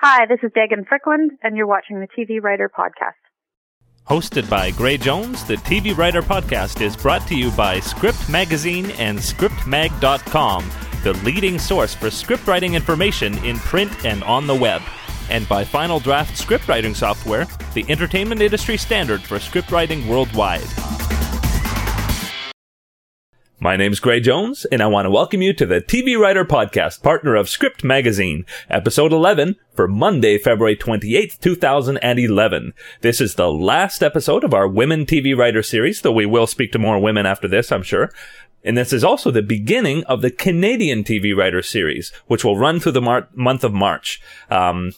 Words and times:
Hi, 0.00 0.26
this 0.26 0.40
is 0.42 0.50
Daegan 0.52 0.84
Fryklind, 0.86 1.30
and 1.42 1.56
you're 1.56 1.66
watching 1.66 2.00
the 2.00 2.06
TV 2.08 2.42
Writer 2.42 2.68
Podcast. 2.68 3.14
Hosted 4.06 4.48
by 4.50 4.70
Gray 4.72 4.98
Jones, 4.98 5.42
the 5.44 5.56
TV 5.56 5.96
Writer 5.96 6.20
Podcast 6.20 6.82
is 6.82 6.94
brought 6.94 7.26
to 7.28 7.34
you 7.34 7.50
by 7.52 7.80
Script 7.80 8.28
Magazine 8.28 8.90
and 8.98 9.18
ScriptMag.com, 9.18 10.70
the 11.02 11.14
leading 11.24 11.58
source 11.58 11.94
for 11.94 12.08
scriptwriting 12.08 12.74
information 12.74 13.42
in 13.42 13.56
print 13.56 14.04
and 14.04 14.22
on 14.24 14.46
the 14.46 14.54
web. 14.54 14.82
And 15.30 15.48
by 15.48 15.64
Final 15.64 15.98
Draft 15.98 16.38
scriptwriting 16.38 16.94
software, 16.94 17.46
the 17.72 17.86
entertainment 17.88 18.42
industry 18.42 18.76
standard 18.76 19.22
for 19.22 19.38
scriptwriting 19.38 20.06
worldwide. 20.06 21.15
My 23.66 23.76
name's 23.76 23.98
Gray 23.98 24.20
Jones, 24.20 24.64
and 24.66 24.80
I 24.80 24.86
want 24.86 25.06
to 25.06 25.10
welcome 25.10 25.42
you 25.42 25.52
to 25.54 25.66
the 25.66 25.80
TV 25.80 26.16
Writer 26.16 26.44
Podcast, 26.44 27.02
partner 27.02 27.34
of 27.34 27.48
Script 27.48 27.82
Magazine, 27.82 28.46
episode 28.70 29.12
11 29.12 29.56
for 29.74 29.88
Monday, 29.88 30.38
February 30.38 30.76
28th, 30.76 31.40
2011. 31.40 32.74
This 33.00 33.20
is 33.20 33.34
the 33.34 33.50
last 33.50 34.04
episode 34.04 34.44
of 34.44 34.54
our 34.54 34.68
Women 34.68 35.04
TV 35.04 35.36
Writer 35.36 35.64
series, 35.64 36.02
though 36.02 36.12
we 36.12 36.26
will 36.26 36.46
speak 36.46 36.70
to 36.70 36.78
more 36.78 37.00
women 37.00 37.26
after 37.26 37.48
this, 37.48 37.72
I'm 37.72 37.82
sure. 37.82 38.12
And 38.62 38.78
this 38.78 38.92
is 38.92 39.02
also 39.02 39.32
the 39.32 39.42
beginning 39.42 40.04
of 40.04 40.22
the 40.22 40.30
Canadian 40.30 41.02
TV 41.02 41.36
Writer 41.36 41.60
series, 41.60 42.12
which 42.28 42.44
will 42.44 42.56
run 42.56 42.78
through 42.78 42.92
the 42.92 43.02
mar- 43.02 43.28
month 43.34 43.64
of 43.64 43.72
March. 43.72 44.22
Um, 44.48 44.92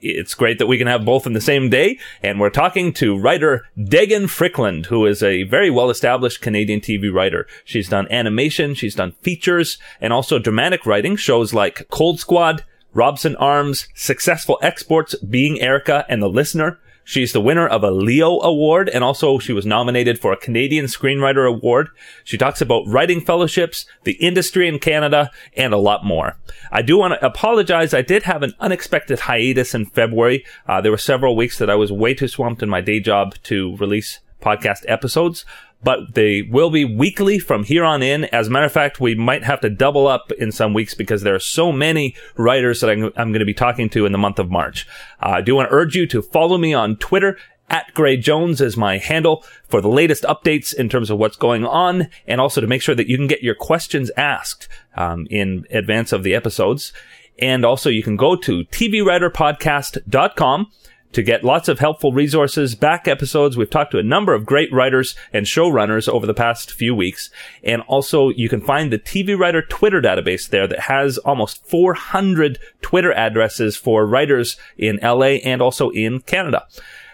it's 0.00 0.34
great 0.34 0.58
that 0.58 0.66
we 0.66 0.78
can 0.78 0.86
have 0.86 1.04
both 1.04 1.26
in 1.26 1.32
the 1.32 1.40
same 1.40 1.68
day. 1.70 1.98
And 2.22 2.40
we're 2.40 2.50
talking 2.50 2.92
to 2.94 3.18
writer 3.18 3.66
Daegan 3.76 4.24
Fryklind, 4.24 4.86
who 4.86 5.06
is 5.06 5.22
a 5.22 5.44
very 5.44 5.70
well 5.70 5.90
established 5.90 6.40
Canadian 6.40 6.80
TV 6.80 7.12
writer. 7.12 7.46
She's 7.64 7.88
done 7.88 8.10
animation, 8.10 8.74
she's 8.74 8.94
done 8.94 9.12
features, 9.22 9.78
and 10.00 10.12
also 10.12 10.38
dramatic 10.38 10.86
writing, 10.86 11.16
shows 11.16 11.54
like 11.54 11.88
Cold 11.90 12.20
Squad, 12.20 12.64
Robson 12.92 13.36
Arms, 13.36 13.88
Successful 13.94 14.58
Exports, 14.62 15.14
Being 15.16 15.60
Erica, 15.60 16.04
and 16.08 16.22
The 16.22 16.28
Listener. 16.28 16.78
She's 17.08 17.32
the 17.32 17.40
winner 17.40 17.68
of 17.68 17.84
a 17.84 17.92
Leo 17.92 18.40
Award 18.40 18.88
and 18.88 19.04
also 19.04 19.38
she 19.38 19.52
was 19.52 19.64
nominated 19.64 20.18
for 20.18 20.32
a 20.32 20.36
Canadian 20.36 20.86
Screenwriter 20.86 21.48
Award. 21.48 21.90
She 22.24 22.36
talks 22.36 22.60
about 22.60 22.82
writing 22.88 23.20
fellowships, 23.20 23.86
the 24.02 24.14
industry 24.14 24.66
in 24.66 24.80
Canada, 24.80 25.30
and 25.56 25.72
a 25.72 25.76
lot 25.78 26.04
more. 26.04 26.36
I 26.72 26.82
do 26.82 26.98
want 26.98 27.14
to 27.14 27.24
apologize. 27.24 27.94
I 27.94 28.02
did 28.02 28.24
have 28.24 28.42
an 28.42 28.54
unexpected 28.58 29.20
hiatus 29.20 29.72
in 29.72 29.86
February. 29.86 30.44
Uh, 30.66 30.80
there 30.80 30.90
were 30.90 30.98
several 30.98 31.36
weeks 31.36 31.58
that 31.58 31.70
I 31.70 31.76
was 31.76 31.92
way 31.92 32.12
too 32.12 32.26
swamped 32.26 32.60
in 32.60 32.68
my 32.68 32.80
day 32.80 32.98
job 32.98 33.36
to 33.44 33.76
release 33.76 34.18
podcast 34.42 34.84
episodes 34.88 35.44
but 35.82 36.14
they 36.14 36.42
will 36.42 36.70
be 36.70 36.84
weekly 36.84 37.38
from 37.38 37.64
here 37.64 37.84
on 37.84 38.02
in. 38.02 38.24
As 38.26 38.48
a 38.48 38.50
matter 38.50 38.66
of 38.66 38.72
fact, 38.72 39.00
we 39.00 39.14
might 39.14 39.44
have 39.44 39.60
to 39.60 39.70
double 39.70 40.06
up 40.06 40.32
in 40.32 40.50
some 40.50 40.74
weeks 40.74 40.94
because 40.94 41.22
there 41.22 41.34
are 41.34 41.40
so 41.40 41.70
many 41.70 42.14
writers 42.36 42.80
that 42.80 42.90
I'm, 42.90 43.04
I'm 43.16 43.30
going 43.30 43.40
to 43.40 43.44
be 43.44 43.54
talking 43.54 43.88
to 43.90 44.06
in 44.06 44.12
the 44.12 44.18
month 44.18 44.38
of 44.38 44.50
March. 44.50 44.86
Uh, 45.20 45.34
I 45.36 45.40
do 45.42 45.54
want 45.54 45.70
to 45.70 45.74
urge 45.74 45.94
you 45.94 46.06
to 46.08 46.22
follow 46.22 46.58
me 46.58 46.74
on 46.74 46.96
Twitter. 46.96 47.38
At 47.68 47.92
Gray 47.94 48.16
Jones 48.16 48.60
is 48.60 48.76
my 48.76 48.98
handle 48.98 49.44
for 49.66 49.80
the 49.80 49.88
latest 49.88 50.22
updates 50.22 50.72
in 50.72 50.88
terms 50.88 51.10
of 51.10 51.18
what's 51.18 51.36
going 51.36 51.64
on, 51.64 52.08
and 52.26 52.40
also 52.40 52.60
to 52.60 52.66
make 52.68 52.80
sure 52.80 52.94
that 52.94 53.08
you 53.08 53.16
can 53.16 53.26
get 53.26 53.42
your 53.42 53.56
questions 53.56 54.12
asked 54.16 54.68
um, 54.96 55.26
in 55.30 55.66
advance 55.70 56.12
of 56.12 56.22
the 56.22 56.32
episodes. 56.32 56.92
And 57.40 57.64
also, 57.64 57.90
you 57.90 58.04
can 58.04 58.14
go 58.16 58.36
to 58.36 58.64
tvwriterpodcast.com 58.64 60.70
to 61.16 61.22
get 61.22 61.42
lots 61.42 61.66
of 61.66 61.78
helpful 61.78 62.12
resources, 62.12 62.74
back 62.74 63.08
episodes. 63.08 63.56
We've 63.56 63.70
talked 63.70 63.92
to 63.92 63.98
a 63.98 64.02
number 64.02 64.34
of 64.34 64.44
great 64.44 64.70
writers 64.70 65.16
and 65.32 65.46
showrunners 65.46 66.10
over 66.10 66.26
the 66.26 66.34
past 66.34 66.70
few 66.70 66.94
weeks. 66.94 67.30
And 67.64 67.80
also 67.86 68.28
you 68.28 68.50
can 68.50 68.60
find 68.60 68.92
the 68.92 68.98
TV 68.98 69.34
Writer 69.34 69.62
Twitter 69.62 70.02
database 70.02 70.46
there 70.46 70.66
that 70.66 70.80
has 70.80 71.16
almost 71.16 71.66
400 71.66 72.58
Twitter 72.82 73.14
addresses 73.14 73.78
for 73.78 74.06
writers 74.06 74.58
in 74.76 74.98
LA 75.02 75.40
and 75.42 75.62
also 75.62 75.88
in 75.88 76.20
Canada. 76.20 76.66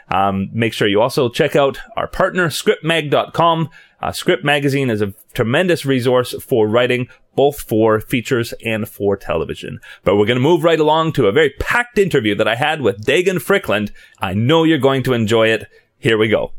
Um, 0.09 0.51
make 0.53 0.73
sure 0.73 0.89
you 0.89 1.01
also 1.01 1.29
check 1.29 1.55
out 1.55 1.79
our 1.97 2.09
partner, 2.09 2.49
scriptmag.com. 2.49 3.71
Uh, 4.03 4.11
Script 4.11 4.43
Magazine 4.43 4.91
is 4.91 5.01
a 5.01 5.15
tremendous 5.33 5.87
resource 5.87 6.35
for 6.43 6.67
writing, 6.67 7.07
both 7.37 7.61
for 7.61 8.01
features 8.01 8.53
and 8.65 8.89
for 8.89 9.17
television. 9.17 9.79
But 10.03 10.17
we're 10.17 10.27
going 10.27 10.39
to 10.39 10.43
move 10.43 10.65
right 10.65 10.81
along 10.81 11.13
to 11.13 11.29
a 11.29 11.33
very 11.33 11.51
packed 11.61 11.99
interview 11.99 12.35
that 12.35 12.49
I 12.49 12.57
had 12.57 12.81
with 12.81 13.07
Daegan 13.07 13.37
Fryklind. 13.37 13.93
I 14.19 14.35
know 14.35 14.65
you're 14.65 14.79
going 14.79 15.05
to 15.05 15.13
enjoy 15.13 15.49
it. 15.49 15.69
Here 15.99 16.19
we 16.19 16.27
go. 16.27 16.53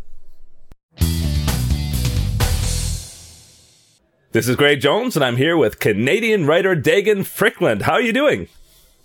This 4.31 4.47
is 4.47 4.55
Gray 4.55 4.77
Jones, 4.77 5.17
and 5.17 5.25
I'm 5.25 5.35
here 5.35 5.57
with 5.57 5.79
Canadian 5.79 6.47
writer 6.47 6.77
Daegan 6.77 7.19
Fryklind. 7.19 7.81
How 7.81 7.93
are 7.93 8.01
you 8.01 8.13
doing? 8.13 8.47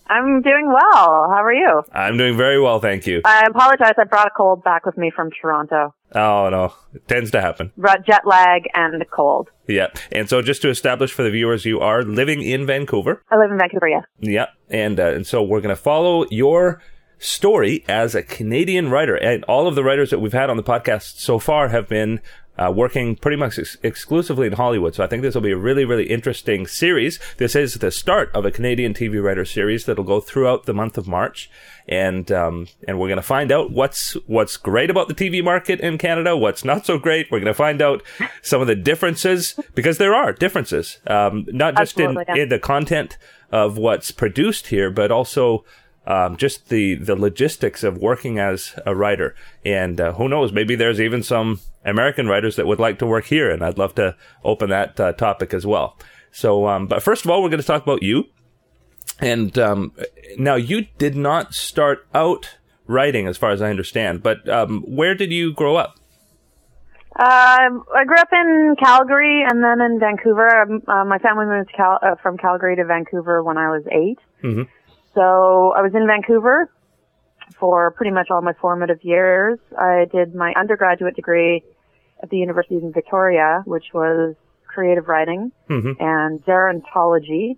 I'm 0.08 0.42
doing 0.42 0.68
well. 0.68 1.28
How 1.30 1.42
are 1.42 1.52
you? 1.52 1.82
I'm 1.92 2.16
doing 2.16 2.36
very 2.36 2.60
well, 2.60 2.80
thank 2.80 3.06
you. 3.06 3.20
I 3.24 3.44
apologize. 3.48 3.94
I 3.98 4.04
brought 4.04 4.26
a 4.26 4.30
cold 4.36 4.64
back 4.64 4.86
with 4.86 4.96
me 4.96 5.10
from 5.14 5.30
Toronto. 5.30 5.94
Oh 6.14 6.48
no, 6.50 6.72
it 6.94 7.06
tends 7.06 7.30
to 7.32 7.40
happen. 7.40 7.72
Brought 7.76 8.06
jet 8.06 8.26
lag 8.26 8.62
and 8.74 9.00
the 9.00 9.04
cold. 9.04 9.50
Yeah, 9.66 9.88
and 10.10 10.28
so 10.28 10.40
just 10.40 10.62
to 10.62 10.70
establish 10.70 11.12
for 11.12 11.22
the 11.22 11.30
viewers, 11.30 11.64
you 11.64 11.80
are 11.80 12.02
living 12.02 12.42
in 12.42 12.66
Vancouver. 12.66 13.22
I 13.30 13.36
live 13.36 13.50
in 13.50 13.58
Vancouver, 13.58 13.88
yeah. 13.88 14.02
Yeah, 14.20 14.46
and 14.70 14.98
uh, 14.98 15.12
and 15.12 15.26
so 15.26 15.42
we're 15.42 15.60
going 15.60 15.74
to 15.74 15.80
follow 15.80 16.24
your 16.30 16.80
story 17.18 17.84
as 17.88 18.14
a 18.14 18.22
Canadian 18.22 18.90
writer, 18.90 19.16
and 19.16 19.44
all 19.44 19.66
of 19.66 19.74
the 19.74 19.84
writers 19.84 20.10
that 20.10 20.20
we've 20.20 20.32
had 20.32 20.48
on 20.48 20.56
the 20.56 20.62
podcast 20.62 21.18
so 21.18 21.38
far 21.38 21.68
have 21.68 21.88
been 21.88 22.20
uh, 22.58 22.72
working 22.74 23.16
pretty 23.16 23.36
much 23.36 23.58
ex- 23.58 23.76
exclusively 23.82 24.46
in 24.46 24.54
Hollywood. 24.54 24.94
So 24.94 25.04
I 25.04 25.06
think 25.06 25.22
this 25.22 25.34
will 25.34 25.42
be 25.42 25.52
a 25.52 25.56
really, 25.56 25.84
really 25.84 26.10
interesting 26.10 26.66
series. 26.66 27.18
This 27.36 27.54
is 27.54 27.74
the 27.74 27.90
start 27.90 28.30
of 28.34 28.44
a 28.44 28.50
Canadian 28.50 28.94
TV 28.94 29.22
writer 29.22 29.44
series 29.44 29.84
that'll 29.84 30.04
go 30.04 30.20
throughout 30.20 30.66
the 30.66 30.74
month 30.74 30.98
of 30.98 31.06
March. 31.06 31.50
And, 31.86 32.30
um, 32.32 32.66
and 32.86 32.98
we're 32.98 33.08
going 33.08 33.16
to 33.16 33.22
find 33.22 33.50
out 33.52 33.70
what's, 33.70 34.12
what's 34.26 34.56
great 34.56 34.90
about 34.90 35.08
the 35.08 35.14
TV 35.14 35.42
market 35.42 35.80
in 35.80 35.98
Canada, 35.98 36.36
what's 36.36 36.64
not 36.64 36.84
so 36.84 36.98
great. 36.98 37.30
We're 37.30 37.38
going 37.38 37.46
to 37.46 37.54
find 37.54 37.80
out 37.80 38.02
some 38.42 38.60
of 38.60 38.66
the 38.66 38.76
differences 38.76 39.58
because 39.74 39.98
there 39.98 40.14
are 40.14 40.32
differences, 40.32 40.98
um, 41.06 41.46
not 41.48 41.76
just 41.76 41.98
in, 41.98 42.18
in 42.28 42.48
the 42.48 42.58
content 42.58 43.16
of 43.50 43.78
what's 43.78 44.10
produced 44.10 44.66
here, 44.66 44.90
but 44.90 45.10
also, 45.10 45.64
um, 46.08 46.38
just 46.38 46.70
the 46.70 46.94
the 46.94 47.14
logistics 47.14 47.84
of 47.84 47.98
working 47.98 48.38
as 48.38 48.74
a 48.86 48.96
writer. 48.96 49.36
And 49.64 50.00
uh, 50.00 50.14
who 50.14 50.28
knows, 50.28 50.52
maybe 50.52 50.74
there's 50.74 51.00
even 51.00 51.22
some 51.22 51.60
American 51.84 52.26
writers 52.26 52.56
that 52.56 52.66
would 52.66 52.80
like 52.80 52.98
to 53.00 53.06
work 53.06 53.26
here, 53.26 53.50
and 53.50 53.62
I'd 53.62 53.78
love 53.78 53.94
to 53.96 54.16
open 54.42 54.70
that 54.70 54.98
uh, 54.98 55.12
topic 55.12 55.52
as 55.52 55.66
well. 55.66 55.96
So, 56.32 56.66
um, 56.66 56.86
but 56.86 57.02
first 57.02 57.24
of 57.24 57.30
all, 57.30 57.42
we're 57.42 57.50
going 57.50 57.60
to 57.60 57.66
talk 57.66 57.82
about 57.82 58.02
you. 58.02 58.24
And 59.20 59.58
um, 59.58 59.92
now, 60.38 60.54
you 60.54 60.86
did 60.96 61.14
not 61.16 61.52
start 61.54 62.06
out 62.14 62.56
writing, 62.86 63.26
as 63.26 63.36
far 63.36 63.50
as 63.50 63.60
I 63.60 63.68
understand, 63.68 64.22
but 64.22 64.48
um, 64.48 64.82
where 64.86 65.14
did 65.14 65.30
you 65.30 65.52
grow 65.52 65.76
up? 65.76 65.96
Um, 67.18 67.84
I 67.94 68.04
grew 68.06 68.16
up 68.16 68.28
in 68.32 68.76
Calgary 68.78 69.44
and 69.46 69.62
then 69.62 69.80
in 69.80 69.98
Vancouver. 69.98 70.62
Um, 70.62 70.82
uh, 70.86 71.04
my 71.04 71.18
family 71.18 71.46
moved 71.46 71.72
Cal- 71.76 71.98
uh, 72.00 72.14
from 72.22 72.38
Calgary 72.38 72.76
to 72.76 72.84
Vancouver 72.84 73.42
when 73.42 73.58
I 73.58 73.70
was 73.70 73.82
8 73.90 74.18
mm-hmm. 74.44 74.62
So 75.18 75.72
I 75.76 75.82
was 75.82 75.90
in 75.96 76.06
Vancouver 76.06 76.70
for 77.58 77.90
pretty 77.90 78.12
much 78.12 78.28
all 78.30 78.40
my 78.40 78.52
formative 78.60 79.02
years. 79.02 79.58
I 79.76 80.06
did 80.12 80.32
my 80.32 80.52
undergraduate 80.56 81.16
degree 81.16 81.64
at 82.22 82.30
the 82.30 82.36
University 82.36 82.76
of 82.76 82.94
Victoria, 82.94 83.64
which 83.66 83.86
was 83.92 84.36
creative 84.68 85.08
writing 85.08 85.50
mm-hmm. 85.68 86.00
and 86.00 86.44
gerontology 86.44 87.56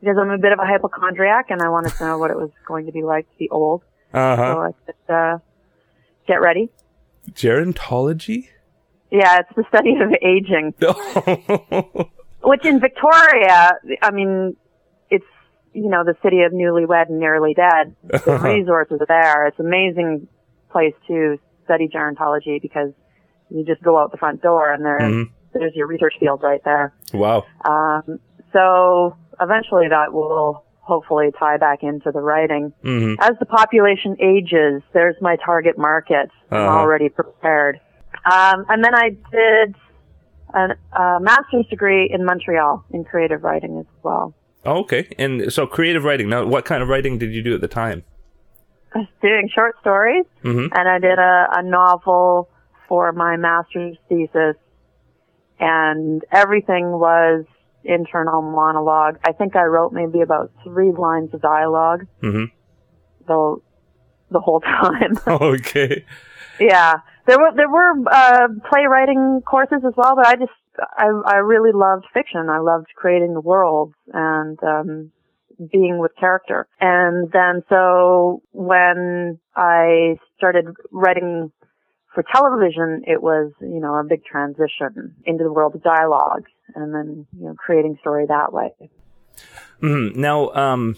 because 0.00 0.16
I'm 0.20 0.30
a 0.30 0.38
bit 0.38 0.50
of 0.50 0.58
a 0.58 0.66
hypochondriac 0.66 1.50
and 1.50 1.62
I 1.62 1.68
wanted 1.68 1.92
to 1.92 2.04
know 2.04 2.18
what 2.18 2.32
it 2.32 2.36
was 2.36 2.50
going 2.66 2.86
to 2.86 2.92
be 2.92 3.02
like 3.02 3.30
to 3.30 3.38
be 3.38 3.48
old. 3.48 3.84
Uh-huh. 4.12 4.36
So 4.36 4.60
I 4.60 4.70
could 4.84 5.14
uh, 5.14 5.38
get 6.26 6.40
ready. 6.40 6.68
Gerontology? 7.30 8.48
Yeah, 9.12 9.38
it's 9.38 9.54
the 9.54 9.64
study 9.68 9.94
of 10.00 10.12
aging. 10.20 10.74
Which 12.42 12.64
in 12.64 12.80
Victoria, 12.80 13.74
I 14.02 14.10
mean, 14.10 14.56
you 15.74 15.88
know, 15.88 16.04
the 16.04 16.14
city 16.22 16.42
of 16.42 16.52
newlywed 16.52 17.08
and 17.08 17.18
nearly 17.18 17.54
dead. 17.54 17.94
The 18.24 18.38
resources 18.38 19.00
are 19.00 19.06
there. 19.06 19.46
It's 19.46 19.58
an 19.58 19.66
amazing 19.66 20.28
place 20.70 20.94
to 21.08 21.38
study 21.64 21.88
gerontology 21.88 22.60
because 22.60 22.92
you 23.50 23.64
just 23.64 23.82
go 23.82 23.98
out 23.98 24.10
the 24.10 24.18
front 24.18 24.42
door 24.42 24.72
and 24.72 24.84
there, 24.84 25.00
mm-hmm. 25.00 25.58
there's 25.58 25.74
your 25.74 25.86
research 25.86 26.14
field 26.18 26.42
right 26.42 26.62
there. 26.64 26.94
Wow. 27.12 27.44
Um, 27.64 28.20
so 28.52 29.16
eventually 29.40 29.88
that 29.88 30.12
will 30.12 30.64
hopefully 30.80 31.30
tie 31.38 31.58
back 31.58 31.82
into 31.82 32.10
the 32.10 32.20
writing. 32.20 32.72
Mm-hmm. 32.84 33.20
As 33.20 33.32
the 33.38 33.46
population 33.46 34.16
ages, 34.20 34.82
there's 34.92 35.16
my 35.20 35.36
target 35.36 35.78
market. 35.78 36.30
Uh-huh. 36.50 36.56
I'm 36.56 36.68
already 36.68 37.08
prepared. 37.08 37.80
Um, 38.30 38.66
and 38.68 38.84
then 38.84 38.94
I 38.94 39.10
did 39.30 39.74
a, 40.54 40.98
a 41.00 41.20
master's 41.20 41.66
degree 41.68 42.10
in 42.12 42.24
Montreal 42.24 42.84
in 42.90 43.04
creative 43.04 43.42
writing 43.42 43.78
as 43.78 43.86
well. 44.02 44.34
Oh, 44.64 44.80
okay. 44.80 45.08
And 45.18 45.52
so 45.52 45.66
creative 45.66 46.04
writing. 46.04 46.28
Now, 46.28 46.46
what 46.46 46.64
kind 46.64 46.82
of 46.82 46.88
writing 46.88 47.18
did 47.18 47.32
you 47.32 47.42
do 47.42 47.54
at 47.54 47.60
the 47.60 47.68
time? 47.68 48.04
I 48.94 48.98
was 48.98 49.08
doing 49.22 49.48
short 49.54 49.76
stories, 49.80 50.24
mm-hmm. 50.44 50.72
and 50.72 50.88
I 50.88 50.98
did 50.98 51.18
a, 51.18 51.46
a 51.54 51.62
novel 51.62 52.50
for 52.88 53.10
my 53.12 53.36
master's 53.36 53.96
thesis, 54.08 54.56
and 55.58 56.22
everything 56.30 56.90
was 56.90 57.44
internal 57.84 58.42
monologue. 58.42 59.18
I 59.24 59.32
think 59.32 59.56
I 59.56 59.64
wrote 59.64 59.92
maybe 59.92 60.20
about 60.20 60.52
three 60.62 60.92
lines 60.92 61.32
of 61.32 61.40
dialog 61.40 62.02
mm-hmm. 62.22 62.44
the 63.26 63.56
the 64.30 64.40
whole 64.40 64.60
time. 64.60 65.18
okay. 65.26 66.04
Yeah, 66.60 66.96
there 67.26 67.38
were 67.38 67.52
there 67.56 67.70
were 67.70 67.92
uh, 68.10 68.48
playwriting 68.68 69.40
courses 69.46 69.82
as 69.86 69.94
well, 69.96 70.14
but 70.16 70.26
I 70.26 70.36
just 70.36 70.52
I 70.78 71.06
I 71.26 71.36
really 71.36 71.72
loved 71.72 72.06
fiction. 72.12 72.48
I 72.48 72.58
loved 72.58 72.88
creating 72.96 73.34
the 73.34 73.40
worlds 73.40 73.94
and 74.12 74.58
um, 74.62 75.12
being 75.70 75.98
with 75.98 76.12
character. 76.18 76.66
And 76.80 77.30
then 77.32 77.62
so 77.68 78.42
when 78.52 79.38
I 79.54 80.16
started 80.36 80.66
writing 80.90 81.52
for 82.14 82.24
television, 82.32 83.02
it 83.06 83.22
was 83.22 83.52
you 83.60 83.80
know 83.80 83.94
a 83.94 84.04
big 84.04 84.24
transition 84.24 85.14
into 85.24 85.44
the 85.44 85.52
world 85.52 85.74
of 85.74 85.82
dialogue, 85.82 86.44
and 86.74 86.94
then 86.94 87.26
you 87.38 87.46
know 87.46 87.54
creating 87.54 87.98
story 88.00 88.26
that 88.26 88.52
way. 88.52 88.70
Mm, 89.82 90.14
now, 90.16 90.50
um, 90.52 90.96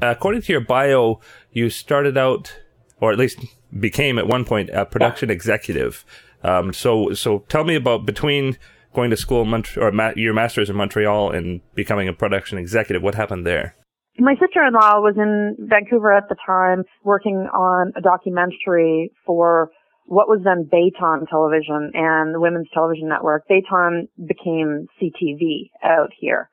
according 0.00 0.42
to 0.42 0.52
your 0.52 0.60
bio, 0.60 1.20
you 1.52 1.68
started 1.70 2.16
out, 2.16 2.56
or 3.00 3.12
at 3.12 3.18
least 3.18 3.40
became 3.78 4.18
at 4.18 4.26
one 4.26 4.44
point, 4.44 4.70
a 4.70 4.86
production 4.86 5.30
executive. 5.30 6.04
Um, 6.42 6.72
so, 6.72 7.14
so 7.14 7.40
tell 7.48 7.64
me 7.64 7.74
about 7.74 8.06
between 8.06 8.58
going 8.94 9.10
to 9.10 9.16
school 9.16 9.44
Mont- 9.44 9.76
or 9.76 9.92
ma- 9.92 10.12
your 10.16 10.32
master's 10.32 10.70
in 10.70 10.76
Montreal 10.76 11.30
and 11.30 11.60
becoming 11.74 12.08
a 12.08 12.12
production 12.12 12.58
executive. 12.58 13.02
What 13.02 13.14
happened 13.14 13.46
there? 13.46 13.76
My 14.18 14.34
sister-in-law 14.34 15.00
was 15.00 15.16
in 15.16 15.56
Vancouver 15.68 16.12
at 16.12 16.28
the 16.28 16.36
time 16.46 16.84
working 17.02 17.48
on 17.52 17.92
a 17.96 18.00
documentary 18.00 19.10
for 19.26 19.70
what 20.06 20.28
was 20.28 20.40
then 20.44 20.68
Bayton 20.72 21.28
Television 21.28 21.90
and 21.94 22.34
the 22.34 22.40
Women's 22.40 22.68
Television 22.72 23.08
Network. 23.08 23.42
Bayton 23.48 24.08
became 24.16 24.86
CTV 25.00 25.70
out 25.82 26.10
here. 26.18 26.48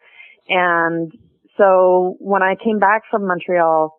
And 0.47 1.11
so 1.57 2.15
when 2.19 2.41
I 2.41 2.55
came 2.55 2.79
back 2.79 3.03
from 3.11 3.27
Montreal 3.27 3.93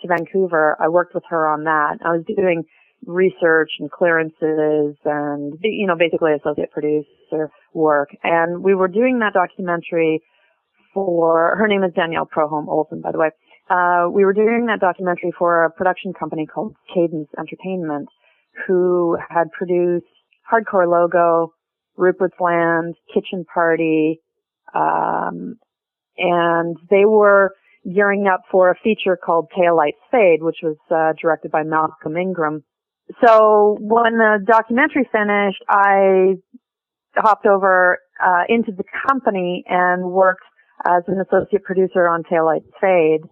to 0.00 0.08
Vancouver, 0.08 0.76
I 0.78 0.88
worked 0.88 1.14
with 1.14 1.24
her 1.30 1.48
on 1.48 1.64
that. 1.64 1.98
I 2.04 2.10
was 2.10 2.24
doing 2.26 2.64
research 3.04 3.70
and 3.78 3.90
clearances 3.90 4.96
and, 5.04 5.58
you 5.62 5.86
know, 5.86 5.96
basically 5.96 6.32
associate 6.32 6.70
producer 6.70 7.50
work. 7.74 8.08
And 8.22 8.62
we 8.62 8.74
were 8.74 8.88
doing 8.88 9.20
that 9.20 9.34
documentary 9.34 10.22
for, 10.94 11.56
her 11.56 11.68
name 11.68 11.84
is 11.84 11.92
Danielle 11.94 12.26
Proholm 12.26 12.68
Olsen, 12.68 13.00
by 13.00 13.12
the 13.12 13.18
way. 13.18 13.30
Uh, 13.68 14.08
we 14.10 14.24
were 14.24 14.32
doing 14.32 14.66
that 14.66 14.80
documentary 14.80 15.32
for 15.38 15.64
a 15.64 15.70
production 15.70 16.12
company 16.12 16.46
called 16.46 16.74
Cadence 16.94 17.28
Entertainment, 17.38 18.08
who 18.66 19.18
had 19.28 19.50
produced 19.52 20.06
Hardcore 20.50 20.88
Logo, 20.88 21.52
Rupert's 21.96 22.40
Land, 22.40 22.94
Kitchen 23.12 23.44
Party, 23.52 24.20
um, 24.74 25.56
and 26.16 26.76
they 26.90 27.04
were 27.04 27.52
gearing 27.92 28.26
up 28.26 28.42
for 28.50 28.70
a 28.70 28.74
feature 28.82 29.16
called 29.16 29.48
Taillights 29.56 29.92
Fade, 30.10 30.42
which 30.42 30.58
was 30.62 30.76
uh, 30.90 31.12
directed 31.20 31.50
by 31.50 31.62
Malcolm 31.62 32.16
Ingram. 32.16 32.64
So 33.24 33.76
when 33.80 34.18
the 34.18 34.44
documentary 34.44 35.08
finished, 35.10 35.62
I 35.68 36.34
hopped 37.16 37.46
over 37.46 37.98
uh, 38.24 38.42
into 38.48 38.72
the 38.72 38.84
company 39.06 39.64
and 39.68 40.04
worked 40.04 40.44
as 40.84 41.02
an 41.06 41.20
associate 41.20 41.64
producer 41.64 42.08
on 42.08 42.22
Taillights 42.24 42.70
Fade, 42.80 43.22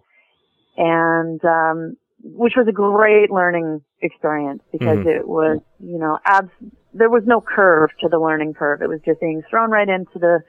and 0.77 1.43
um, 1.45 1.97
which 2.23 2.53
was 2.55 2.67
a 2.67 2.71
great 2.71 3.31
learning 3.31 3.81
experience 4.01 4.61
because 4.71 4.99
mm-hmm. 4.99 5.09
it 5.09 5.27
was, 5.27 5.59
you 5.79 5.99
know, 5.99 6.17
abs- 6.25 6.49
there 6.93 7.09
was 7.09 7.23
no 7.25 7.41
curve 7.41 7.89
to 8.01 8.09
the 8.09 8.17
learning 8.17 8.53
curve. 8.53 8.81
It 8.81 8.89
was 8.89 8.99
just 9.05 9.19
being 9.19 9.43
thrown 9.49 9.69
right 9.69 9.87
into 9.87 10.17
the 10.19 10.39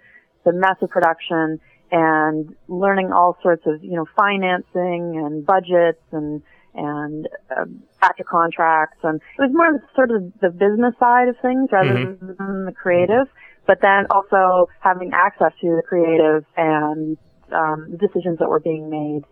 the 0.45 0.53
mess 0.53 0.77
of 0.81 0.91
production 0.91 1.59
and 1.91 2.55
learning 2.69 3.13
all 3.13 3.37
sorts 3.43 3.63
of, 3.67 3.83
you 3.83 3.97
know, 3.97 4.07
financing 4.17 5.23
and 5.25 5.45
budgets 5.45 6.03
and, 6.13 6.43
and 6.77 7.29
uh, 7.51 7.65
actor 8.03 8.25
contracts. 8.25 8.99
And 9.03 9.21
it 9.39 9.43
was 9.43 9.51
more 9.53 9.83
sort 9.95 10.11
of 10.11 10.33
the 10.41 10.51
business 10.51 10.95
side 11.01 11.29
of 11.29 11.37
things 11.43 11.71
rather 11.73 11.95
mm-hmm. 11.95 12.27
than 12.27 12.65
the 12.67 12.73
creative, 12.73 13.27
but 13.67 13.81
then 13.83 14.07
also 14.11 14.69
having 14.81 15.13
access 15.13 15.53
to 15.61 15.77
the 15.77 15.83
creative 15.87 16.45
and 16.57 17.17
um, 17.53 17.97
decisions 17.97 18.39
that 18.39 18.49
were 18.49 18.61
being 18.61 18.91
made 18.91 19.23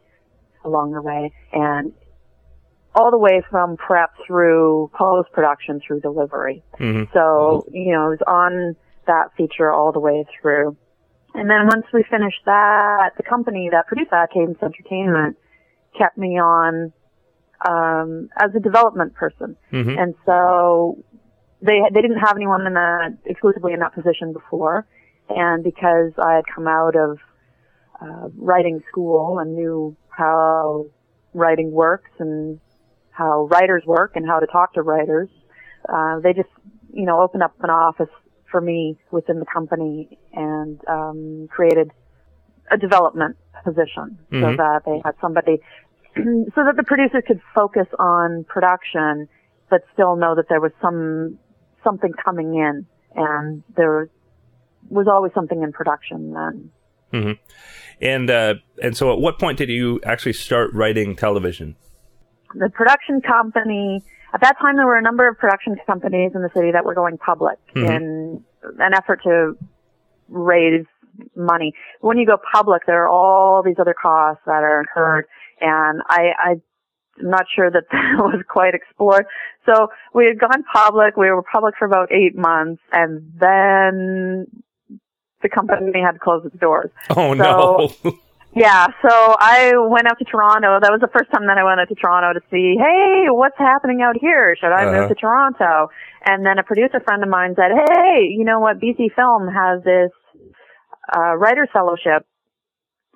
along 0.64 0.92
the 0.92 1.02
way. 1.02 1.32
And 1.52 1.92
all 2.94 3.10
the 3.10 3.18
way 3.18 3.42
from 3.50 3.76
prep 3.76 4.10
through 4.26 4.90
post 4.96 5.30
production 5.32 5.80
through 5.84 6.00
delivery. 6.00 6.62
Mm-hmm. 6.78 7.12
So, 7.12 7.66
you 7.72 7.92
know, 7.92 8.06
it 8.06 8.20
was 8.20 8.24
on 8.26 8.76
that 9.06 9.34
feature 9.36 9.72
all 9.72 9.92
the 9.92 10.00
way 10.00 10.24
through. 10.40 10.76
And 11.34 11.50
then 11.50 11.66
once 11.66 11.84
we 11.92 12.04
finished 12.08 12.40
that, 12.46 13.10
the 13.16 13.24
company 13.24 13.68
that 13.72 13.88
produced 13.88 14.12
that, 14.12 14.30
Cadence 14.32 14.58
Entertainment, 14.62 15.36
kept 15.98 16.16
me 16.16 16.38
on 16.38 16.92
um, 17.68 18.28
as 18.38 18.50
a 18.54 18.60
development 18.60 19.14
person. 19.14 19.56
Mm-hmm. 19.72 19.98
And 19.98 20.14
so 20.26 21.02
they 21.60 21.80
they 21.92 22.02
didn't 22.02 22.18
have 22.18 22.36
anyone 22.36 22.66
in 22.66 22.74
that 22.74 23.18
exclusively 23.24 23.72
in 23.72 23.80
that 23.80 23.94
position 23.94 24.32
before, 24.32 24.86
and 25.28 25.64
because 25.64 26.12
I 26.18 26.34
had 26.34 26.44
come 26.54 26.68
out 26.68 26.94
of 26.96 27.18
uh, 28.00 28.28
writing 28.36 28.82
school 28.90 29.38
and 29.38 29.54
knew 29.54 29.96
how 30.08 30.86
writing 31.32 31.72
works 31.72 32.10
and 32.18 32.60
how 33.10 33.46
writers 33.50 33.82
work 33.86 34.12
and 34.16 34.26
how 34.26 34.40
to 34.40 34.46
talk 34.46 34.74
to 34.74 34.82
writers, 34.82 35.28
uh, 35.88 36.20
they 36.20 36.32
just 36.32 36.50
you 36.92 37.06
know 37.06 37.20
opened 37.20 37.42
up 37.42 37.54
an 37.62 37.70
office 37.70 38.10
for 38.50 38.60
me 38.60 38.96
within 39.10 39.40
the 39.40 39.46
company 39.46 40.18
and 40.32 40.80
um, 40.86 41.48
created 41.50 41.90
a 42.70 42.76
development 42.76 43.36
position 43.64 44.18
mm-hmm. 44.30 44.42
so 44.42 44.56
that 44.56 44.82
they 44.86 45.00
had 45.04 45.14
somebody 45.20 45.60
so 46.16 46.64
that 46.64 46.74
the 46.76 46.84
producers 46.84 47.22
could 47.26 47.40
focus 47.54 47.86
on 47.98 48.44
production 48.48 49.28
but 49.70 49.80
still 49.92 50.16
know 50.16 50.34
that 50.34 50.48
there 50.48 50.60
was 50.60 50.72
some 50.80 51.38
something 51.82 52.12
coming 52.24 52.54
in 52.54 52.86
and 53.14 53.62
there 53.76 54.08
was 54.88 55.06
always 55.08 55.32
something 55.34 55.62
in 55.62 55.72
production 55.72 56.32
then 56.32 56.70
mm-hmm. 57.12 58.04
and 58.04 58.30
uh, 58.30 58.54
and 58.82 58.96
so 58.96 59.12
at 59.12 59.18
what 59.18 59.38
point 59.38 59.58
did 59.58 59.68
you 59.68 60.00
actually 60.04 60.32
start 60.32 60.72
writing 60.72 61.16
television 61.16 61.76
the 62.54 62.70
production 62.70 63.20
company 63.20 64.02
at 64.34 64.40
that 64.40 64.58
time, 64.60 64.76
there 64.76 64.86
were 64.86 64.98
a 64.98 65.02
number 65.02 65.28
of 65.28 65.38
production 65.38 65.76
companies 65.86 66.32
in 66.34 66.42
the 66.42 66.50
city 66.52 66.72
that 66.72 66.84
were 66.84 66.94
going 66.94 67.18
public 67.18 67.56
mm-hmm. 67.74 67.88
in 67.88 68.44
an 68.80 68.92
effort 68.92 69.22
to 69.22 69.56
raise 70.28 70.84
money. 71.36 71.72
When 72.00 72.18
you 72.18 72.26
go 72.26 72.36
public, 72.52 72.82
there 72.86 73.04
are 73.04 73.08
all 73.08 73.62
these 73.62 73.76
other 73.78 73.94
costs 73.94 74.42
that 74.46 74.64
are 74.64 74.80
incurred, 74.80 75.26
and 75.60 76.02
I, 76.08 76.32
I 76.38 76.54
I'm 77.20 77.30
not 77.30 77.46
sure 77.54 77.70
that 77.70 77.84
that 77.92 78.16
was 78.18 78.42
quite 78.48 78.74
explored. 78.74 79.26
So 79.66 79.88
we 80.14 80.26
had 80.26 80.38
gone 80.38 80.64
public. 80.72 81.16
We 81.16 81.30
were 81.30 81.42
public 81.42 81.74
for 81.78 81.86
about 81.86 82.12
eight 82.12 82.36
months, 82.36 82.82
and 82.92 83.32
then 83.38 84.46
the 85.42 85.48
company 85.48 86.00
had 86.00 86.12
to 86.12 86.18
close 86.18 86.44
its 86.44 86.56
doors. 86.58 86.90
Oh 87.10 87.34
so, 87.36 87.90
no! 88.04 88.18
Yeah, 88.56 88.86
so 89.02 89.10
I 89.10 89.72
went 89.76 90.06
out 90.06 90.16
to 90.20 90.24
Toronto. 90.24 90.78
That 90.80 90.92
was 90.92 91.00
the 91.00 91.08
first 91.08 91.28
time 91.32 91.48
that 91.48 91.58
I 91.58 91.64
went 91.64 91.80
out 91.80 91.88
to 91.88 91.96
Toronto 91.96 92.38
to 92.38 92.46
see, 92.52 92.76
hey, 92.78 93.26
what's 93.26 93.58
happening 93.58 94.00
out 94.00 94.14
here? 94.20 94.54
Should 94.54 94.70
I 94.70 94.84
uh-huh. 94.84 95.00
move 95.00 95.08
to 95.08 95.16
Toronto? 95.16 95.88
And 96.24 96.46
then 96.46 96.60
a 96.60 96.62
producer 96.62 97.00
friend 97.00 97.24
of 97.24 97.28
mine 97.28 97.56
said, 97.56 97.72
hey, 97.74 98.28
you 98.30 98.44
know 98.44 98.60
what? 98.60 98.78
BC 98.78 99.12
Film 99.16 99.48
has 99.48 99.82
this 99.82 100.12
uh, 101.16 101.34
writer's 101.34 101.68
fellowship 101.72 102.28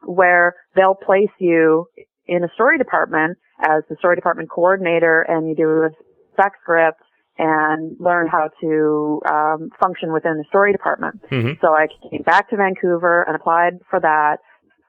where 0.03 0.57
they'll 0.75 0.97
place 0.97 1.31
you 1.39 1.87
in 2.29 2.45
a 2.45 2.49
story 2.55 2.79
department 2.79 3.39
as 3.61 3.83
the 3.89 3.97
story 3.99 4.15
department 4.15 4.51
coordinator 4.51 5.23
and 5.23 5.49
you 5.49 5.57
do 5.57 5.83
a 5.83 5.91
spec 6.33 6.53
script 6.63 7.01
and 7.39 7.97
learn 7.99 8.27
how 8.27 8.51
to 8.61 9.21
um, 9.29 9.71
function 9.81 10.13
within 10.13 10.37
the 10.37 10.45
story 10.49 10.73
department. 10.73 11.23
Mm-hmm. 11.31 11.53
So 11.61 11.69
I 11.73 11.87
came 12.11 12.23
back 12.23 12.51
to 12.51 12.57
Vancouver 12.57 13.23
and 13.23 13.37
applied 13.37 13.79
for 13.89 14.01
that 14.01 14.39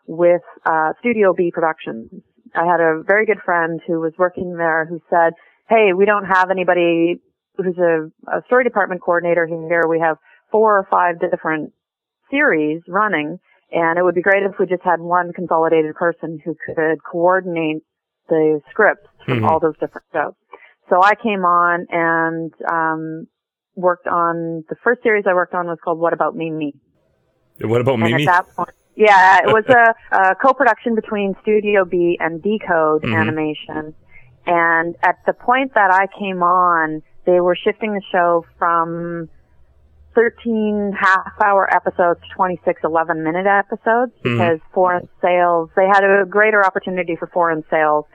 with 0.07 0.41
uh, 0.65 0.93
Studio 0.99 1.33
B 1.33 1.51
Productions. 1.53 2.09
I 2.55 2.65
had 2.65 2.81
a 2.81 3.03
very 3.05 3.25
good 3.25 3.39
friend 3.45 3.79
who 3.85 3.99
was 3.99 4.13
working 4.17 4.57
there 4.57 4.85
who 4.85 4.99
said, 5.09 5.33
"Hey, 5.69 5.93
we 5.95 6.05
don't 6.05 6.25
have 6.25 6.49
anybody 6.49 7.21
who's 7.55 7.77
a, 7.77 8.09
a 8.27 8.41
story 8.47 8.63
department 8.63 9.01
coordinator 9.01 9.45
here. 9.45 9.87
We 9.87 9.99
have 9.99 10.17
four 10.51 10.79
or 10.79 10.87
five 10.89 11.19
different 11.19 11.73
series 12.31 12.81
running, 12.87 13.39
and 13.71 13.97
it 13.99 14.03
would 14.03 14.15
be 14.15 14.21
great 14.21 14.43
if 14.43 14.53
we 14.59 14.65
just 14.65 14.83
had 14.83 14.99
one 14.99 15.33
consolidated 15.33 15.95
person 15.95 16.39
who 16.43 16.55
could 16.65 17.03
coordinate 17.03 17.83
the 18.27 18.61
scripts 18.69 19.07
from 19.25 19.37
mm-hmm. 19.37 19.45
all 19.45 19.59
those 19.59 19.77
different 19.79 20.05
shows." 20.13 20.33
So 20.89 21.01
I 21.03 21.13
came 21.15 21.45
on 21.45 21.85
and 21.89 22.51
um, 22.69 23.27
worked 23.75 24.07
on 24.07 24.63
the 24.69 24.75
first 24.83 25.03
series 25.03 25.25
I 25.27 25.33
worked 25.33 25.53
on 25.53 25.67
was 25.67 25.77
called 25.83 25.99
What 25.99 26.13
About 26.13 26.35
Mimi. 26.35 26.73
What 27.61 27.81
about 27.81 27.99
Mimi? 27.99 28.27
At 28.27 28.45
that 28.45 28.55
point, 28.55 28.69
yeah, 28.95 29.39
it 29.43 29.47
was 29.47 29.63
a, 29.69 30.15
a 30.31 30.35
co-production 30.35 30.95
between 30.95 31.35
Studio 31.41 31.85
B 31.85 32.17
and 32.19 32.41
Decode 32.41 33.03
mm-hmm. 33.03 33.13
Animation. 33.13 33.93
And 34.45 34.95
at 35.03 35.17
the 35.25 35.33
point 35.33 35.73
that 35.75 35.91
I 35.91 36.07
came 36.19 36.41
on, 36.41 37.01
they 37.25 37.39
were 37.39 37.55
shifting 37.55 37.93
the 37.93 38.01
show 38.11 38.45
from 38.57 39.29
13 40.19 40.93
half 40.99 41.31
hour 41.41 41.73
episodes 41.73 42.19
to 42.21 42.35
26 42.35 42.81
11 42.83 43.23
minute 43.23 43.45
episodes 43.47 44.11
mm-hmm. 44.19 44.33
because 44.33 44.59
foreign 44.73 45.07
sales, 45.21 45.69
they 45.77 45.85
had 45.85 46.03
a 46.03 46.25
greater 46.25 46.65
opportunity 46.65 47.15
for 47.15 47.27
foreign 47.27 47.63
sales 47.69 48.05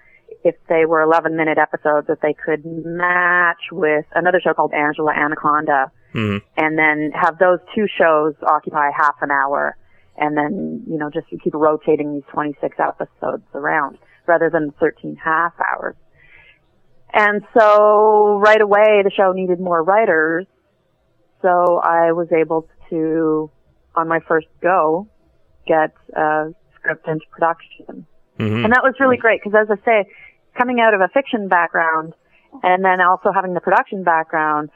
if 0.44 0.54
they 0.68 0.84
were 0.84 1.00
11 1.00 1.34
minute 1.34 1.56
episodes 1.56 2.06
that 2.08 2.20
they 2.20 2.34
could 2.34 2.62
match 2.66 3.72
with 3.72 4.04
another 4.14 4.38
show 4.42 4.52
called 4.52 4.72
Angela 4.74 5.12
Anaconda 5.12 5.90
mm-hmm. 6.14 6.44
and 6.58 6.78
then 6.78 7.10
have 7.14 7.38
those 7.38 7.58
two 7.74 7.86
shows 7.98 8.34
occupy 8.42 8.90
half 8.94 9.16
an 9.22 9.30
hour 9.30 9.76
and 10.16 10.36
then, 10.36 10.84
you 10.86 10.98
know, 10.98 11.10
just 11.10 11.26
keep 11.42 11.54
rotating 11.54 12.12
these 12.12 12.22
26 12.32 12.76
episodes 12.78 13.44
around 13.54 13.96
rather 14.26 14.50
than 14.50 14.72
13 14.78 15.16
half 15.16 15.54
hours. 15.58 15.96
And 17.14 17.42
so 17.56 18.38
right 18.42 18.60
away 18.60 19.02
the 19.02 19.10
show 19.16 19.32
needed 19.32 19.60
more 19.60 19.82
writers. 19.82 20.46
So 21.44 21.78
I 21.84 22.12
was 22.12 22.28
able 22.32 22.66
to, 22.88 23.50
on 23.94 24.08
my 24.08 24.20
first 24.26 24.46
go, 24.62 25.06
get 25.66 25.92
a 26.16 26.54
script 26.74 27.06
into 27.06 27.26
production. 27.30 28.06
Mm-hmm. 28.38 28.64
And 28.64 28.72
that 28.72 28.82
was 28.82 28.94
really 28.98 29.18
great 29.18 29.42
because 29.44 29.60
as 29.60 29.68
I 29.70 29.84
say, 29.84 30.10
coming 30.56 30.80
out 30.80 30.94
of 30.94 31.02
a 31.02 31.08
fiction 31.08 31.48
background 31.48 32.14
and 32.62 32.82
then 32.82 33.02
also 33.02 33.30
having 33.30 33.52
the 33.52 33.60
production 33.60 34.04
background, 34.04 34.70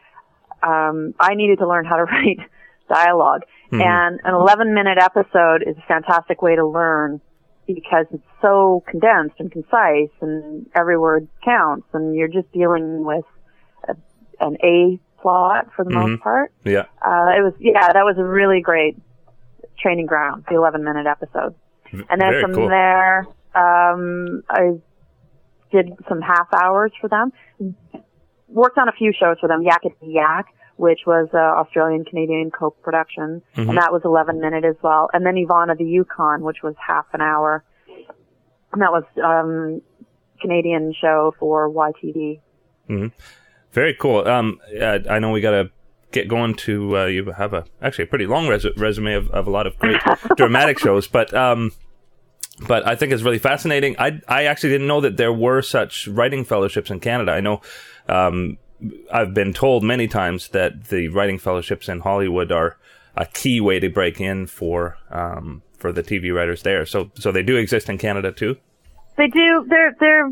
um, 0.63 1.15
I 1.19 1.37
needed 1.37 1.59
to 1.61 1.67
learn 1.67 1.87
how 1.87 1.97
to 1.97 2.05
write 2.13 2.39
dialog 2.87 3.43
mm-hmm. 3.73 3.81
And 3.81 4.21
an 4.25 4.35
11 4.35 4.75
minute 4.75 4.99
episode 5.01 5.63
is 5.67 5.75
a 5.79 5.87
fantastic 5.89 6.43
way 6.43 6.55
to 6.55 6.67
learn 6.67 7.23
because 7.67 8.05
it's 8.13 8.23
so 8.43 8.83
condensed 8.87 9.37
and 9.39 9.51
concise 9.51 10.13
and 10.21 10.67
every 10.75 10.99
word 10.99 11.29
counts 11.43 11.87
and 11.95 12.15
you're 12.15 12.29
just 12.29 12.51
dealing 12.53 13.05
with 13.05 13.25
a, 13.89 13.95
an 14.41 14.57
A 14.63 15.01
plot 15.21 15.69
for 15.75 15.85
the 15.85 15.91
mm-hmm. 15.91 16.13
most 16.13 16.23
part. 16.23 16.53
Yeah. 16.65 16.87
Uh, 17.03 17.33
it 17.37 17.43
was, 17.43 17.55
yeah, 17.59 17.93
that 17.93 18.05
was 18.05 18.17
a 18.19 18.25
really 18.25 18.61
great 18.61 18.97
training 19.79 20.07
ground, 20.07 20.45
the 20.49 20.57
11 20.57 20.85
minute 20.85 21.07
episode. 21.07 21.55
And 21.93 22.21
then 22.21 22.31
Very 22.31 22.43
from 22.43 22.55
cool. 22.55 22.69
there, 22.69 23.27
um, 23.55 24.43
I 24.51 24.79
did 25.73 25.93
some 26.09 26.21
half 26.21 26.49
hours 26.53 26.93
for 27.01 27.09
them. 27.09 27.33
Worked 28.49 28.79
on 28.79 28.89
a 28.89 28.93
few 28.93 29.13
shows 29.19 29.37
for 29.41 29.49
them, 29.49 29.63
Yak 29.63 29.83
Yakety 29.85 30.15
Yak, 30.15 30.47
which 30.77 31.01
was 31.07 31.29
uh, 31.35 31.39
Australian 31.39 32.05
Canadian 32.05 32.51
co-production, 32.51 33.43
mm-hmm. 33.57 33.69
and 33.69 33.79
that 33.79 33.93
was 33.93 34.03
11 34.05 34.41
minute 34.41 34.65
as 34.65 34.77
well. 34.83 35.11
And 35.13 35.25
then 35.27 35.35
Yvon 35.35 35.71
of 35.71 35.79
the 35.79 35.85
Yukon, 35.85 36.43
which 36.43 36.59
was 36.63 36.75
half 36.85 37.07
an 37.13 37.21
hour, 37.21 37.65
and 38.73 38.83
that 38.83 38.93
was 38.93 39.05
um, 39.23 39.83
Canadian 40.41 40.95
show 40.99 41.35
for 41.39 41.71
YTV. 41.71 42.41
Mm-hmm. 42.89 43.07
Very 43.79 43.95
cool. 43.95 44.27
Um, 44.27 44.61
I 44.83 45.21
know 45.21 45.31
we 45.31 45.41
got 45.41 45.53
to 45.53 45.71
get 46.11 46.27
going 46.27 46.55
to. 46.55 46.99
Uh, 46.99 47.05
you 47.05 47.31
have 47.31 47.55
a 47.55 47.65
actually 47.81 48.07
a 48.07 48.09
pretty 48.09 48.27
long 48.27 48.49
res- 48.49 48.67
resume 48.77 49.15
of, 49.15 49.31
of 49.31 49.47
a 49.47 49.51
lot 49.51 49.69
of 49.69 49.79
great 49.79 50.01
dramatic 50.37 50.81
shows, 50.81 51.07
but 51.07 51.33
um, 51.33 51.71
but 52.67 52.85
I 52.89 52.97
think 52.97 53.13
it's 53.13 53.23
really 53.23 53.39
fascinating. 53.39 53.95
I 53.97 54.21
I 54.27 54.47
actually 54.47 54.71
didn't 54.71 54.89
know 54.89 55.01
that 55.03 55.17
there 55.17 55.33
were 55.33 55.63
such 55.63 56.09
writing 56.09 56.45
fellowships 56.45 56.91
in 56.91 56.99
Canada. 56.99 57.31
I 57.31 57.39
know. 57.39 57.61
Um, 58.09 58.59
I've 59.13 59.33
been 59.33 59.53
told 59.53 59.85
many 59.85 60.09
times 60.09 60.49
that 60.49 60.87
the 60.87 61.07
writing 61.07 61.39
fellowships 61.39 61.89
in 61.89 62.01
Hollywood 62.01 62.51
are 62.51 62.79
a 63.15 63.27
key 63.27 63.61
way 63.61 63.79
to 63.79 63.89
break 63.89 64.21
in 64.21 64.49
for 64.49 64.99
um, 65.13 65.63
for 65.79 65.93
the 65.93 66.03
TV 66.03 66.35
writers 66.35 66.65
there. 66.65 66.85
So 66.85 67.13
so 67.15 67.31
they 67.31 67.45
do 67.45 67.55
exist 67.55 67.89
in 67.89 67.97
Canada 67.97 68.33
too. 68.33 68.57
They 69.17 69.29
do. 69.29 69.65
They're 69.69 69.95
they're 70.01 70.31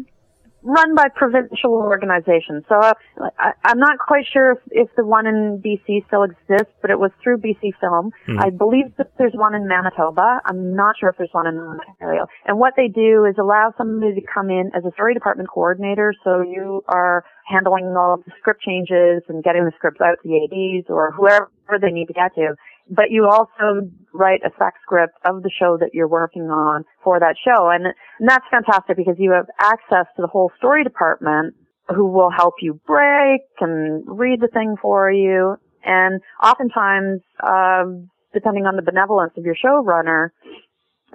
run 0.66 0.96
by 0.96 1.06
provincial 1.14 1.72
organizations. 1.72 2.64
So 2.68 2.74
uh, 2.74 2.92
I, 3.38 3.52
I'm 3.64 3.78
not 3.78 3.98
quite 3.98 4.26
sure 4.30 4.52
if, 4.52 4.58
if 4.72 4.88
the 4.96 5.06
one 5.06 5.26
in 5.26 5.62
BC 5.64 6.06
still 6.08 6.24
exists, 6.24 6.74
but 6.82 6.90
it 6.90 6.98
was 6.98 7.12
through 7.22 7.38
BC 7.38 7.70
Film. 7.80 8.10
Mm-hmm. 8.26 8.40
I 8.40 8.50
believe 8.50 8.90
that 8.98 9.12
there's 9.16 9.32
one 9.34 9.54
in 9.54 9.68
Manitoba. 9.68 10.40
I'm 10.44 10.74
not 10.74 10.96
sure 10.98 11.08
if 11.08 11.16
there's 11.18 11.30
one 11.32 11.46
in 11.46 11.56
Ontario. 11.56 12.26
And 12.46 12.58
what 12.58 12.74
they 12.76 12.88
do 12.88 13.24
is 13.24 13.36
allow 13.38 13.72
somebody 13.78 14.14
to 14.20 14.26
come 14.26 14.50
in 14.50 14.72
as 14.74 14.84
a 14.84 14.90
story 14.92 15.14
department 15.14 15.48
coordinator. 15.48 16.12
So 16.24 16.42
you 16.42 16.82
are 16.88 17.24
handling 17.46 17.94
all 17.96 18.16
the 18.18 18.32
script 18.40 18.60
changes 18.62 19.22
and 19.28 19.44
getting 19.44 19.64
the 19.64 19.72
scripts 19.76 20.00
out 20.00 20.18
to 20.22 20.28
the 20.28 20.50
ADs 20.50 20.90
or 20.90 21.12
whoever 21.12 21.48
they 21.80 21.92
need 21.92 22.06
to 22.06 22.12
get 22.12 22.34
to 22.34 22.56
but 22.88 23.10
you 23.10 23.26
also 23.26 23.90
write 24.12 24.40
a 24.44 24.50
spec 24.54 24.74
script 24.82 25.14
of 25.24 25.42
the 25.42 25.50
show 25.58 25.76
that 25.78 25.90
you're 25.92 26.08
working 26.08 26.44
on 26.50 26.84
for 27.02 27.18
that 27.20 27.36
show. 27.44 27.68
And, 27.68 27.86
and 27.86 28.28
that's 28.28 28.44
fantastic 28.50 28.96
because 28.96 29.16
you 29.18 29.32
have 29.32 29.46
access 29.60 30.06
to 30.16 30.22
the 30.22 30.28
whole 30.28 30.52
story 30.56 30.84
department 30.84 31.54
who 31.88 32.06
will 32.06 32.30
help 32.30 32.54
you 32.60 32.80
break 32.86 33.42
and 33.60 34.04
read 34.06 34.40
the 34.40 34.48
thing 34.48 34.76
for 34.80 35.10
you. 35.10 35.56
And 35.84 36.20
oftentimes, 36.42 37.20
uh, 37.42 37.84
depending 38.32 38.66
on 38.66 38.76
the 38.76 38.82
benevolence 38.82 39.32
of 39.36 39.44
your 39.44 39.54
showrunner, 39.54 40.30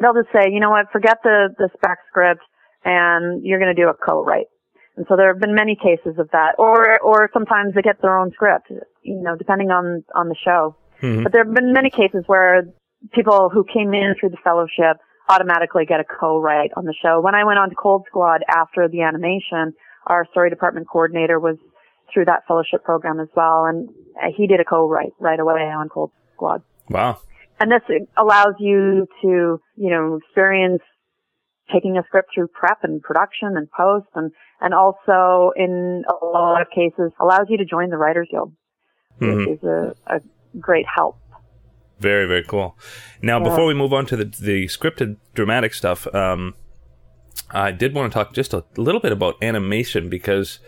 they'll 0.01 0.13
just 0.13 0.31
say, 0.33 0.49
you 0.51 0.59
know 0.59 0.69
what, 0.69 0.91
forget 0.91 1.17
the, 1.23 1.49
the 1.57 1.69
spec 1.75 1.99
script 2.09 2.41
and 2.83 3.45
you're 3.45 3.59
going 3.59 3.73
to 3.73 3.81
do 3.81 3.89
a 3.89 3.93
co-write. 3.93 4.47
And 4.97 5.05
so 5.07 5.15
there 5.15 5.27
have 5.31 5.39
been 5.39 5.55
many 5.55 5.75
cases 5.75 6.19
of 6.19 6.29
that. 6.31 6.55
Or, 6.57 6.99
or 6.99 7.29
sometimes 7.33 7.73
they 7.75 7.81
get 7.81 8.01
their 8.01 8.17
own 8.17 8.31
script, 8.31 8.67
you 9.03 9.21
know, 9.21 9.35
depending 9.35 9.71
on, 9.71 10.03
on 10.15 10.27
the 10.27 10.35
show. 10.43 10.75
Mm-hmm. 11.01 11.23
But 11.23 11.31
there 11.31 11.43
have 11.43 11.53
been 11.53 11.73
many 11.73 11.89
cases 11.89 12.23
where 12.27 12.63
people 13.13 13.49
who 13.49 13.63
came 13.63 13.93
in 13.93 14.15
through 14.19 14.29
the 14.29 14.37
fellowship 14.43 14.97
automatically 15.29 15.85
get 15.85 15.99
a 15.99 16.03
co-write 16.03 16.71
on 16.75 16.85
the 16.85 16.93
show. 17.01 17.21
When 17.21 17.35
I 17.35 17.43
went 17.43 17.59
on 17.59 17.69
to 17.69 17.75
Cold 17.75 18.05
Squad 18.07 18.41
after 18.47 18.87
the 18.87 19.01
animation, 19.01 19.73
our 20.07 20.25
story 20.31 20.49
department 20.49 20.87
coordinator 20.91 21.39
was 21.39 21.57
through 22.13 22.25
that 22.25 22.43
fellowship 22.47 22.83
program 22.83 23.19
as 23.19 23.29
well, 23.35 23.65
and 23.65 23.89
he 24.35 24.47
did 24.47 24.59
a 24.59 24.65
co-write 24.65 25.13
right 25.19 25.39
away 25.39 25.61
on 25.61 25.89
Cold 25.89 26.11
Squad. 26.35 26.61
Wow. 26.89 27.19
And 27.59 27.71
this 27.71 27.81
allows 28.17 28.55
you 28.59 29.07
to, 29.21 29.61
you 29.75 29.89
know, 29.89 30.17
experience 30.17 30.81
taking 31.71 31.97
a 31.97 32.03
script 32.07 32.29
through 32.33 32.47
prep 32.47 32.79
and 32.83 33.01
production 33.01 33.55
and 33.55 33.69
post 33.71 34.07
and, 34.15 34.31
and 34.59 34.73
also 34.73 35.51
in 35.55 36.03
a 36.09 36.25
lot 36.25 36.61
of 36.61 36.67
cases 36.69 37.11
allows 37.21 37.45
you 37.49 37.57
to 37.57 37.65
join 37.65 37.89
the 37.89 37.97
Writers 37.97 38.27
Guild, 38.29 38.51
mm-hmm. 39.21 39.37
which 39.37 39.47
is 39.47 39.63
a, 39.63 39.95
a 40.07 40.19
great 40.59 40.85
help. 40.87 41.17
Very, 41.99 42.25
very 42.25 42.43
cool. 42.43 42.77
Now, 43.21 43.37
yeah. 43.37 43.49
before 43.49 43.65
we 43.65 43.73
move 43.73 43.93
on 43.93 44.05
to 44.07 44.15
the, 44.15 44.25
the 44.25 44.65
scripted 44.67 45.17
dramatic 45.35 45.73
stuff, 45.73 46.07
um, 46.15 46.55
I 47.51 47.71
did 47.71 47.93
want 47.93 48.11
to 48.11 48.13
talk 48.17 48.33
just 48.33 48.53
a 48.53 48.63
little 48.75 49.01
bit 49.01 49.11
about 49.11 49.35
animation 49.41 50.09
because 50.09 50.59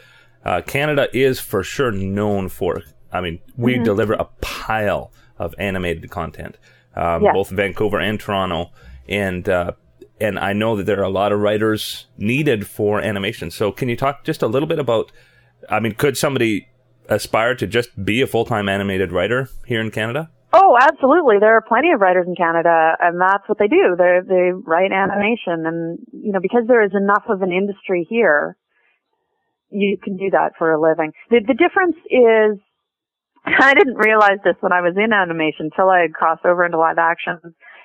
uh, 0.46 0.62
Canada 0.62 1.08
is 1.12 1.40
for 1.40 1.64
sure 1.64 1.92
known 1.92 2.50
for, 2.50 2.84
I 3.12 3.22
mean, 3.22 3.40
we 3.58 3.76
mm-hmm. 3.76 3.84
deliver 3.84 4.14
a 4.14 4.26
pile 4.42 5.12
of 5.40 5.56
animated 5.58 6.10
content, 6.12 6.58
um, 6.96 7.24
yeah. 7.24 7.34
both 7.34 7.50
Vancouver 7.50 8.00
and 8.00 8.20
Toronto. 8.20 8.72
And, 9.08 9.50
uh, 9.50 9.72
and 10.22 10.38
I 10.38 10.54
know 10.54 10.76
that 10.76 10.86
there 10.86 11.00
are 11.00 11.04
a 11.04 11.10
lot 11.10 11.32
of 11.32 11.40
writers 11.40 12.06
needed 12.18 12.68
for 12.68 13.02
animation. 13.02 13.50
So 13.50 13.72
can 13.72 13.90
you 13.90 13.98
talk 13.98 14.24
just 14.24 14.44
a 14.44 14.48
little 14.48 14.68
bit 14.68 14.80
about, 14.80 15.12
I 15.70 15.80
mean, 15.80 15.96
could 15.96 16.18
somebody 16.18 16.68
aspire 17.10 17.56
to 17.56 17.68
just 17.68 18.04
be 18.04 18.22
a 18.22 18.28
full 18.28 18.46
time 18.46 18.70
animated 18.70 19.12
writer 19.12 19.50
here 19.66 19.82
in 19.82 19.92
Canada? 19.92 20.30
Oh, 20.56 20.78
absolutely. 20.80 21.38
There 21.40 21.58
are 21.58 21.62
plenty 21.62 21.92
of 21.92 22.00
writers 22.00 22.28
in 22.28 22.36
Canada, 22.36 22.96
and 23.00 23.20
that's 23.20 23.48
what 23.50 23.58
they 23.58 23.68
do. 23.68 23.96
They 23.98 24.20
they 24.28 24.52
write 24.54 24.92
animation, 24.92 25.66
and 25.66 26.00
you 26.12 26.32
know 26.32 26.40
because 26.40 26.64
there 26.68 26.84
is 26.84 26.92
enough 26.94 27.24
of 27.28 27.42
an 27.42 27.52
industry 27.52 28.06
here, 28.08 28.56
you 29.72 29.98
can 29.98 30.16
do 30.16 30.30
that 30.30 30.54
for 30.60 30.72
a 30.72 30.80
living. 30.80 31.12
The 31.32 31.42
the 31.46 31.56
difference 31.56 31.98
is, 32.06 32.62
I 33.46 33.74
didn't 33.74 33.98
realize 33.98 34.38
this 34.44 34.56
when 34.60 34.72
I 34.72 34.82
was 34.82 34.94
in 34.96 35.12
animation 35.12 35.72
until 35.72 35.90
I 35.90 36.02
had 36.02 36.14
crossed 36.14 36.46
over 36.46 36.64
into 36.64 36.78
live 36.78 37.00
action. 37.00 37.40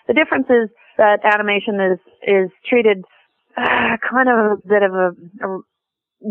The 0.07 0.15
difference 0.15 0.47
is 0.51 0.69
that 0.99 1.25
animation 1.25 1.81
is 1.81 1.99
is 2.23 2.51
treated 2.69 3.03
uh, 3.57 3.97
kind 4.05 4.29
of 4.29 4.37
a 4.37 4.69
bit 4.69 4.83
of 4.83 4.93
a, 4.93 5.09
a 5.41 5.61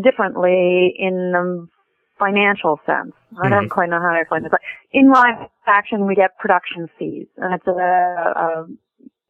differently 0.04 0.94
in 1.00 1.32
the 1.34 1.68
financial 2.20 2.80
sense. 2.86 3.14
I 3.32 3.36
mm-hmm. 3.36 3.50
don't 3.50 3.70
quite 3.70 3.90
know 3.90 4.00
how 4.00 4.14
to 4.14 4.22
explain 4.22 4.44
this. 4.44 4.52
But 4.52 4.62
in 4.92 5.12
live 5.12 5.50
action, 5.66 6.06
we 6.06 6.16
get 6.16 6.38
production 6.38 6.90
fees, 6.98 7.28
and 7.38 7.54
it's 7.54 7.68
a, 7.68 7.72
a 7.72 8.66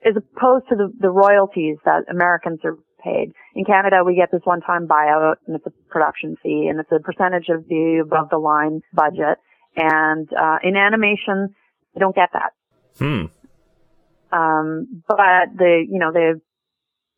as 0.06 0.16
opposed 0.16 0.68
to 0.70 0.76
the, 0.76 0.92
the 1.00 1.10
royalties 1.10 1.78
that 1.86 2.04
Americans 2.10 2.60
are 2.64 2.78
paid. 3.04 3.34
In 3.56 3.66
Canada, 3.66 4.04
we 4.06 4.16
get 4.16 4.32
this 4.32 4.42
one-time 4.44 4.88
buyout, 4.88 5.36
and 5.46 5.56
it's 5.56 5.66
a 5.66 5.72
production 5.90 6.36
fee, 6.42 6.68
and 6.70 6.80
it's 6.80 6.92
a 6.92 7.00
percentage 7.00 7.50
of 7.50 7.68
the 7.68 8.04
above 8.04 8.30
the 8.30 8.38
line 8.38 8.82
budget. 8.94 9.38
And 9.76 10.30
uh, 10.34 10.58
in 10.64 10.76
animation, 10.76 11.56
you 11.94 12.00
don't 12.00 12.16
get 12.16 12.30
that. 12.34 12.54
Hmm. 12.98 13.26
Um, 14.32 15.04
but 15.08 15.56
the 15.58 15.86
you 15.90 16.00
know 16.00 16.12
the 16.12 16.42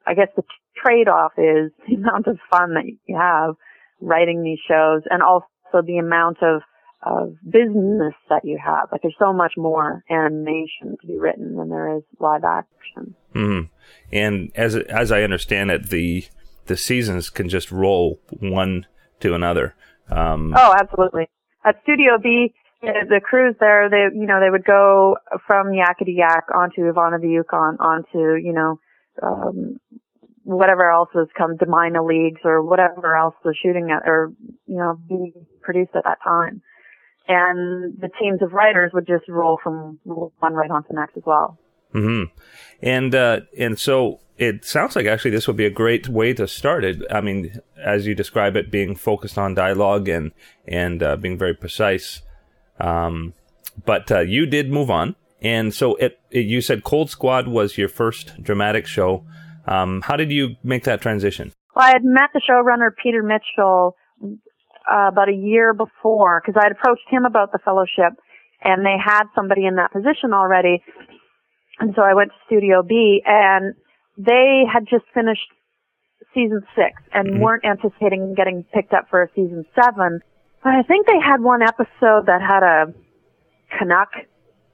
I 0.05 0.13
guess 0.13 0.27
the 0.35 0.43
trade-off 0.77 1.33
is 1.37 1.71
the 1.87 1.95
amount 1.95 2.27
of 2.27 2.37
fun 2.49 2.73
that 2.75 2.85
you 3.05 3.17
have 3.17 3.55
writing 4.01 4.43
these 4.43 4.59
shows 4.67 5.01
and 5.09 5.21
also 5.21 5.45
also 5.73 5.85
the 5.85 5.97
amount 5.97 6.37
of 6.41 6.61
of 7.01 7.35
business 7.49 8.13
that 8.29 8.43
you 8.43 8.59
have. 8.63 8.89
Like 8.91 9.01
there's 9.01 9.15
so 9.17 9.31
much 9.31 9.53
more 9.57 10.03
animation 10.09 10.97
to 10.99 11.07
be 11.07 11.17
written 11.17 11.55
than 11.55 11.69
there 11.69 11.97
is 11.97 12.03
live 12.19 12.43
action. 12.43 13.15
Mm-hmm. 13.33 13.65
And 14.11 14.51
as 14.55 14.75
as 14.75 15.11
I 15.11 15.23
understand 15.23 15.71
it, 15.71 15.89
the 15.89 16.25
the 16.65 16.77
seasons 16.77 17.29
can 17.29 17.49
just 17.49 17.71
roll 17.71 18.19
one 18.39 18.85
to 19.21 19.33
another. 19.33 19.75
Um, 20.09 20.53
oh, 20.57 20.75
absolutely. 20.77 21.29
At 21.65 21.81
Studio 21.83 22.17
B, 22.21 22.53
the 22.81 23.21
crews 23.23 23.55
there, 23.59 23.89
they 23.89 24.13
you 24.13 24.25
know 24.25 24.39
they 24.41 24.49
would 24.49 24.65
go 24.65 25.17
from 25.47 25.67
Yakety 25.67 26.17
Yak 26.17 26.45
onto 26.53 26.81
Yvon 26.81 27.15
of 27.15 27.21
the 27.21 27.29
Yukon 27.29 27.77
onto 27.79 28.35
you 28.35 28.53
know 28.53 28.79
um, 29.23 29.79
whatever 30.43 30.89
else 30.89 31.09
was 31.13 31.27
come 31.37 31.57
to 31.59 31.65
minor 31.67 32.03
leagues 32.03 32.41
or 32.43 32.63
whatever 32.63 33.15
else 33.15 33.35
was 33.45 33.55
shooting 33.61 33.91
at 33.91 34.07
or 34.07 34.33
you 34.65 34.77
know 34.77 34.99
being 35.07 35.33
produced 35.69 35.95
at 35.95 36.03
that 36.03 36.17
time. 36.23 36.61
And 37.27 37.99
the 37.99 38.09
teams 38.19 38.41
of 38.41 38.53
writers 38.53 38.91
would 38.93 39.05
just 39.05 39.27
roll 39.29 39.59
from 39.61 39.99
one 40.03 40.53
right 40.53 40.71
on 40.71 40.83
to 40.85 40.93
next 40.93 41.15
as 41.15 41.23
well. 41.25 41.59
Hmm. 41.91 42.23
And 42.81 43.13
uh, 43.13 43.41
and 43.57 43.77
so 43.77 44.19
it 44.37 44.65
sounds 44.65 44.95
like 44.95 45.05
actually 45.05 45.31
this 45.31 45.47
would 45.47 45.57
be 45.57 45.65
a 45.65 45.69
great 45.69 46.07
way 46.07 46.33
to 46.33 46.47
start 46.47 46.83
it. 46.83 47.01
I 47.11 47.21
mean, 47.21 47.59
as 47.77 48.07
you 48.07 48.15
describe 48.15 48.55
it, 48.55 48.71
being 48.71 48.95
focused 48.95 49.37
on 49.37 49.53
dialogue 49.53 50.07
and 50.07 50.31
and 50.67 51.03
uh, 51.03 51.15
being 51.17 51.37
very 51.37 51.53
precise. 51.53 52.21
Um, 52.79 53.33
but 53.85 54.11
uh, 54.11 54.21
you 54.21 54.45
did 54.45 54.71
move 54.71 54.89
on, 54.89 55.15
and 55.41 55.73
so 55.73 55.95
it, 55.95 56.19
it, 56.31 56.45
You 56.45 56.61
said 56.61 56.83
Cold 56.83 57.09
Squad 57.09 57.47
was 57.47 57.77
your 57.77 57.89
first 57.89 58.41
dramatic 58.41 58.87
show. 58.87 59.23
Um, 59.67 60.01
how 60.01 60.15
did 60.15 60.31
you 60.31 60.55
make 60.63 60.83
that 60.85 61.01
transition? 61.01 61.53
Well, 61.75 61.85
I 61.85 61.91
had 61.91 62.03
met 62.03 62.29
the 62.33 62.41
showrunner 62.49 62.89
Peter 63.03 63.21
Mitchell 63.21 63.95
uh, 64.91 65.07
about 65.07 65.29
a 65.29 65.33
year 65.33 65.73
before 65.73 66.41
because 66.41 66.59
I 66.59 66.65
had 66.65 66.71
approached 66.71 67.07
him 67.09 67.25
about 67.25 67.51
the 67.51 67.59
fellowship, 67.59 68.19
and 68.61 68.85
they 68.85 68.95
had 69.03 69.23
somebody 69.35 69.65
in 69.65 69.75
that 69.75 69.91
position 69.91 70.33
already. 70.33 70.83
And 71.79 71.93
so 71.95 72.01
I 72.01 72.13
went 72.13 72.31
to 72.31 72.35
Studio 72.45 72.83
B, 72.83 73.21
and 73.25 73.73
they 74.17 74.63
had 74.71 74.85
just 74.89 75.05
finished 75.13 75.47
season 76.33 76.61
six 76.75 77.01
and 77.13 77.27
mm-hmm. 77.27 77.41
weren't 77.41 77.65
anticipating 77.65 78.33
getting 78.35 78.63
picked 78.73 78.93
up 78.93 79.07
for 79.09 79.23
a 79.23 79.27
season 79.35 79.65
seven. 79.73 80.19
But 80.63 80.73
I 80.73 80.83
think 80.83 81.07
they 81.07 81.19
had 81.19 81.41
one 81.41 81.61
episode 81.61 82.27
that 82.27 82.41
had 82.41 82.63
a 82.63 82.93
Canuck 83.77 84.09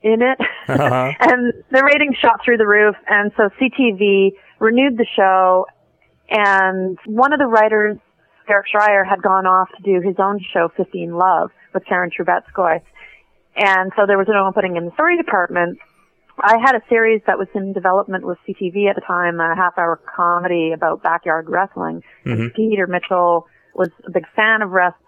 in 0.02 0.22
it, 0.22 0.40
uh-huh. 0.68 1.12
and 1.20 1.54
the 1.72 1.84
ratings 1.84 2.18
shot 2.18 2.40
through 2.44 2.58
the 2.58 2.68
roof. 2.68 2.96
And 3.08 3.32
so 3.38 3.50
CTV 3.60 4.32
renewed 4.60 4.98
the 4.98 5.06
show, 5.16 5.66
and 6.30 6.98
one 7.06 7.34
of 7.34 7.40
the 7.40 7.46
writers, 7.46 7.98
Eric 8.50 8.68
Schreier, 8.74 9.08
had 9.08 9.22
gone 9.22 9.46
off 9.46 9.70
to 9.78 9.84
do 9.84 10.06
his 10.06 10.16
own 10.20 10.40
show, 10.54 10.70
15 10.76 11.14
Love, 11.14 11.52
with 11.74 11.86
Karen 11.86 12.10
Troubetzkoy. 12.10 12.82
And 13.56 13.92
so 13.96 14.06
there 14.06 14.18
was 14.18 14.28
an 14.28 14.36
opening 14.36 14.76
in 14.76 14.86
the 14.86 14.92
story 14.94 15.18
department. 15.18 15.80
I 16.40 16.58
had 16.58 16.76
a 16.76 16.82
series 16.90 17.22
that 17.28 17.38
was 17.38 17.48
in 17.56 17.72
development 17.72 18.26
with 18.26 18.38
CTV 18.48 18.90
at 18.90 18.96
the 18.96 19.02
time, 19.08 19.40
a 19.40 19.56
half 19.56 19.78
hour 19.78 20.00
comedy 20.16 20.74
about 20.74 21.02
backyard 21.02 21.50
wrestling. 21.50 22.04
Mm-hmm. 22.26 22.48
Peter 22.56 22.88
Mitchell 22.88 23.48
was 23.74 23.90
a 24.06 24.12
big 24.12 24.26
fan 24.36 24.62
of 24.62 24.72
wrestling 24.72 25.02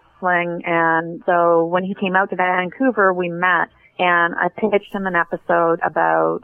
and 0.66 1.22
so 1.26 1.66
when 1.66 1.84
he 1.84 1.94
came 1.94 2.16
out 2.16 2.30
to 2.32 2.36
Vancouver, 2.36 3.14
we 3.14 3.30
met 3.30 3.70
and 4.00 4.36
I 4.36 4.50
pitched 4.50 4.94
him 4.94 5.06
an 5.06 5.16
episode 5.16 5.80
about 5.84 6.42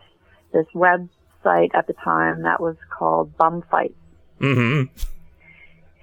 this 0.52 0.66
website 0.76 1.74
at 1.74 1.88
the 1.88 1.94
time 2.04 2.44
that 2.44 2.60
was 2.60 2.76
called 2.90 3.36
Bum 3.38 3.64
Fights. 3.70 3.94
Mm-hmm. 4.40 5.13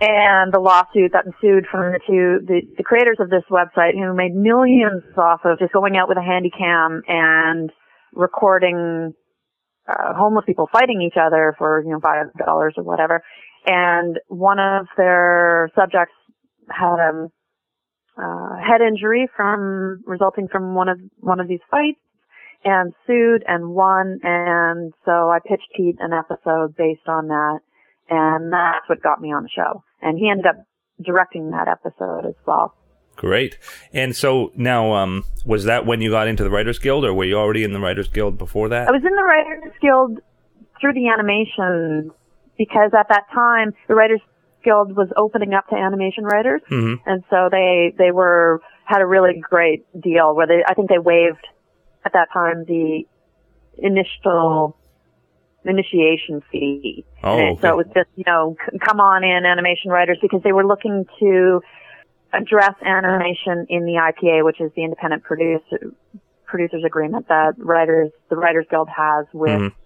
And 0.01 0.51
the 0.51 0.61
lawsuit 0.61 1.13
that 1.13 1.27
ensued 1.27 1.67
from 1.71 1.93
the 1.93 2.01
two, 2.07 2.41
the, 2.47 2.63
the 2.79 2.83
creators 2.83 3.19
of 3.21 3.29
this 3.29 3.45
website 3.51 3.93
who 3.93 4.15
made 4.15 4.35
millions 4.35 5.03
off 5.19 5.41
of 5.45 5.59
just 5.59 5.75
going 5.75 5.99
out 5.99 6.09
with 6.09 6.17
a 6.17 6.23
handy 6.23 6.51
cam 6.51 7.03
and 7.07 7.71
recording 8.15 9.13
uh, 9.87 10.15
homeless 10.15 10.47
people 10.47 10.71
fighting 10.73 11.03
each 11.03 11.19
other 11.21 11.55
for 11.59 11.83
you 11.85 11.91
know 11.91 12.01
five 12.01 12.27
dollars 12.39 12.75
or 12.79 12.83
whatever, 12.83 13.23
and 13.67 14.19
one 14.29 14.59
of 14.59 14.87
their 14.97 15.71
subjects 15.75 16.15
had 16.71 16.97
a 16.97 17.29
uh, 18.17 18.57
head 18.57 18.81
injury 18.81 19.29
from 19.37 20.03
resulting 20.07 20.49
from 20.49 20.75
one 20.75 20.89
of 20.89 20.99
one 21.19 21.41
of 21.41 21.49
these 21.49 21.61
fights 21.71 22.01
and 22.65 22.95
sued 23.07 23.45
and 23.47 23.69
won. 23.69 24.19
And 24.23 24.95
so 25.05 25.29
I 25.29 25.41
pitched 25.47 25.69
Pete 25.77 25.97
an 26.01 26.13
episode 26.13 26.75
based 26.77 27.07
on 27.07 27.29
that. 27.29 27.61
And 28.13 28.53
that's 28.53 28.89
what 28.89 29.03
got 29.03 29.21
me 29.21 29.33
on 29.33 29.45
the 29.45 29.49
show 29.49 29.85
and 30.03 30.19
he 30.19 30.31
ended 30.31 30.47
up 30.47 30.57
directing 31.03 31.51
that 31.51 31.69
episode 31.69 32.27
as 32.27 32.35
well. 32.47 32.75
Great. 33.17 33.59
And 33.93 34.17
so 34.17 34.51
now, 34.57 34.93
um, 34.93 35.25
was 35.45 35.65
that 35.65 35.85
when 35.85 36.01
you 36.01 36.11
got 36.11 36.27
into 36.27 36.43
the 36.43 36.51
Writers 36.51 36.79
Guild, 36.79 37.05
or 37.05 37.13
were 37.13 37.25
you 37.25 37.37
already 37.37 37.65
in 37.65 37.73
the 37.73 37.81
Writers 37.81 38.09
Guild 38.09 38.39
before 38.39 38.69
that? 38.71 38.89
I 38.89 38.93
was 38.93 39.03
in 39.05 39.15
the 39.15 39.23
Writers 39.23 39.75
Guild 39.81 40.21
through 40.81 40.95
the 40.95 41.09
animation 41.09 42.13
because 42.57 42.93
at 42.99 43.09
that 43.09 43.25
time 43.35 43.75
the 43.89 43.95
Writers 43.95 44.21
Guild 44.65 44.97
was 44.97 45.09
opening 45.17 45.55
up 45.55 45.69
to 45.69 45.75
animation 45.75 46.25
writers, 46.25 46.61
mm-hmm. 46.71 47.09
and 47.09 47.23
so 47.31 47.49
they 47.51 47.95
they 47.97 48.11
were 48.11 48.61
had 48.85 49.01
a 49.01 49.07
really 49.07 49.41
great 49.41 49.85
deal 49.99 50.35
where 50.35 50.47
they 50.47 50.63
I 50.67 50.75
think 50.75 50.89
they 50.89 50.99
waived 50.99 51.47
at 52.05 52.13
that 52.13 52.29
time 52.33 52.65
the 52.67 53.05
initial 53.79 54.77
initiation 55.65 56.43
fee. 56.51 57.05
Oh, 57.23 57.39
okay. 57.39 57.59
so 57.61 57.69
it 57.69 57.77
was 57.77 57.87
just 57.95 58.09
you 58.17 58.25
know 58.27 58.57
come 58.85 59.01
on 59.01 59.25
in 59.25 59.45
animation 59.45 59.91
writers 59.91 60.19
because 60.23 60.43
they 60.43 60.53
were 60.53 60.67
looking 60.67 61.05
to 61.21 61.61
address 62.33 62.75
animation 62.85 63.67
in 63.69 63.85
the 63.85 63.99
IPA, 64.01 64.45
which 64.45 64.61
is 64.61 64.71
the 64.77 64.85
independent 64.85 65.25
producer, 65.25 65.93
producers 66.47 66.83
agreement 66.85 67.29
that 67.29 67.55
writers, 67.59 68.11
the 68.29 68.37
Writers 68.37 68.67
Guild 68.71 68.89
has 68.89 69.27
with 69.33 69.51
mm-hmm. 69.51 69.77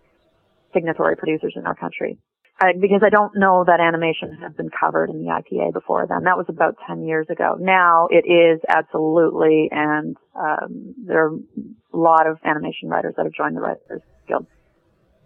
signatory 0.72 1.16
producers 1.16 1.54
in 1.56 1.66
our 1.66 1.74
country. 1.74 2.18
I, 2.60 2.72
because 2.80 3.02
I 3.04 3.10
don't 3.10 3.36
know 3.36 3.64
that 3.66 3.80
animation 3.80 4.38
has 4.40 4.52
been 4.52 4.70
covered 4.70 5.10
in 5.10 5.24
the 5.24 5.30
IPA 5.30 5.72
before 5.72 6.06
then. 6.08 6.22
That 6.24 6.36
was 6.36 6.46
about 6.48 6.76
10 6.86 7.04
years 7.04 7.26
ago. 7.28 7.56
Now 7.58 8.08
it 8.10 8.24
is 8.30 8.60
absolutely, 8.68 9.68
and 9.72 10.16
um, 10.38 10.94
there 11.04 11.26
are 11.26 11.34
a 11.34 11.96
lot 11.96 12.28
of 12.28 12.38
animation 12.44 12.88
writers 12.88 13.14
that 13.16 13.24
have 13.24 13.32
joined 13.32 13.56
the 13.56 13.60
Writers 13.60 14.02
Guild. 14.28 14.46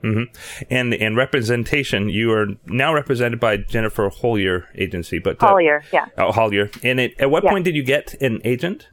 Mm-hmm. 0.02 0.64
And 0.70 0.94
and 0.94 1.16
representation, 1.16 2.08
you 2.08 2.32
are 2.32 2.46
now 2.66 2.94
represented 2.94 3.40
by 3.40 3.56
Jennifer 3.56 4.08
Hollier 4.08 4.68
Agency, 4.76 5.18
but 5.18 5.42
uh, 5.42 5.48
Hollier, 5.48 5.82
yeah, 5.92 6.06
oh, 6.16 6.30
Hollier. 6.30 6.70
And 6.84 7.00
it, 7.00 7.14
at 7.18 7.30
what 7.30 7.42
yeah. 7.42 7.50
point 7.50 7.64
did 7.64 7.74
you 7.74 7.82
get 7.82 8.14
an 8.22 8.40
agent? 8.44 8.88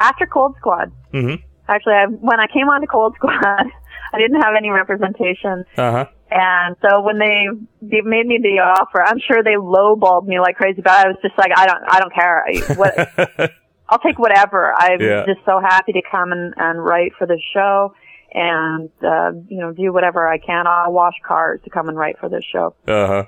After 0.00 0.26
Cold 0.26 0.56
Squad. 0.58 0.90
Mm-hmm. 1.12 1.44
Actually, 1.68 1.94
I, 1.94 2.06
when 2.06 2.40
I 2.40 2.46
came 2.52 2.68
on 2.68 2.80
to 2.80 2.86
Cold 2.88 3.14
Squad, 3.14 3.36
I 4.12 4.18
didn't 4.18 4.40
have 4.40 4.54
any 4.58 4.70
representation. 4.70 5.64
Uh-huh. 5.76 6.06
And 6.32 6.76
so 6.82 7.00
when 7.02 7.18
they, 7.18 7.46
they 7.82 8.00
made 8.00 8.26
me 8.26 8.38
the 8.42 8.60
offer, 8.60 9.02
I'm 9.02 9.20
sure 9.20 9.42
they 9.42 9.54
lowballed 9.54 10.26
me 10.26 10.40
like 10.40 10.56
crazy, 10.56 10.80
but 10.80 10.92
I 10.92 11.08
was 11.08 11.16
just 11.22 11.36
like, 11.38 11.52
I 11.56 11.66
don't, 11.66 11.82
I 11.88 12.00
don't 12.00 12.14
care. 12.14 12.44
I, 12.44 12.74
what, 12.74 13.52
I'll 13.88 13.98
take 13.98 14.18
whatever. 14.18 14.72
I'm 14.76 15.00
yeah. 15.00 15.26
just 15.26 15.44
so 15.44 15.60
happy 15.60 15.92
to 15.92 16.02
come 16.10 16.32
and, 16.32 16.54
and 16.56 16.82
write 16.82 17.12
for 17.18 17.26
the 17.26 17.40
show 17.52 17.94
and 18.32 18.90
uh, 19.02 19.32
you 19.48 19.58
know 19.58 19.72
do 19.72 19.92
whatever 19.92 20.26
I 20.26 20.38
can. 20.38 20.66
I'll 20.66 20.92
wash 20.92 21.14
cars 21.26 21.60
to 21.64 21.70
come 21.70 21.88
and 21.88 21.96
write 21.96 22.18
for 22.18 22.28
this 22.28 22.44
show. 22.50 22.74
Uh 22.86 23.06
huh. 23.06 23.24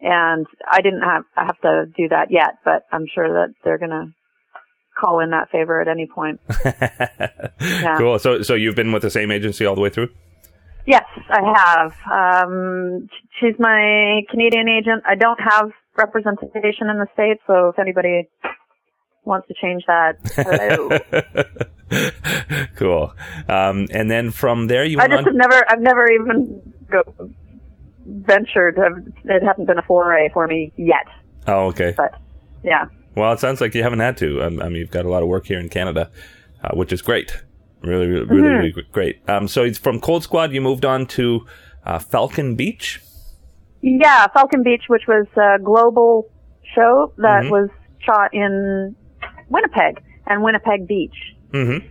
And 0.00 0.46
I 0.70 0.82
didn't 0.82 1.02
have 1.02 1.24
I 1.36 1.44
have 1.46 1.60
to 1.60 1.86
do 1.96 2.08
that 2.08 2.30
yet, 2.30 2.58
but 2.64 2.84
I'm 2.92 3.06
sure 3.12 3.28
that 3.28 3.54
they're 3.64 3.78
gonna 3.78 4.14
call 4.98 5.20
in 5.20 5.30
that 5.30 5.50
favor 5.50 5.80
at 5.80 5.88
any 5.88 6.06
point. 6.06 6.40
yeah. 7.60 7.96
Cool. 7.98 8.18
So 8.18 8.42
so 8.42 8.54
you've 8.54 8.76
been 8.76 8.92
with 8.92 9.02
the 9.02 9.10
same 9.10 9.30
agency 9.30 9.64
all 9.64 9.74
the 9.74 9.80
way 9.80 9.90
through? 9.90 10.08
Yes, 10.86 11.04
I 11.28 11.40
have. 11.56 12.46
Um, 12.46 13.08
she's 13.40 13.58
my 13.58 14.22
Canadian 14.30 14.68
agent. 14.68 15.02
I 15.04 15.16
don't 15.16 15.40
have 15.40 15.72
representation 15.96 16.88
in 16.88 16.98
the 16.98 17.08
states, 17.12 17.42
so 17.46 17.70
if 17.70 17.78
anybody 17.78 18.28
wants 19.26 19.48
to 19.48 19.54
change 19.60 19.84
that. 19.86 20.16
cool. 22.76 23.12
Um, 23.48 23.86
and 23.90 24.10
then 24.10 24.30
from 24.30 24.68
there, 24.68 24.84
you. 24.84 24.98
I 24.98 25.08
just 25.08 25.18
on... 25.18 25.24
have 25.24 25.34
never. 25.34 25.70
I've 25.70 25.80
never 25.80 26.10
even 26.10 26.74
go, 26.90 27.02
ventured. 28.06 28.78
It 29.24 29.42
hasn't 29.42 29.66
been 29.66 29.78
a 29.78 29.82
foray 29.82 30.30
for 30.32 30.46
me 30.46 30.72
yet. 30.76 31.06
Oh, 31.46 31.66
okay. 31.66 31.94
But 31.96 32.14
yeah. 32.62 32.86
Well, 33.14 33.32
it 33.32 33.40
sounds 33.40 33.60
like 33.60 33.74
you 33.74 33.82
haven't 33.82 34.00
had 34.00 34.16
to. 34.18 34.42
Um, 34.42 34.60
I 34.60 34.68
mean, 34.68 34.76
you've 34.76 34.90
got 34.90 35.04
a 35.04 35.08
lot 35.08 35.22
of 35.22 35.28
work 35.28 35.46
here 35.46 35.58
in 35.58 35.68
Canada, 35.68 36.10
uh, 36.62 36.74
which 36.74 36.92
is 36.92 37.02
great. 37.02 37.42
Really, 37.82 38.06
really, 38.06 38.24
really, 38.26 38.42
mm-hmm. 38.42 38.56
really 38.58 38.88
great. 38.92 39.28
Um, 39.28 39.48
so 39.48 39.72
from 39.74 40.00
Cold 40.00 40.22
Squad, 40.22 40.52
you 40.52 40.60
moved 40.60 40.84
on 40.84 41.06
to 41.06 41.46
uh, 41.84 41.98
Falcon 41.98 42.56
Beach. 42.56 43.00
Yeah, 43.80 44.26
Falcon 44.28 44.62
Beach, 44.62 44.84
which 44.88 45.04
was 45.06 45.26
a 45.36 45.62
global 45.62 46.30
show 46.74 47.12
that 47.18 47.44
mm-hmm. 47.44 47.50
was 47.50 47.70
shot 48.00 48.34
in 48.34 48.96
Winnipeg 49.48 50.02
and 50.26 50.42
Winnipeg 50.42 50.86
Beach. 50.86 51.16
Mm-hmm. 51.52 51.86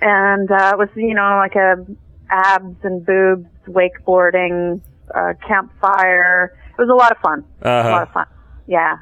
And 0.00 0.50
uh, 0.50 0.70
it 0.74 0.78
was, 0.78 0.88
you 0.94 1.14
know, 1.14 1.36
like 1.40 1.54
a 1.54 1.86
abs 2.28 2.76
and 2.82 3.04
boobs, 3.04 3.46
wakeboarding, 3.66 4.80
uh, 5.14 5.34
campfire. 5.46 6.56
It 6.78 6.80
was 6.80 6.88
a 6.90 6.94
lot 6.94 7.12
of 7.12 7.18
fun. 7.18 7.44
Uh-huh. 7.62 7.88
A 7.88 7.90
lot 7.90 8.02
of 8.02 8.12
fun. 8.12 8.26
Yeah. 8.66 8.98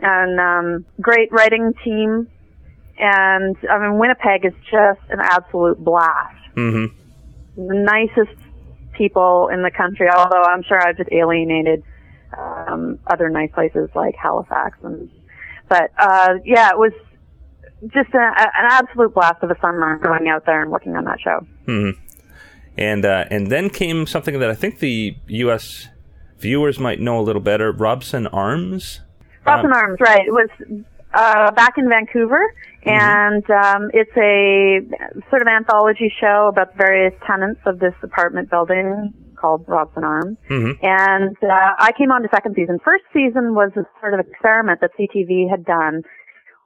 And 0.00 0.40
um, 0.40 0.86
great 1.00 1.30
writing 1.32 1.72
team. 1.84 2.28
And 2.98 3.56
I 3.70 3.78
mean, 3.78 3.98
Winnipeg 3.98 4.44
is 4.44 4.54
just 4.70 5.00
an 5.10 5.20
absolute 5.20 5.82
blast. 5.82 6.36
Mm-hmm. 6.56 7.66
The 7.68 7.74
nicest 7.74 8.38
people 8.92 9.48
in 9.52 9.62
the 9.62 9.70
country, 9.70 10.08
although 10.08 10.42
I'm 10.42 10.62
sure 10.62 10.80
I've 10.80 10.96
just 10.96 11.10
alienated 11.12 11.82
um, 12.36 12.98
other 13.06 13.28
nice 13.28 13.50
places 13.52 13.88
like 13.94 14.14
Halifax 14.14 14.78
and 14.82 15.10
but 15.68 15.90
uh 15.98 16.34
yeah, 16.44 16.70
it 16.70 16.78
was 16.78 16.92
just 17.88 18.10
a, 18.14 18.18
an 18.18 18.66
absolute 18.70 19.14
blast 19.14 19.42
of 19.42 19.50
a 19.50 19.56
summer 19.60 19.98
going 19.98 20.28
out 20.28 20.46
there 20.46 20.62
and 20.62 20.70
working 20.70 20.96
on 20.96 21.04
that 21.04 21.20
show. 21.20 21.40
Mm-hmm. 21.66 22.00
And 22.76 23.04
uh, 23.04 23.24
and 23.30 23.50
then 23.50 23.68
came 23.68 24.06
something 24.06 24.38
that 24.38 24.50
I 24.50 24.54
think 24.54 24.78
the 24.78 25.16
U.S. 25.26 25.88
viewers 26.38 26.78
might 26.78 27.00
know 27.00 27.18
a 27.18 27.22
little 27.22 27.42
better, 27.42 27.72
Robson 27.72 28.26
Arms. 28.28 29.00
Robson 29.44 29.72
um, 29.72 29.76
Arms, 29.76 29.98
right? 30.00 30.26
It 30.26 30.32
was 30.32 30.48
uh, 31.12 31.50
back 31.52 31.74
in 31.76 31.88
Vancouver, 31.88 32.54
mm-hmm. 32.84 32.88
and 32.88 33.50
um, 33.50 33.90
it's 33.92 34.16
a 34.16 34.80
sort 35.28 35.42
of 35.42 35.48
anthology 35.48 36.12
show 36.20 36.48
about 36.48 36.72
the 36.72 36.78
various 36.78 37.14
tenants 37.26 37.60
of 37.66 37.80
this 37.80 37.94
apartment 38.02 38.50
building 38.50 39.12
called 39.40 39.64
Robson 39.66 40.04
Arms. 40.04 40.36
Mm-hmm. 40.48 40.84
And 40.84 41.36
uh, 41.42 41.74
I 41.78 41.92
came 41.96 42.12
on 42.12 42.22
to 42.22 42.28
second 42.32 42.54
season. 42.54 42.78
First 42.84 43.04
season 43.12 43.54
was 43.54 43.72
a 43.74 43.82
sort 44.00 44.14
of 44.14 44.20
experiment 44.20 44.80
that 44.82 44.90
CTV 44.98 45.50
had 45.50 45.64
done, 45.64 46.02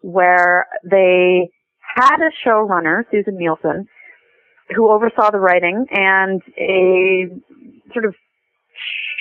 where 0.04 0.66
they 0.88 1.50
had 1.96 2.16
a 2.20 2.30
showrunner, 2.46 3.04
Susin 3.10 3.38
Nielsen, 3.38 3.86
who 4.74 4.90
oversaw 4.90 5.30
the 5.30 5.38
writing, 5.38 5.86
and 5.90 6.42
a 6.58 7.26
sort 7.92 8.04
of 8.04 8.14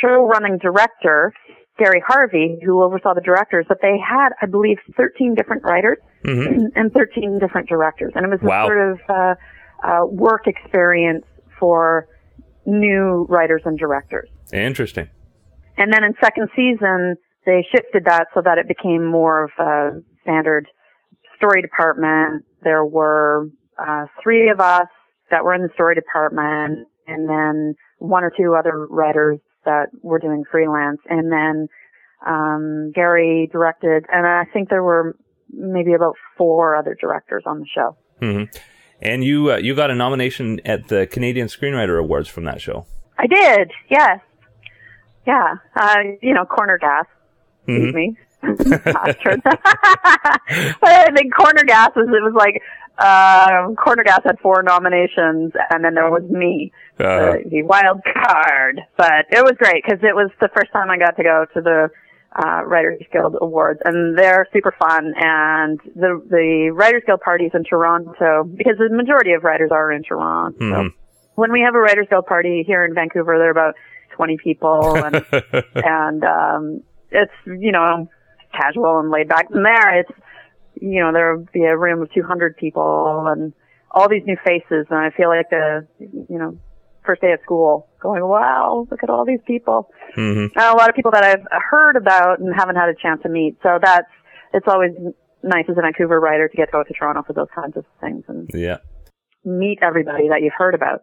show 0.02 0.28
running 0.28 0.58
director 0.58 1.34
Gary 1.80 2.04
Harvey, 2.06 2.60
who 2.64 2.84
oversaw 2.84 3.14
the 3.14 3.22
directors, 3.22 3.66
but 3.68 3.80
they 3.82 3.98
had, 3.98 4.30
I 4.42 4.46
believe, 4.46 4.78
13 4.96 5.34
different 5.36 5.64
writers 5.64 5.98
mm-hmm. 6.24 6.66
and 6.76 6.92
13 6.92 7.40
different 7.40 7.68
directors. 7.68 8.12
And 8.16 8.26
it 8.26 8.30
was 8.30 8.40
wow. 8.44 8.66
a 8.66 8.68
sort 8.68 8.92
of 8.92 9.00
uh, 9.10 9.36
uh, 9.84 10.06
work 10.06 10.46
experience 10.46 11.26
for 11.60 12.08
new 12.66 13.26
writers 13.28 13.62
and 13.66 13.78
directors. 13.80 14.30
Interesting. 14.52 15.10
And 15.78 15.92
then 15.92 16.04
in 16.04 16.14
second 16.22 16.50
season, 16.56 17.16
they 17.46 17.66
shifted 17.72 18.06
that 18.06 18.28
so 18.34 18.42
that 18.44 18.58
it 18.60 18.68
became 18.68 19.06
more 19.06 19.46
of 19.46 19.52
a 19.58 20.02
standard 20.22 20.68
story 21.44 21.62
department. 21.62 22.46
There 22.64 22.86
were 22.86 23.50
uh, 23.78 24.06
three 24.22 24.50
of 24.50 24.60
us 24.60 24.88
that 25.30 25.44
were 25.44 25.54
in 25.54 25.62
the 25.62 25.70
story 25.74 25.96
department, 25.96 26.88
and 27.08 27.30
then 27.30 27.76
one 28.00 28.24
or 28.24 28.32
two 28.36 28.56
other 28.58 28.88
writers 28.88 29.40
that 29.66 29.88
were 30.02 30.20
doing 30.20 30.44
freelance. 30.50 31.00
And 31.10 31.32
then 31.32 31.68
um, 32.26 32.92
Gary 32.96 33.50
directed, 33.52 34.06
and 34.12 34.26
I 34.26 34.46
think 34.54 34.70
there 34.70 34.84
were 34.84 35.18
maybe 35.52 35.94
about 35.94 36.16
four 36.38 36.76
other 36.76 36.96
directors 37.00 37.44
on 37.46 37.60
the 37.60 37.66
show. 37.74 37.98
Mm-hmm. 38.22 38.58
And 39.02 39.24
you 39.24 39.52
uh, 39.52 39.58
you 39.58 39.76
got 39.76 39.92
a 39.92 39.96
nomination 39.96 40.62
at 40.66 40.88
the 40.88 41.08
Canadian 41.08 41.48
Screenwriter 41.48 42.00
Awards 42.00 42.30
from 42.30 42.46
that 42.46 42.62
show. 42.62 42.86
I 43.18 43.28
did, 43.28 43.72
yes, 43.90 44.20
yeah. 45.28 45.56
Uh, 45.76 45.96
you 46.22 46.34
know, 46.34 46.46
corner 46.46 46.78
gas, 46.78 47.06
mm-hmm. 47.68 47.96
me. 47.96 48.18
but 49.44 50.92
I 50.92 51.12
think 51.16 51.34
corner 51.34 51.64
gas 51.64 51.92
was 51.96 52.08
it 52.08 52.24
was 52.24 52.34
like 52.36 52.62
uh, 52.98 53.74
Corner 53.74 54.04
Gas 54.04 54.22
had 54.24 54.40
four 54.40 54.62
nominations, 54.62 55.52
and 55.72 55.84
then 55.84 55.96
there 55.96 56.12
was 56.12 56.24
me, 56.30 56.72
uh, 57.00 57.04
the, 57.04 57.44
the 57.50 57.62
wild 57.64 58.02
card. 58.04 58.82
But 58.98 59.26
it 59.32 59.44
was 59.44 59.54
great 59.58 59.84
because 59.84 60.00
it 60.04 60.16
was 60.16 60.30
the 60.40 60.50
first 60.56 60.72
time 60.72 60.90
I 60.90 60.98
got 60.98 61.18
to 61.18 61.24
go 61.24 61.46
to 61.56 61.62
the 61.62 61.90
uh, 62.36 62.64
Writers 62.66 63.02
Guild 63.12 63.36
Awards, 63.42 63.80
and 63.86 64.18
they're 64.18 64.48
super 64.54 64.76
fun. 64.78 65.14
And 65.18 65.80
the 65.96 66.22
the 66.30 66.72
Writers 66.74 67.04
Guild 67.06 67.22
parties 67.22 67.52
in 67.54 67.64
Toronto, 67.64 68.44
because 68.44 68.78
the 68.78 68.90
majority 68.96 69.34
of 69.34 69.44
writers 69.44 69.72
are 69.72 69.92
in 69.92 70.04
Toronto. 70.04 70.58
Mm-hmm. 70.60 70.88
So 70.88 70.94
when 71.36 71.52
we 71.52 71.62
have 71.62 71.74
a 71.74 71.80
Writers 71.80 72.08
Guild 72.10 72.28
party 72.28 72.64
here 72.66 72.86
in 72.86 72.94
Vancouver, 72.94 73.38
there 73.40 73.48
are 73.48 73.52
about 73.52 73.74
20 74.12 74.38
people, 74.38 74.98
and 74.98 75.16
and 75.74 76.24
um, 76.24 76.84
it's 77.10 77.34
you 77.46 77.72
know 77.72 78.08
casual 78.54 79.00
and 79.00 79.12
laid 79.12 79.28
back. 79.28 79.48
And 79.50 79.66
there, 79.66 80.00
it's 80.00 80.12
you 80.82 81.00
know, 81.00 81.12
there 81.14 81.38
would 81.38 81.52
be 81.52 81.64
a 81.64 81.78
room 81.78 82.02
of 82.02 82.12
200 82.14 82.58
people 82.58 83.26
and 83.28 83.54
all 83.92 84.10
these 84.10 84.24
new 84.26 84.38
faces. 84.44 84.88
And 84.90 85.00
I 85.00 85.12
feel 85.12 85.30
like 85.30 85.52
a, 85.52 85.88
you 86.00 86.38
know, 86.38 86.58
first 87.06 87.22
day 87.22 87.32
of 87.34 87.40
school 87.44 87.88
going, 88.02 88.26
wow, 88.26 88.88
look 88.90 89.04
at 89.04 89.10
all 89.10 89.26
these 89.26 89.40
people. 89.46 89.90
Mm-hmm. 90.18 90.58
And 90.58 90.66
a 90.66 90.78
lot 90.78 90.90
of 90.90 90.96
people 90.96 91.12
that 91.12 91.24
I've 91.24 91.46
heard 91.70 91.96
about 91.96 92.40
and 92.40 92.54
haven't 92.56 92.76
had 92.76 92.90
a 92.90 92.96
chance 92.96 93.22
to 93.24 93.30
meet. 93.30 93.58
So 93.62 93.80
that's, 93.82 94.08
it's 94.54 94.68
always 94.68 94.92
nice 95.44 95.66
as 95.70 95.78
a 95.78 95.82
Vancouver 95.82 96.20
writer 96.20 96.48
to 96.48 96.58
get 96.58 96.66
to 96.66 96.72
go 96.72 96.84
to 96.84 96.94
Toronto 96.94 97.24
for 97.26 97.34
those 97.34 97.48
kinds 97.54 97.78
of 97.78 97.86
things 98.02 98.24
and 98.28 98.50
yeah. 98.54 98.78
meet 99.44 99.80
everybody 99.82 100.30
that 100.30 100.42
you've 100.42 100.54
heard 100.58 100.76
about. 100.76 101.02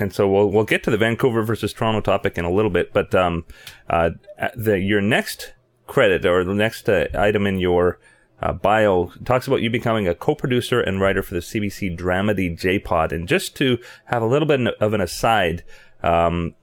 And 0.00 0.14
so 0.14 0.28
we'll 0.28 0.48
we'll 0.48 0.64
get 0.64 0.84
to 0.84 0.92
the 0.92 0.96
Vancouver 0.96 1.42
versus 1.42 1.72
Toronto 1.72 2.00
topic 2.00 2.38
in 2.38 2.44
a 2.44 2.52
little 2.52 2.70
bit, 2.70 2.92
but 2.92 3.12
um, 3.16 3.44
uh, 3.90 4.10
the 4.54 4.78
your 4.78 5.00
next 5.00 5.54
credit 5.88 6.24
or 6.24 6.44
the 6.44 6.54
next 6.54 6.88
uh, 6.88 7.08
item 7.14 7.46
in 7.46 7.58
your 7.58 7.98
uh, 8.40 8.52
bio 8.52 9.10
talks 9.24 9.48
about 9.48 9.62
you 9.62 9.70
becoming 9.70 10.06
a 10.06 10.14
co-producer 10.14 10.80
and 10.80 11.00
writer 11.00 11.22
for 11.22 11.34
the 11.34 11.40
CBC 11.40 11.98
Dramedy 11.98 12.56
jPod. 12.56 13.10
And 13.10 13.26
just 13.26 13.56
to 13.56 13.78
have 14.04 14.22
a 14.22 14.26
little 14.26 14.46
bit 14.46 14.60
of 14.80 14.92
an 14.94 15.00
aside, 15.00 15.64
um, 16.02 16.54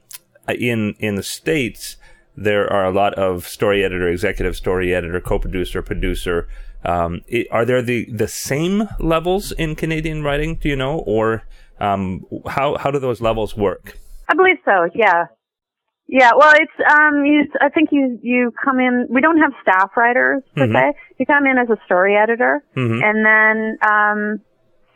in 0.47 0.95
in 0.99 1.15
the 1.15 1.23
states 1.23 1.97
there 2.37 2.71
are 2.71 2.85
a 2.85 2.91
lot 2.91 3.13
of 3.15 3.47
story 3.47 3.83
editor, 3.83 4.09
executive 4.09 4.55
story 4.55 4.93
editor, 4.93 5.21
co-producer, 5.21 5.81
producer. 5.81 6.47
Um, 6.83 7.21
it, 7.27 7.47
are 7.49 7.65
there 7.65 7.81
the 7.81 8.11
the 8.11 8.27
same 8.27 8.89
levels 8.99 9.51
in 9.53 9.75
Canadian 9.75 10.23
writing? 10.23 10.55
Do 10.55 10.69
you 10.69 10.75
know, 10.75 10.99
or 10.99 11.43
um, 11.79 12.25
how 12.47 12.75
how 12.77 12.91
do 12.91 12.99
those 12.99 13.21
levels 13.21 13.55
work? 13.55 13.97
I 14.27 14.35
believe 14.35 14.57
so. 14.65 14.89
Yeah, 14.93 15.25
yeah, 16.07 16.31
well, 16.37 16.53
it's 16.55 16.91
um, 16.91 17.25
you. 17.25 17.45
I 17.59 17.69
think 17.69 17.89
you 17.91 18.19
you 18.21 18.53
come 18.63 18.79
in. 18.79 19.07
We 19.09 19.21
don't 19.21 19.39
have 19.39 19.53
staff 19.61 19.91
writers 19.97 20.43
per 20.55 20.67
mm-hmm. 20.67 20.75
se. 20.75 20.99
You 21.17 21.25
come 21.25 21.47
in 21.47 21.57
as 21.57 21.67
a 21.69 21.77
story 21.85 22.15
editor, 22.15 22.63
mm-hmm. 22.75 23.01
and 23.03 23.25
then 23.25 23.77
um, 23.81 24.41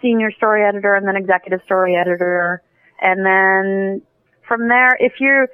senior 0.03 0.31
story 0.31 0.63
editor, 0.63 0.93
and 0.93 1.07
then 1.07 1.15
executive 1.15 1.61
story 1.65 1.95
editor, 1.95 2.61
and 3.01 3.25
then 3.25 4.03
from 4.47 4.67
there, 4.67 4.97
if 4.99 5.13
you're 5.19 5.47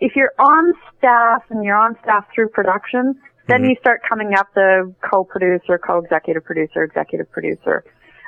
if 0.00 0.16
you're 0.16 0.32
on 0.38 0.72
staff 0.96 1.42
and 1.50 1.62
you're 1.62 1.76
on 1.76 1.94
staff 2.02 2.24
through 2.34 2.48
production, 2.48 3.14
then 3.48 3.60
mm-hmm. 3.60 3.70
you 3.70 3.76
start 3.80 4.00
coming 4.08 4.34
up 4.34 4.48
the 4.54 4.94
co-producer, 5.10 5.78
co-executive 5.78 6.42
producer, 6.42 6.84
executive 6.84 7.30
producer, 7.30 7.84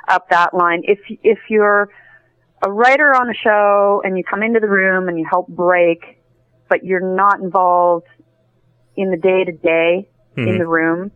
up 0.07 0.29
that 0.29 0.53
line. 0.53 0.83
If 0.83 0.99
if 1.23 1.39
you're 1.49 1.89
a 2.63 2.71
writer 2.71 3.15
on 3.15 3.27
a 3.27 3.33
show 3.33 4.03
and 4.05 4.19
you 4.19 4.23
come 4.23 4.43
into 4.43 4.59
the 4.59 4.69
room 4.69 5.09
and 5.09 5.17
you 5.17 5.25
help 5.27 5.47
break 5.47 6.19
but 6.69 6.83
you're 6.83 7.15
not 7.15 7.39
involved 7.39 8.07
in 8.95 9.11
the 9.11 9.17
day 9.17 9.43
to 9.43 9.51
day 9.51 10.09
in 10.37 10.45
mm-hmm. 10.45 10.57
the 10.57 10.67
room, 10.67 11.11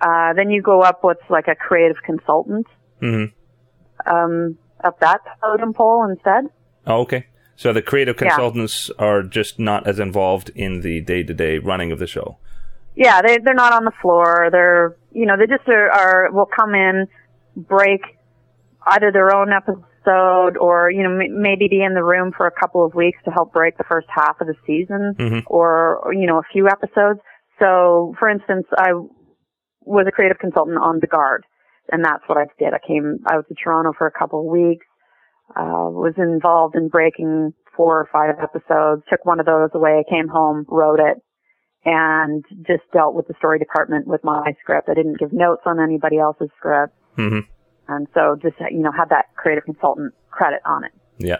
uh, 0.00 0.32
then 0.34 0.50
you 0.50 0.62
go 0.62 0.82
up 0.82 0.98
what's 1.02 1.28
like 1.28 1.48
a 1.48 1.54
creative 1.54 1.96
consultant. 2.04 2.66
Mm-hmm. 3.02 4.12
Um, 4.12 4.58
up 4.82 5.00
that 5.00 5.20
totem 5.42 5.74
pole 5.74 6.06
instead. 6.08 6.44
Oh, 6.86 7.00
okay. 7.00 7.26
So 7.56 7.72
the 7.72 7.82
creative 7.82 8.16
consultants 8.16 8.88
yeah. 8.88 9.04
are 9.04 9.22
just 9.24 9.58
not 9.58 9.86
as 9.86 9.98
involved 9.98 10.50
in 10.54 10.82
the 10.82 11.00
day 11.00 11.24
to 11.24 11.34
day 11.34 11.58
running 11.58 11.90
of 11.90 11.98
the 11.98 12.06
show. 12.06 12.38
Yeah, 12.94 13.20
they 13.20 13.38
they're 13.38 13.54
not 13.54 13.72
on 13.72 13.84
the 13.84 13.92
floor. 14.00 14.48
They're 14.52 14.96
you 15.12 15.26
know 15.26 15.36
they 15.36 15.46
just 15.46 15.68
are, 15.68 15.90
are 15.90 16.30
will 16.32 16.46
come 16.46 16.74
in, 16.74 17.08
break 17.56 18.00
either 18.86 19.10
their 19.10 19.34
own 19.34 19.52
episode 19.52 19.84
episode 20.08 20.56
or, 20.58 20.90
you 20.90 21.02
know, 21.02 21.18
m- 21.18 21.40
maybe 21.40 21.68
be 21.68 21.82
in 21.82 21.94
the 21.94 22.02
room 22.02 22.32
for 22.36 22.46
a 22.46 22.50
couple 22.50 22.84
of 22.84 22.94
weeks 22.94 23.18
to 23.24 23.30
help 23.30 23.52
break 23.52 23.76
the 23.78 23.84
first 23.84 24.06
half 24.14 24.40
of 24.40 24.46
the 24.46 24.54
season 24.66 25.14
mm-hmm. 25.18 25.38
or, 25.46 26.12
you 26.12 26.26
know, 26.26 26.38
a 26.38 26.52
few 26.52 26.66
episodes. 26.68 27.20
So, 27.58 28.14
for 28.18 28.28
instance, 28.28 28.66
I 28.76 28.92
was 29.82 30.06
a 30.08 30.12
creative 30.12 30.38
consultant 30.38 30.78
on 30.78 30.98
The 31.00 31.06
Guard 31.06 31.44
and 31.90 32.04
that's 32.04 32.22
what 32.26 32.38
I 32.38 32.44
did. 32.58 32.74
I 32.74 32.86
came, 32.86 33.18
I 33.26 33.36
was 33.36 33.44
to 33.48 33.54
Toronto 33.54 33.92
for 33.96 34.06
a 34.06 34.12
couple 34.12 34.40
of 34.40 34.46
weeks, 34.46 34.86
uh, 35.56 35.88
was 35.88 36.14
involved 36.18 36.76
in 36.76 36.88
breaking 36.88 37.54
four 37.76 38.00
or 38.00 38.08
five 38.12 38.36
episodes, 38.42 39.02
took 39.10 39.24
one 39.24 39.40
of 39.40 39.46
those 39.46 39.70
away, 39.74 40.04
came 40.10 40.28
home, 40.28 40.66
wrote 40.68 41.00
it, 41.00 41.22
and 41.84 42.44
just 42.66 42.82
dealt 42.92 43.14
with 43.14 43.26
the 43.28 43.34
story 43.38 43.58
department 43.58 44.06
with 44.06 44.22
my 44.24 44.52
script. 44.60 44.88
I 44.90 44.94
didn't 44.94 45.18
give 45.18 45.32
notes 45.32 45.62
on 45.64 45.80
anybody 45.80 46.18
else's 46.18 46.50
script. 46.58 46.94
Mm-hmm. 47.16 47.50
And 47.88 48.06
so 48.14 48.36
just, 48.40 48.56
you 48.70 48.78
know, 48.78 48.92
have 48.92 49.08
that 49.08 49.34
creative 49.36 49.64
consultant 49.64 50.14
credit 50.30 50.60
on 50.64 50.84
it. 50.84 50.92
Yeah. 51.18 51.38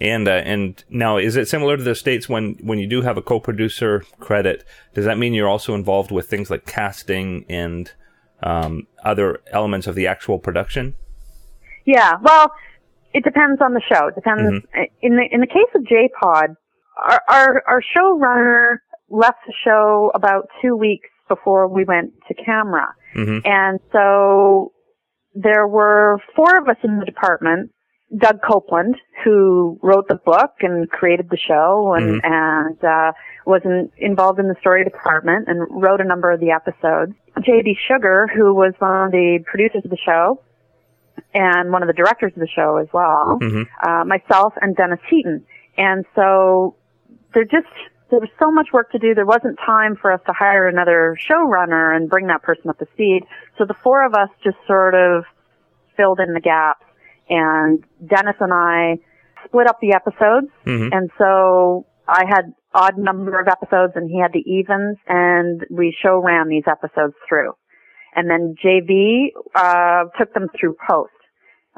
And, 0.00 0.26
uh, 0.26 0.42
and 0.44 0.82
now 0.88 1.18
is 1.18 1.36
it 1.36 1.48
similar 1.48 1.76
to 1.76 1.82
the 1.82 1.94
States 1.94 2.28
when, 2.28 2.56
when 2.62 2.78
you 2.78 2.86
do 2.86 3.02
have 3.02 3.18
a 3.18 3.22
co-producer 3.22 4.04
credit? 4.20 4.64
Does 4.94 5.04
that 5.04 5.18
mean 5.18 5.34
you're 5.34 5.48
also 5.48 5.74
involved 5.74 6.10
with 6.10 6.30
things 6.30 6.50
like 6.50 6.64
casting 6.64 7.44
and, 7.48 7.92
um, 8.42 8.86
other 9.04 9.40
elements 9.52 9.86
of 9.86 9.94
the 9.94 10.06
actual 10.06 10.38
production? 10.38 10.94
Yeah. 11.84 12.16
Well, 12.22 12.52
it 13.12 13.24
depends 13.24 13.60
on 13.60 13.74
the 13.74 13.82
show. 13.92 14.06
It 14.06 14.14
depends. 14.14 14.42
Mm-hmm. 14.42 14.82
In 15.02 15.16
the, 15.16 15.24
in 15.30 15.40
the 15.40 15.46
case 15.46 15.68
of 15.74 15.82
jPod, 15.82 16.56
our, 16.96 17.22
our, 17.28 17.62
our 17.66 17.82
showrunner 17.96 18.78
left 19.10 19.38
the 19.46 19.54
show 19.64 20.10
about 20.14 20.48
two 20.62 20.76
weeks 20.76 21.08
before 21.28 21.68
we 21.68 21.84
went 21.84 22.12
to 22.28 22.34
camera. 22.34 22.94
Mm-hmm. 23.14 23.46
And 23.46 23.80
so 23.92 24.72
there 25.40 25.66
were 25.66 26.18
four 26.34 26.58
of 26.58 26.68
us 26.68 26.76
in 26.82 26.98
the 26.98 27.04
department. 27.04 27.70
Doug 28.16 28.40
Coupland, 28.40 28.94
who 29.22 29.78
wrote 29.82 30.08
the 30.08 30.14
book 30.14 30.52
and 30.60 30.88
created 30.88 31.28
the 31.30 31.36
show 31.36 31.94
and, 31.94 32.22
mm-hmm. 32.22 32.32
and, 32.32 32.84
uh, 32.84 33.12
was 33.44 33.60
in, 33.66 33.90
involved 33.98 34.38
in 34.40 34.48
the 34.48 34.56
story 34.60 34.82
department 34.82 35.46
and 35.46 35.66
wrote 35.70 36.00
a 36.00 36.04
number 36.04 36.30
of 36.30 36.40
the 36.40 36.50
episodes. 36.50 37.12
J.D. 37.44 37.76
Sugar, 37.86 38.26
who 38.34 38.54
was 38.54 38.72
one 38.78 39.06
of 39.06 39.12
the 39.12 39.40
producers 39.44 39.82
of 39.84 39.90
the 39.90 39.98
show 40.04 40.42
and 41.34 41.70
one 41.70 41.82
of 41.82 41.86
the 41.86 41.92
directors 41.92 42.32
of 42.34 42.40
the 42.40 42.48
show 42.48 42.78
as 42.78 42.88
well, 42.92 43.38
mm-hmm. 43.40 43.62
uh, 43.86 44.04
myself 44.04 44.54
and 44.60 44.74
Dennis 44.74 45.00
Heaton. 45.10 45.44
And 45.76 46.04
so 46.14 46.76
they're 47.34 47.44
just, 47.44 47.66
there 48.10 48.20
was 48.20 48.30
so 48.38 48.50
much 48.50 48.68
work 48.72 48.90
to 48.92 48.98
do. 48.98 49.14
There 49.14 49.26
wasn't 49.26 49.58
time 49.64 49.96
for 50.00 50.12
us 50.12 50.20
to 50.26 50.32
hire 50.32 50.66
another 50.66 51.16
showrunner 51.28 51.94
and 51.94 52.08
bring 52.08 52.26
that 52.28 52.42
person 52.42 52.70
up 52.70 52.78
to 52.78 52.86
speed. 52.94 53.22
So 53.58 53.64
the 53.64 53.74
four 53.82 54.04
of 54.04 54.14
us 54.14 54.28
just 54.42 54.56
sort 54.66 54.94
of 54.94 55.24
filled 55.96 56.20
in 56.20 56.32
the 56.32 56.40
gaps. 56.40 56.84
And 57.28 57.84
Dennis 58.06 58.36
and 58.40 58.52
I 58.52 58.98
split 59.44 59.66
up 59.66 59.78
the 59.80 59.92
episodes. 59.92 60.48
Mhm. 60.64 60.90
And 60.92 61.10
so 61.18 61.86
I 62.06 62.24
had 62.26 62.52
odd 62.74 62.96
number 62.96 63.38
of 63.38 63.48
episodes 63.48 63.92
and 63.96 64.10
he 64.10 64.18
had 64.18 64.32
the 64.32 64.44
evens 64.50 64.96
and 65.06 65.66
we 65.70 65.94
show 66.02 66.18
ran 66.18 66.48
these 66.48 66.64
episodes 66.66 67.14
through. 67.28 67.52
And 68.14 68.30
then 68.30 68.54
JV, 68.62 69.32
uh, 69.54 70.04
took 70.18 70.32
them 70.32 70.48
through 70.58 70.76
post, 70.88 71.12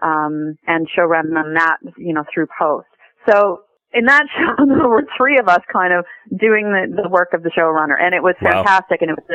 um, 0.00 0.56
and 0.66 0.88
show 0.88 1.04
ran 1.04 1.30
them 1.30 1.54
that, 1.54 1.78
you 1.96 2.14
know, 2.14 2.24
through 2.32 2.46
post. 2.58 2.86
So 3.28 3.62
in 3.92 4.04
that 4.06 4.24
show, 4.36 4.64
there 4.66 4.88
were 4.88 5.04
three 5.16 5.38
of 5.38 5.48
us 5.48 5.60
kind 5.72 5.92
of 5.92 6.04
doing 6.38 6.70
the, 6.70 7.02
the 7.02 7.08
work 7.08 7.30
of 7.34 7.42
the 7.42 7.50
showrunner 7.50 8.00
and 8.00 8.14
it 8.14 8.22
was 8.22 8.34
Wow. 8.40 8.62
fantastic 8.64 9.02
and 9.02 9.10
it 9.10 9.16
was 9.16 9.26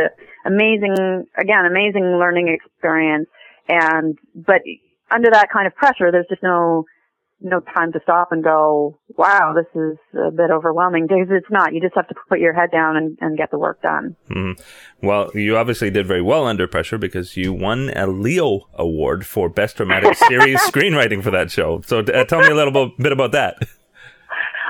an 0.46 0.54
amazing, 0.54 1.26
again, 1.38 1.66
amazing 1.66 2.18
learning 2.20 2.48
experience. 2.50 3.28
And, 3.68 4.18
but 4.34 4.62
under 5.12 5.30
that 5.32 5.50
kind 5.52 5.68
of 5.68 5.76
pressure, 5.76 6.12
there's 6.12 6.28
just 6.30 6.44
no, 6.44 6.86
no 7.42 7.60
time 7.60 7.92
to 7.92 8.00
stop 8.04 8.32
and 8.32 8.44
go, 8.44 8.98
wow, 9.18 9.54
this 9.54 9.66
is 9.76 9.98
a 10.18 10.32
bit 10.32 10.50
overwhelming 10.52 11.06
because 11.08 11.28
it's 11.30 11.52
not. 11.52 11.74
You 11.74 11.82
just 11.82 11.96
have 11.96 12.08
to 12.08 12.16
put 12.30 12.40
your 12.40 12.54
head 12.54 12.72
down 12.72 12.96
and, 12.96 13.18
and 13.22 13.38
get 13.38 13.52
the 13.52 13.60
work 13.60 13.82
done. 13.82 14.16
Mhm. 14.32 14.54
Well, 15.04 15.30
you 15.36 15.58
obviously 15.58 15.90
did 15.92 16.08
very 16.08 16.22
well 16.22 16.48
under 16.48 16.66
pressure 16.68 16.98
because 16.98 17.36
you 17.36 17.52
won 17.54 17.90
a 17.96 18.08
Leo 18.08 18.62
Award 18.76 19.26
for 19.26 19.50
Best 19.50 19.78
Dramatic 19.78 20.16
Series 20.30 20.62
Screenwriting 20.62 21.22
for 21.22 21.32
that 21.32 21.52
show. 21.52 21.82
So 21.86 22.00
uh, 22.00 22.24
tell 22.24 22.40
me 22.40 22.48
a 22.48 22.56
little 22.56 22.92
bit 22.98 23.12
about 23.12 23.34
that. 23.34 23.58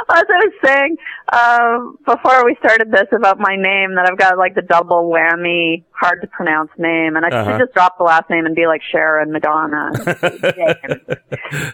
As 0.10 0.24
I 0.30 0.46
was 0.46 0.54
saying, 0.64 0.98
um, 1.34 1.98
before 2.06 2.46
we 2.46 2.56
started 2.60 2.92
this 2.92 3.08
about 3.12 3.40
my 3.40 3.56
name, 3.56 3.96
that 3.96 4.08
I've 4.10 4.18
got 4.18 4.38
like 4.38 4.54
the 4.54 4.62
double 4.62 5.10
whammy, 5.12 5.84
hard 5.92 6.22
to 6.22 6.28
pronounce 6.28 6.70
name, 6.78 7.16
and 7.16 7.26
I 7.26 7.30
Uh-huh. 7.30 7.52
should 7.58 7.66
just 7.66 7.74
drop 7.74 7.98
the 7.98 8.04
last 8.04 8.30
name 8.30 8.46
and 8.46 8.56
be 8.56 8.68
like 8.68 8.82
Sharon 8.92 9.32
Madonna. 9.32 9.92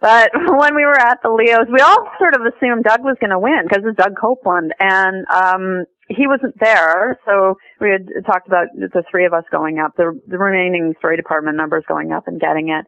But 0.00 0.32
when 0.34 0.74
we 0.74 0.84
were 0.84 1.00
at 1.00 1.22
the 1.22 1.30
Leos, 1.30 1.66
we 1.72 1.80
all 1.80 2.10
sort 2.18 2.34
of 2.34 2.42
assumed 2.44 2.84
Doug 2.84 3.00
was 3.00 3.16
going 3.20 3.30
to 3.30 3.38
win 3.38 3.62
because 3.66 3.84
it's 3.86 3.96
Doug 3.96 4.12
Coupland, 4.22 4.68
and 4.78 5.24
um, 5.32 5.84
he 6.08 6.26
wasn't 6.26 6.54
there. 6.60 7.18
So 7.24 7.56
we 7.80 7.88
had 7.88 8.06
talked 8.26 8.46
about 8.46 8.66
the 8.76 9.02
three 9.10 9.24
of 9.24 9.32
us 9.32 9.44
going 9.50 9.78
up, 9.78 9.96
the, 9.96 10.20
the 10.28 10.36
remaining 10.36 10.92
story 10.98 11.16
department 11.16 11.56
members 11.56 11.84
going 11.88 12.12
up 12.12 12.28
and 12.28 12.38
getting 12.38 12.68
it, 12.68 12.84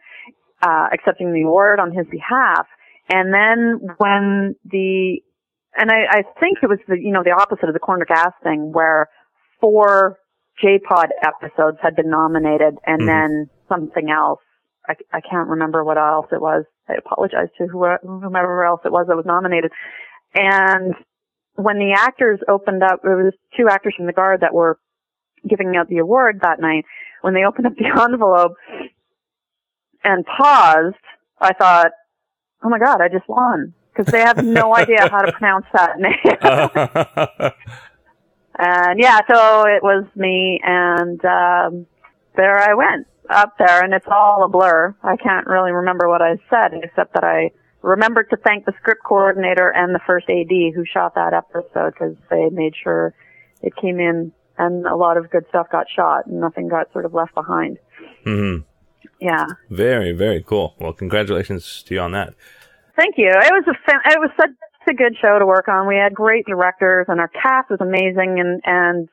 uh, 0.61 0.89
accepting 0.93 1.33
the 1.33 1.41
award 1.49 1.81
on 1.81 1.91
his 1.91 2.05
behalf. 2.11 2.67
And 3.09 3.33
then 3.33 3.81
when 3.99 4.57
the, 4.65 5.19
and 5.77 5.91
I, 5.91 6.05
I 6.11 6.23
think 6.41 6.59
it 6.63 6.69
was 6.69 6.79
the, 6.89 6.99
you 6.99 7.13
know, 7.13 7.23
the 7.23 7.31
opposite 7.31 7.69
of 7.69 7.73
the 7.75 7.79
corner 7.81 8.05
gas 8.05 8.33
thing 8.43 8.73
where 8.73 9.09
four 9.61 10.19
jPod 10.63 11.09
episodes 11.23 11.79
had 11.83 11.95
been 11.97 12.11
nominated 12.11 12.75
and 12.87 13.03
Mhm. 13.03 13.07
then 13.07 13.51
something 13.69 14.11
else. 14.11 14.41
I, 14.89 14.95
I 15.13 15.21
can't 15.21 15.49
remember 15.49 15.85
what 15.85 15.99
else 15.99 16.27
it 16.33 16.41
was. 16.41 16.65
I 16.89 16.95
apologize 16.95 17.49
to 17.59 17.67
whoever, 17.67 17.99
whomever 18.03 18.65
else 18.65 18.81
it 18.85 18.93
was 18.93 19.07
that 19.09 19.17
was 19.17 19.27
nominated. 19.27 19.71
And 20.35 20.95
when 21.55 21.79
the 21.79 21.93
actors 21.97 22.41
opened 22.49 22.83
up, 22.83 23.01
there 23.03 23.17
was 23.17 23.35
two 23.57 23.69
actors 23.69 23.95
from 23.97 24.07
the 24.07 24.13
Guard 24.13 24.41
that 24.41 24.55
were 24.55 24.79
giving 25.49 25.77
out 25.77 25.89
the 25.89 25.99
award 25.99 26.41
that 26.43 26.61
night. 26.61 26.85
When 27.23 27.35
they 27.35 27.45
opened 27.45 27.67
up 27.67 27.75
the 27.77 27.87
envelope 28.03 28.53
and 30.05 30.25
paused, 30.25 30.97
I 31.41 31.53
thought, 31.53 31.93
oh 32.67 32.69
my 32.69 32.79
god, 32.79 33.01
I 33.01 33.09
just 33.09 33.29
won. 33.29 33.73
Because 33.93 34.13
they 34.13 34.21
have 34.21 34.45
no 34.45 34.75
idea 34.83 35.09
how 35.09 35.23
to 35.23 35.33
pronounce 35.33 35.67
that 35.73 35.99
name. 35.99 37.53
and 38.59 39.01
yeah, 39.01 39.21
so 39.29 39.65
it 39.67 39.83
was 39.83 40.05
me 40.17 40.61
and, 40.63 41.25
um, 41.25 41.87
there 42.37 42.59
I 42.59 42.75
went 42.75 43.07
up 43.31 43.57
there 43.59 43.83
and 43.83 43.95
it's 43.95 44.07
all 44.11 44.45
a 44.45 44.49
blur. 44.49 44.95
I 45.03 45.17
can't 45.17 45.47
really 45.47 45.73
remember 45.73 46.09
what 46.09 46.21
I 46.21 46.37
said 46.51 46.73
except 46.83 47.15
that 47.15 47.25
I 47.25 47.53
remembered 47.83 48.29
to 48.31 48.37
thank 48.37 48.67
the 48.67 48.73
script 48.81 49.03
coordinator 49.05 49.71
and 49.71 49.95
the 49.95 50.01
first 50.07 50.29
AD 50.29 50.51
who 50.75 50.85
shot 50.85 51.15
that 51.15 51.33
episode 51.33 51.95
because 51.95 52.17
they 52.29 52.51
made 52.51 52.75
sure 52.83 53.15
it 53.63 53.75
came 53.77 54.01
in 54.01 54.33
and 54.59 54.87
a 54.87 54.97
lot 54.97 55.17
of 55.17 55.31
good 55.31 55.45
stuff 55.49 55.69
got 55.71 55.87
shot 55.95 56.27
and 56.27 56.41
nothing 56.41 56.69
got 56.69 56.93
sort 56.93 57.05
of 57.05 57.15
left 57.15 57.35
behind. 57.35 57.79
hmm 58.25 58.59
Yeah. 59.21 59.47
Very, 59.71 60.13
very 60.13 60.43
cool. 60.43 60.75
Well, 60.79 60.93
congratulations 60.93 61.83
to 61.87 61.95
you 61.95 62.01
on 62.01 62.13
that. 62.13 62.35
Thank 62.97 63.15
you. 63.19 63.29
It 63.29 63.53
was 63.53 63.65
a 63.69 63.91
fan- 63.91 64.13
it 64.13 64.19
was 64.19 64.31
such 64.41 64.51
a 64.89 64.95
good 64.95 65.17
show 65.21 65.39
to 65.39 65.47
work 65.47 65.69
on. 65.69 65.87
We 65.87 65.97
had 65.97 66.15
great 66.15 66.47
directors 66.47 67.07
and 67.09 67.21
our 67.21 67.29
cast 67.29 67.71
was 67.71 67.81
amazing 67.81 68.39
and 68.39 68.61
and 68.65 69.09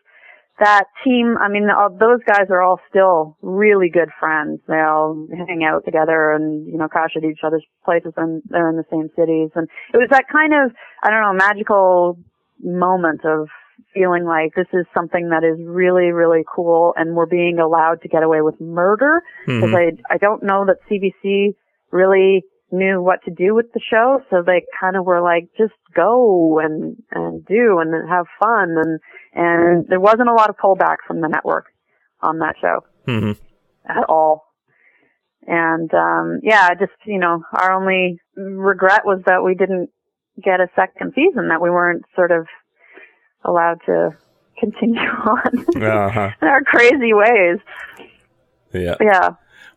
that 0.59 0.85
team, 1.03 1.35
I 1.39 1.49
mean, 1.49 1.67
all, 1.69 1.89
those 1.89 2.19
guys 2.27 2.47
are 2.49 2.61
all 2.61 2.79
still 2.89 3.37
really 3.41 3.89
good 3.89 4.09
friends. 4.19 4.59
They 4.67 4.79
all 4.79 5.27
hang 5.47 5.63
out 5.63 5.83
together 5.83 6.31
and, 6.31 6.67
you 6.67 6.77
know, 6.77 6.87
crash 6.87 7.11
at 7.17 7.23
each 7.23 7.39
other's 7.43 7.65
places 7.83 8.13
and 8.17 8.43
they're 8.49 8.69
in 8.69 8.77
the 8.77 8.85
same 8.91 9.09
cities. 9.15 9.49
And 9.55 9.67
it 9.93 9.97
was 9.97 10.09
that 10.11 10.25
kind 10.31 10.53
of, 10.53 10.71
I 11.01 11.09
don't 11.09 11.21
know, 11.21 11.33
magical 11.33 12.19
moment 12.61 13.25
of 13.25 13.47
feeling 13.93 14.25
like 14.25 14.53
this 14.55 14.67
is 14.73 14.85
something 14.93 15.29
that 15.29 15.43
is 15.43 15.57
really, 15.65 16.11
really 16.11 16.43
cool 16.53 16.93
and 16.97 17.15
we're 17.15 17.25
being 17.25 17.59
allowed 17.59 18.01
to 18.01 18.07
get 18.07 18.23
away 18.23 18.41
with 18.41 18.59
murder 18.59 19.21
because 19.45 19.69
Mhm. 19.71 19.99
I, 20.09 20.13
I 20.15 20.17
don't 20.17 20.43
know 20.43 20.65
that 20.65 20.77
CBC 20.89 21.55
really 21.91 22.43
knew 22.71 23.01
what 23.01 23.23
to 23.23 23.31
do 23.31 23.53
with 23.53 23.71
the 23.73 23.79
show. 23.79 24.21
So 24.29 24.41
they 24.41 24.65
kind 24.79 24.95
of 24.95 25.05
were 25.05 25.21
like, 25.21 25.47
just 25.57 25.73
go 25.95 26.59
and, 26.59 26.95
and 27.11 27.45
do 27.45 27.77
and 27.79 28.09
have 28.09 28.25
fun. 28.39 28.75
And, 28.77 28.99
and 29.33 29.87
there 29.87 29.99
wasn't 29.99 30.29
a 30.29 30.33
lot 30.33 30.49
of 30.49 30.57
pullback 30.57 30.97
from 31.05 31.21
the 31.21 31.27
network 31.27 31.65
on 32.21 32.39
that 32.39 32.55
show 32.59 32.81
Mhm. 33.07 33.39
at 33.85 34.03
all. 34.09 34.45
And, 35.45 35.93
um, 35.93 36.39
yeah, 36.41 36.73
just, 36.73 36.93
you 37.05 37.19
know, 37.19 37.43
our 37.53 37.73
only 37.73 38.17
regret 38.35 39.05
was 39.05 39.21
that 39.25 39.43
we 39.43 39.55
didn't 39.55 39.89
get 40.41 40.61
a 40.61 40.69
second 40.75 41.11
season, 41.13 41.49
that 41.49 41.61
we 41.61 41.69
weren't 41.69 42.03
sort 42.15 42.31
of 42.31 42.47
allowed 43.45 43.79
to 43.85 44.15
continue 44.59 44.99
on 45.01 45.83
Uh-huh. 45.83 46.29
in 46.41 46.47
our 46.47 46.63
crazy 46.63 47.13
ways. 47.13 47.59
Yeah. 48.73 48.95
Yeah. 49.01 49.29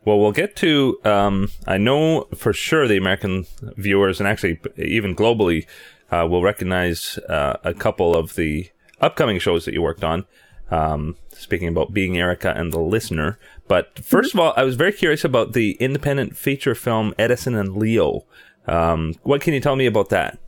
Well, 0.05 0.21
we'll 0.21 0.33
get 0.33 0.55
to. 0.57 0.99
Um, 1.05 1.49
I 1.67 1.79
know 1.79 2.29
for 2.37 2.53
sure 2.53 2.87
the 2.87 2.97
American 2.97 3.47
viewers, 3.77 4.21
and 4.21 4.29
actually 4.29 4.61
even 4.77 5.17
globally, 5.17 5.67
uh, 6.13 6.27
will 6.31 6.43
recognize 6.43 7.19
uh, 7.29 7.57
a 7.65 7.75
couple 7.75 8.15
of 8.15 8.37
the 8.37 8.71
upcoming 9.01 9.39
shows 9.41 9.65
that 9.65 9.75
you 9.75 9.83
worked 9.83 10.05
on. 10.05 10.25
Um, 10.71 11.17
speaking 11.33 11.69
about 11.69 11.93
being 11.93 12.17
Erica 12.17 12.53
and 12.57 12.73
the 12.73 12.81
listener, 12.81 13.39
but 13.69 13.95
1st 13.97 14.35
of 14.35 14.41
all, 14.41 14.53
I 14.57 14.65
was 14.65 14.75
very 14.77 14.93
curious 14.93 15.25
about 15.25 15.53
the 15.53 15.73
independent 15.79 16.37
feature 16.37 16.75
film 16.75 17.15
Edison 17.19 17.55
and 17.55 17.77
Leo. 17.77 18.25
Um, 18.67 19.15
what 19.23 19.41
can 19.43 19.55
you 19.55 19.61
tell 19.61 19.77
me 19.77 19.87
about 19.87 20.09
that? 20.09 20.39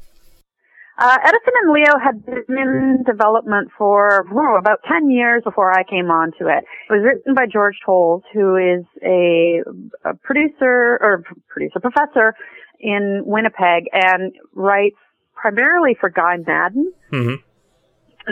Uh, 0.99 1.17
Edison 1.23 1.53
and 1.63 1.73
Leo 1.73 1.97
had 2.03 2.27
been 2.27 2.59
in 2.59 3.05
development 3.07 3.69
for 3.79 4.27
oh, 4.33 4.57
about 4.59 4.81
10 4.89 5.11
years 5.11 5.45
before 5.45 5.71
I 5.73 5.85
came 5.85 6.11
onto 6.11 6.49
it. 6.49 6.65
It 6.91 6.93
was 6.93 7.03
written 7.05 7.35
by 7.35 7.47
George 7.47 7.77
Toles, 7.87 8.23
who 8.35 8.57
is 8.57 8.85
a, 9.01 9.63
a 10.05 10.15
producer, 10.15 10.99
or 11.01 11.23
producer, 11.49 11.79
professor 11.79 12.35
in 12.81 13.23
Winnipeg 13.25 13.85
and 13.93 14.33
writes 14.55 14.97
primarily 15.35 15.97
for 16.01 16.11
Guy 16.11 16.37
Maddin. 16.45 16.93
hmm 17.13 17.35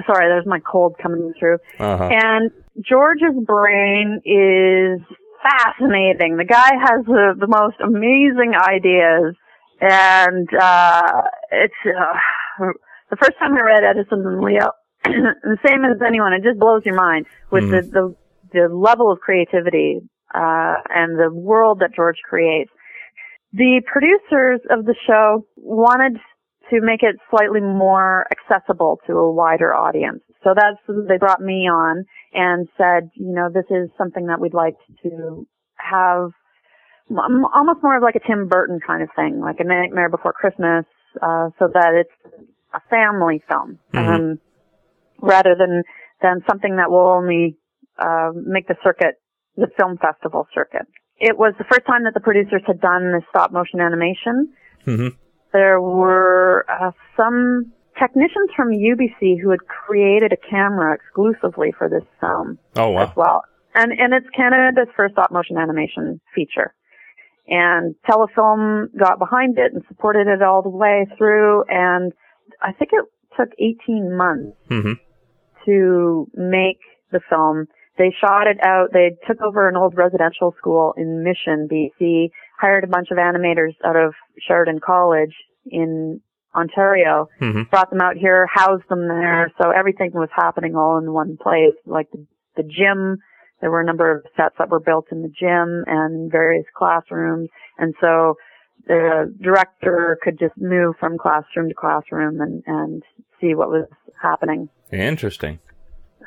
Sorry, 0.07 0.29
there's 0.29 0.45
my 0.45 0.61
cold 0.61 0.97
coming 1.01 1.33
through. 1.39 1.57
Uh-huh. 1.79 2.11
And 2.13 2.51
George's 2.83 3.35
brain 3.47 4.21
is 4.27 5.01
fascinating. 5.43 6.37
The 6.37 6.45
guy 6.45 6.73
has 6.79 7.07
the, 7.07 7.35
the 7.39 7.47
most 7.47 7.77
amazing 7.83 8.53
ideas. 8.61 9.35
And, 9.81 10.49
uh, 10.53 11.23
it's, 11.51 11.75
uh, 11.87 12.19
the 13.11 13.17
first 13.17 13.39
time 13.39 13.55
I 13.57 13.61
read 13.61 13.85
Edison 13.85 14.25
and 14.27 14.41
Leo, 14.41 14.71
the 15.05 15.59
same 15.67 15.85
as 15.85 15.99
anyone, 16.07 16.33
it 16.33 16.43
just 16.43 16.59
blows 16.59 16.83
your 16.85 16.95
mind 16.97 17.27
with 17.51 17.65
Mhm. 17.65 17.71
the, 17.93 18.15
the, 18.53 18.69
the 18.69 18.75
level 18.75 19.11
of 19.11 19.21
creativity, 19.21 20.01
uh, 20.35 20.75
and 20.91 21.19
the 21.19 21.31
world 21.33 21.81
that 21.81 21.95
George 21.95 22.19
creates. 22.29 22.71
The 23.53 23.81
producers 23.87 24.61
of 24.71 24.85
the 24.85 24.95
show 25.07 25.47
wanted 25.57 26.19
to 26.71 26.81
make 26.81 27.03
it 27.03 27.17
slightly 27.31 27.61
more 27.61 28.27
accessible 28.33 29.01
to 29.07 29.13
a 29.15 29.33
wider 29.33 29.73
audience. 29.73 30.21
So 30.43 30.53
that's, 30.55 30.79
they 31.09 31.17
brought 31.17 31.41
me 31.41 31.69
on 31.69 32.05
and 32.33 32.69
said, 32.77 33.11
you 33.15 33.33
know, 33.35 33.49
this 33.53 33.65
is 33.71 33.89
something 33.97 34.27
that 34.27 34.41
we'd 34.41 34.53
like 34.55 34.75
to 35.05 35.47
have 35.77 36.31
almost 37.09 37.83
more 37.83 37.97
of 37.97 38.03
like 38.03 38.17
a 38.17 38.27
Tim 38.27 38.49
Burton 38.49 38.81
kind 38.85 39.03
of 39.03 39.09
thing, 39.15 39.41
like 39.41 39.61
a 39.61 39.65
Nightmare 39.65 40.09
Before 40.09 40.33
Christmas, 40.33 40.85
uh, 41.23 41.51
so 41.59 41.69
that 41.73 41.95
it's 41.95 42.37
a 42.75 42.81
family 42.91 43.43
film, 43.49 43.79
Mhm. 43.95 44.09
um, 44.09 44.39
rather 45.21 45.55
than, 45.55 45.83
than 46.23 46.43
something 46.49 46.77
that 46.77 46.91
will 46.91 47.09
only, 47.09 47.57
uh, 47.99 48.33
make 48.35 48.69
the 48.69 48.77
circuit, 48.83 49.17
the 49.57 49.69
film 49.79 49.97
festival 49.99 50.47
circuit. 50.55 50.87
It 51.19 51.39
was 51.39 51.55
the 51.57 51.65
first 51.65 51.87
time 51.87 52.05
that 52.05 52.15
the 52.15 52.21
producers 52.21 52.63
had 52.67 52.81
done 52.81 53.25
stop 53.31 53.51
motion 53.53 53.81
animation 53.81 54.53
hmm 54.85 55.09
there 55.53 55.81
were 55.81 56.67
uh, 56.69 56.91
some 57.17 57.73
technicians 57.99 58.51
from 58.55 58.69
UBC 58.73 59.41
who 59.41 59.51
had 59.51 59.61
created 59.67 60.33
a 60.33 60.37
camera 60.37 60.95
exclusively 60.95 61.73
for 61.77 61.89
this 61.89 62.05
film. 62.21 62.59
Oh 62.77 62.91
wow! 62.91 63.03
As 63.05 63.17
well, 63.17 63.43
and 63.75 63.93
and 63.93 64.13
it's 64.13 64.27
Canada's 64.37 64.89
first 64.97 65.15
stop 65.15 65.31
motion 65.33 65.57
animation 65.57 66.21
feature. 66.35 66.75
And 67.49 67.95
Telefilm 68.09 68.89
got 68.99 69.19
behind 69.19 69.59
it 69.59 69.73
and 69.73 69.83
supported 69.89 70.27
it 70.27 70.43
all 70.43 70.63
the 70.63 70.69
way 70.69 71.07
through. 71.17 71.65
And 71.69 72.13
I 72.61 72.73
think 72.73 72.91
it 72.93 73.05
took 73.37 73.51
18 73.59 74.17
months 74.17 74.57
mm-hmm. 74.69 74.93
to 75.65 76.31
make 76.35 76.81
the 77.13 77.21
film. 77.29 77.67
They 77.99 78.15
shot 78.21 78.47
it 78.47 78.59
out. 78.63 78.89
They 78.93 79.17
took 79.27 79.41
over 79.41 79.69
an 79.69 79.77
old 79.77 79.97
residential 79.97 80.55
school 80.59 80.93
in 80.97 81.25
Mission, 81.25 81.69
BC, 81.71 82.31
hired 82.59 82.85
a 82.85 82.89
bunch 82.89 83.09
of 83.11 83.19
animators 83.19 83.75
out 83.85 83.97
of 83.97 84.15
Sheridan 84.47 84.81
College 84.85 85.35
in 85.67 86.21
Ontario, 86.55 87.29
mm-hmm. 87.41 87.63
brought 87.71 87.91
them 87.91 88.01
out 88.01 88.17
here, 88.17 88.47
housed 88.53 88.89
them 88.89 89.09
there. 89.09 89.53
So 89.61 89.71
everything 89.71 90.11
was 90.13 90.31
happening 90.35 90.75
all 90.75 90.99
in 90.99 91.13
one 91.13 91.37
place. 91.37 91.75
Like 91.85 92.11
the, 92.11 92.27
the 92.57 92.63
gym, 92.63 93.19
there 93.61 93.71
were 93.71 93.81
a 93.81 93.85
number 93.85 94.11
of 94.11 94.25
sets 94.37 94.55
that 94.59 94.71
were 94.71 94.81
built 94.81 95.07
in 95.11 95.23
the 95.23 95.29
gym 95.29 95.85
and 95.87 96.31
various 96.31 96.67
classrooms. 96.77 97.49
And 97.79 97.95
so 98.01 98.37
the 98.87 99.35
director 99.41 100.19
could 100.23 100.39
just 100.39 100.57
move 100.57 100.95
from 101.01 101.19
classroom 101.19 101.69
to 101.69 101.75
classroom 101.75 102.41
and, 102.41 102.63
and 102.67 103.03
see 103.41 103.55
what 103.55 103.69
was 103.69 103.89
happening. 104.21 104.69
Interesting. 104.93 105.59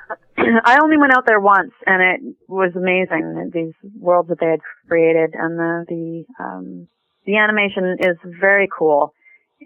I 0.38 0.80
only 0.82 0.98
went 0.98 1.14
out 1.14 1.26
there 1.28 1.40
once, 1.40 1.72
and 1.86 2.02
it 2.02 2.36
was 2.48 2.72
amazing. 2.76 3.52
These 3.54 3.74
worlds 4.00 4.30
that 4.30 4.40
they 4.40 4.48
had 4.48 4.62
created, 4.88 5.32
and 5.34 5.60
the 5.60 5.86
the 5.88 6.44
um, 6.44 6.88
the 7.26 7.38
animation 7.38 7.98
is 8.00 8.18
very 8.40 8.68
cool, 8.76 9.14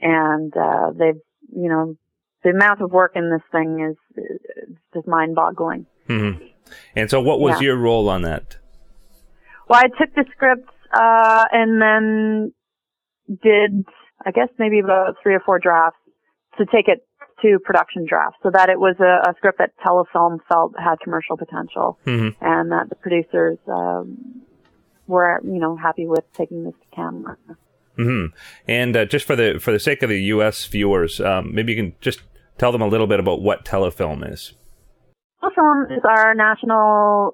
and 0.02 0.54
uh, 0.56 0.91
they've 0.97 1.21
you 1.56 1.69
know 1.69 1.95
the 2.43 2.49
amount 2.49 2.82
of 2.82 2.91
work 2.91 3.13
in 3.15 3.30
this 3.30 3.41
thing 3.52 3.89
is, 3.91 4.23
is 4.23 4.76
just 4.93 5.08
mind 5.08 5.36
boggling. 5.36 5.86
Mm-hmm. 6.10 6.45
And 6.95 7.10
so, 7.10 7.21
what 7.21 7.39
was 7.39 7.60
Yeah. 7.62 7.67
your 7.67 7.78
role 7.78 8.10
on 8.10 8.21
that? 8.23 8.58
Well, 9.69 9.80
I 9.80 9.88
took 9.88 10.13
the 10.15 10.26
script 10.36 10.69
uh, 10.93 11.45
and 11.52 11.82
then 11.82 12.54
did, 13.41 13.86
I 14.26 14.32
guess, 14.32 14.49
maybe 14.60 14.80
about 14.80 15.15
three 15.23 15.34
or 15.34 15.39
four 15.39 15.60
drafts 15.60 15.97
to 16.58 16.65
take 16.65 16.88
it 16.88 17.06
to 17.41 17.58
production 17.63 18.06
drafts, 18.08 18.38
so 18.43 18.52
that 18.52 18.69
it 18.69 18.80
was 18.80 18.95
a, 18.99 19.30
a 19.30 19.34
script 19.38 19.58
that 19.58 19.71
Telefilm 19.86 20.38
felt 20.47 20.73
had 20.78 20.99
commercial 21.04 21.36
potential, 21.36 21.99
Mm-hmm. 22.06 22.43
and 22.43 22.71
that 22.71 22.89
the 22.89 22.95
producers 22.95 23.58
um, 23.67 24.43
were, 25.08 25.41
you 25.43 25.60
know, 25.60 25.76
happy 25.76 26.06
with 26.08 26.23
taking 26.34 26.63
this 26.63 26.73
to 26.73 26.95
camera. 26.95 27.38
hmm 27.97 28.26
And 28.67 28.95
uh, 28.95 29.06
just 29.06 29.26
for 29.26 29.36
the 29.36 29.60
for 29.60 29.71
the 29.71 29.80
sake 29.80 30.04
of 30.04 30.10
the 30.10 30.21
U.S. 30.36 30.65
viewers, 30.65 31.19
um, 31.19 31.54
maybe 31.54 31.73
you 31.73 31.82
can 31.84 31.95
just 32.02 32.21
tell 32.58 32.71
them 32.71 32.82
a 32.82 32.88
little 32.88 33.08
bit 33.08 33.19
about 33.19 33.41
what 33.41 33.65
telefilm 33.65 34.30
is. 34.32 34.54
Telefilm 35.43 35.91
is 35.91 36.03
our 36.08 36.34
national 36.36 37.34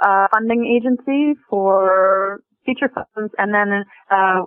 uh, 0.00 0.26
funding 0.32 0.66
agency 0.66 1.38
for 1.48 2.40
feature 2.66 2.90
films, 2.92 3.30
and 3.38 3.54
then 3.54 3.84
uh, 4.10 4.42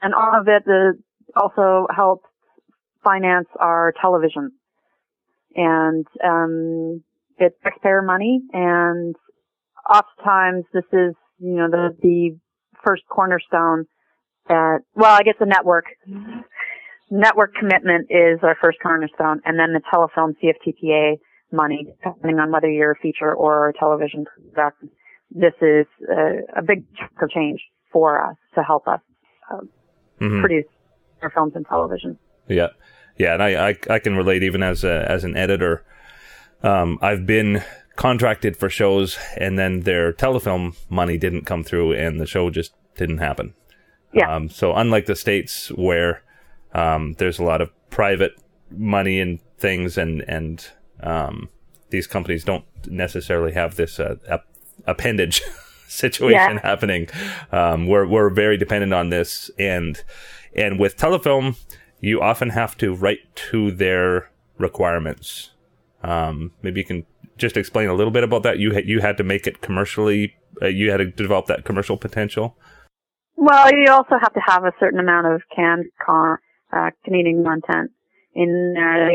and 0.00 0.14
all 0.14 0.40
of 0.40 0.48
it 0.48 0.62
also 1.36 1.86
helps 1.94 2.24
finance 3.04 3.48
our 3.58 3.92
television. 4.00 4.52
And 5.54 6.06
um, 6.24 7.02
it's 7.38 7.56
taxpayer 7.62 8.02
money, 8.02 8.40
and 8.52 9.14
oftentimes 9.88 10.64
this 10.72 10.84
is 10.92 11.14
you 11.38 11.56
know 11.56 11.68
the 11.70 11.96
the 12.00 12.38
first 12.84 13.02
cornerstone 13.10 13.84
that 14.48 14.78
well 14.94 15.12
I 15.12 15.22
guess 15.22 15.34
the 15.38 15.46
network 15.46 15.86
network 17.10 17.54
commitment 17.54 18.06
is 18.10 18.38
our 18.42 18.56
first 18.62 18.78
cornerstone, 18.82 19.40
and 19.44 19.58
then 19.58 19.72
the 19.72 19.80
telefilm 19.92 20.34
CFTPA 20.42 21.16
money, 21.52 21.86
depending 22.04 22.38
on 22.38 22.50
whether 22.50 22.68
you're 22.70 22.92
a 22.92 22.96
feature 22.96 23.32
or 23.34 23.68
a 23.68 23.72
television 23.72 24.24
production. 24.52 24.90
This 25.30 25.54
is 25.60 25.86
a, 26.08 26.58
a 26.58 26.62
big 26.62 26.84
chunk 26.96 27.12
of 27.22 27.30
change 27.30 27.60
for 27.92 28.22
us 28.22 28.36
to 28.54 28.62
help 28.62 28.86
us 28.88 29.00
uh, 29.52 29.60
Mhm. 30.20 30.40
produce 30.40 30.64
our 31.22 31.30
films 31.30 31.52
and 31.54 31.66
television. 31.66 32.18
Yeah, 32.48 32.68
yeah, 33.18 33.34
and 33.34 33.42
I, 33.42 33.70
I 33.70 33.76
I 33.90 33.98
can 33.98 34.16
relate 34.16 34.42
even 34.42 34.62
as 34.62 34.82
a 34.84 35.04
as 35.10 35.24
an 35.24 35.36
editor. 35.36 35.84
Um, 36.62 36.98
I've 37.02 37.26
been 37.26 37.62
contracted 37.96 38.56
for 38.56 38.70
shows, 38.70 39.18
and 39.36 39.58
then 39.58 39.80
their 39.80 40.12
telefilm 40.12 40.76
money 40.88 41.18
didn't 41.18 41.44
come 41.44 41.62
through, 41.64 41.92
and 41.92 42.20
the 42.20 42.26
show 42.26 42.50
just 42.50 42.72
didn't 42.96 43.18
happen. 43.18 43.54
Yeah. 44.12 44.34
Um, 44.34 44.48
so 44.48 44.74
unlike 44.74 45.06
the 45.06 45.16
states 45.16 45.68
where 45.72 46.22
um, 46.72 47.14
there's 47.18 47.38
a 47.38 47.44
lot 47.44 47.60
of 47.60 47.70
private 47.90 48.32
money 48.70 49.20
and 49.20 49.40
things, 49.58 49.98
and 49.98 50.22
and 50.28 50.66
um, 51.00 51.48
these 51.90 52.06
companies 52.06 52.44
don't 52.44 52.64
necessarily 52.86 53.52
have 53.52 53.76
this 53.76 53.98
uh, 54.00 54.16
ap- 54.28 54.46
appendage 54.86 55.42
situation 55.88 56.32
Yeah. 56.54 56.60
happening. 56.62 57.08
Um, 57.52 57.86
we're 57.86 58.06
we're 58.06 58.30
very 58.30 58.56
dependent 58.56 58.92
on 58.92 59.10
this, 59.10 59.50
and 59.58 60.02
and 60.54 60.78
with 60.78 60.96
telefilm, 60.96 61.56
you 62.00 62.20
often 62.20 62.50
have 62.50 62.76
to 62.78 62.94
write 62.94 63.34
to 63.50 63.70
their 63.70 64.30
requirements. 64.58 65.50
Um, 66.02 66.52
maybe 66.62 66.80
you 66.80 66.86
can 66.86 67.04
just 67.36 67.56
explain 67.56 67.88
a 67.88 67.94
little 67.94 68.10
bit 68.12 68.24
about 68.24 68.42
that. 68.44 68.58
You 68.58 68.72
had 68.72 68.86
you 68.88 69.00
had 69.00 69.16
to 69.18 69.24
make 69.24 69.46
it 69.46 69.60
commercially. 69.60 70.34
Uh, 70.62 70.66
you 70.66 70.90
had 70.90 70.98
to 70.98 71.06
develop 71.06 71.46
that 71.46 71.64
commercial 71.64 71.96
potential. 71.96 72.56
Well, 73.36 73.70
you 73.72 73.92
also 73.92 74.16
have 74.20 74.32
to 74.32 74.40
have 74.46 74.64
a 74.64 74.72
certain 74.80 74.98
amount 74.98 75.26
of 75.26 75.42
canned 75.54 75.84
con- 76.04 76.38
uh, 76.72 76.90
Canadian 77.04 77.44
content 77.44 77.90
in 78.34 78.72
there. 78.74 79.10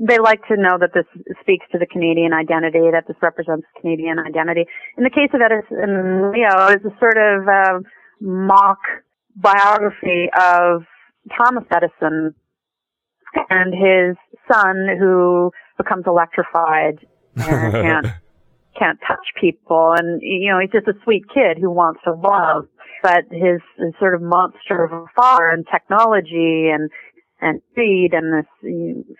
They, 0.00 0.18
like 0.18 0.40
to 0.48 0.56
know 0.56 0.76
that 0.80 0.90
this 0.92 1.06
speaks 1.40 1.66
to 1.72 1.78
the 1.78 1.86
Canadian 1.86 2.32
identity, 2.32 2.90
that 2.90 3.04
this 3.06 3.16
represents 3.22 3.66
Canadian 3.80 4.18
identity. 4.18 4.66
In 4.98 5.04
the 5.04 5.10
case 5.10 5.30
of 5.32 5.40
Edison 5.40 5.78
and 5.82 6.32
Leo, 6.32 6.66
it's 6.68 6.84
a 6.84 6.94
sort 6.98 7.16
of 7.16 7.46
uh, 7.46 7.78
mock 8.20 8.78
biography 9.36 10.28
of 10.38 10.82
Thomas 11.36 11.64
Edison 11.70 12.34
and 13.50 13.74
his 13.74 14.16
son 14.50 14.88
who 14.98 15.50
becomes 15.76 16.04
electrified 16.06 16.98
and 17.36 17.72
can't 17.72 18.06
can't 18.78 18.98
touch 19.06 19.26
people 19.40 19.94
and 19.96 20.20
you 20.22 20.50
know 20.50 20.58
he's 20.60 20.70
just 20.70 20.88
a 20.88 20.98
sweet 21.04 21.22
kid 21.32 21.58
who 21.60 21.70
wants 21.70 22.00
to 22.04 22.12
love 22.12 22.66
but 23.02 23.24
his, 23.30 23.60
his 23.78 23.92
sort 23.98 24.14
of 24.14 24.22
monster 24.22 24.84
of 24.84 24.92
a 24.92 25.04
father 25.14 25.48
and 25.48 25.64
technology 25.70 26.70
and 26.72 26.90
and 27.40 27.60
speed 27.72 28.10
and 28.12 28.32
this 28.32 29.14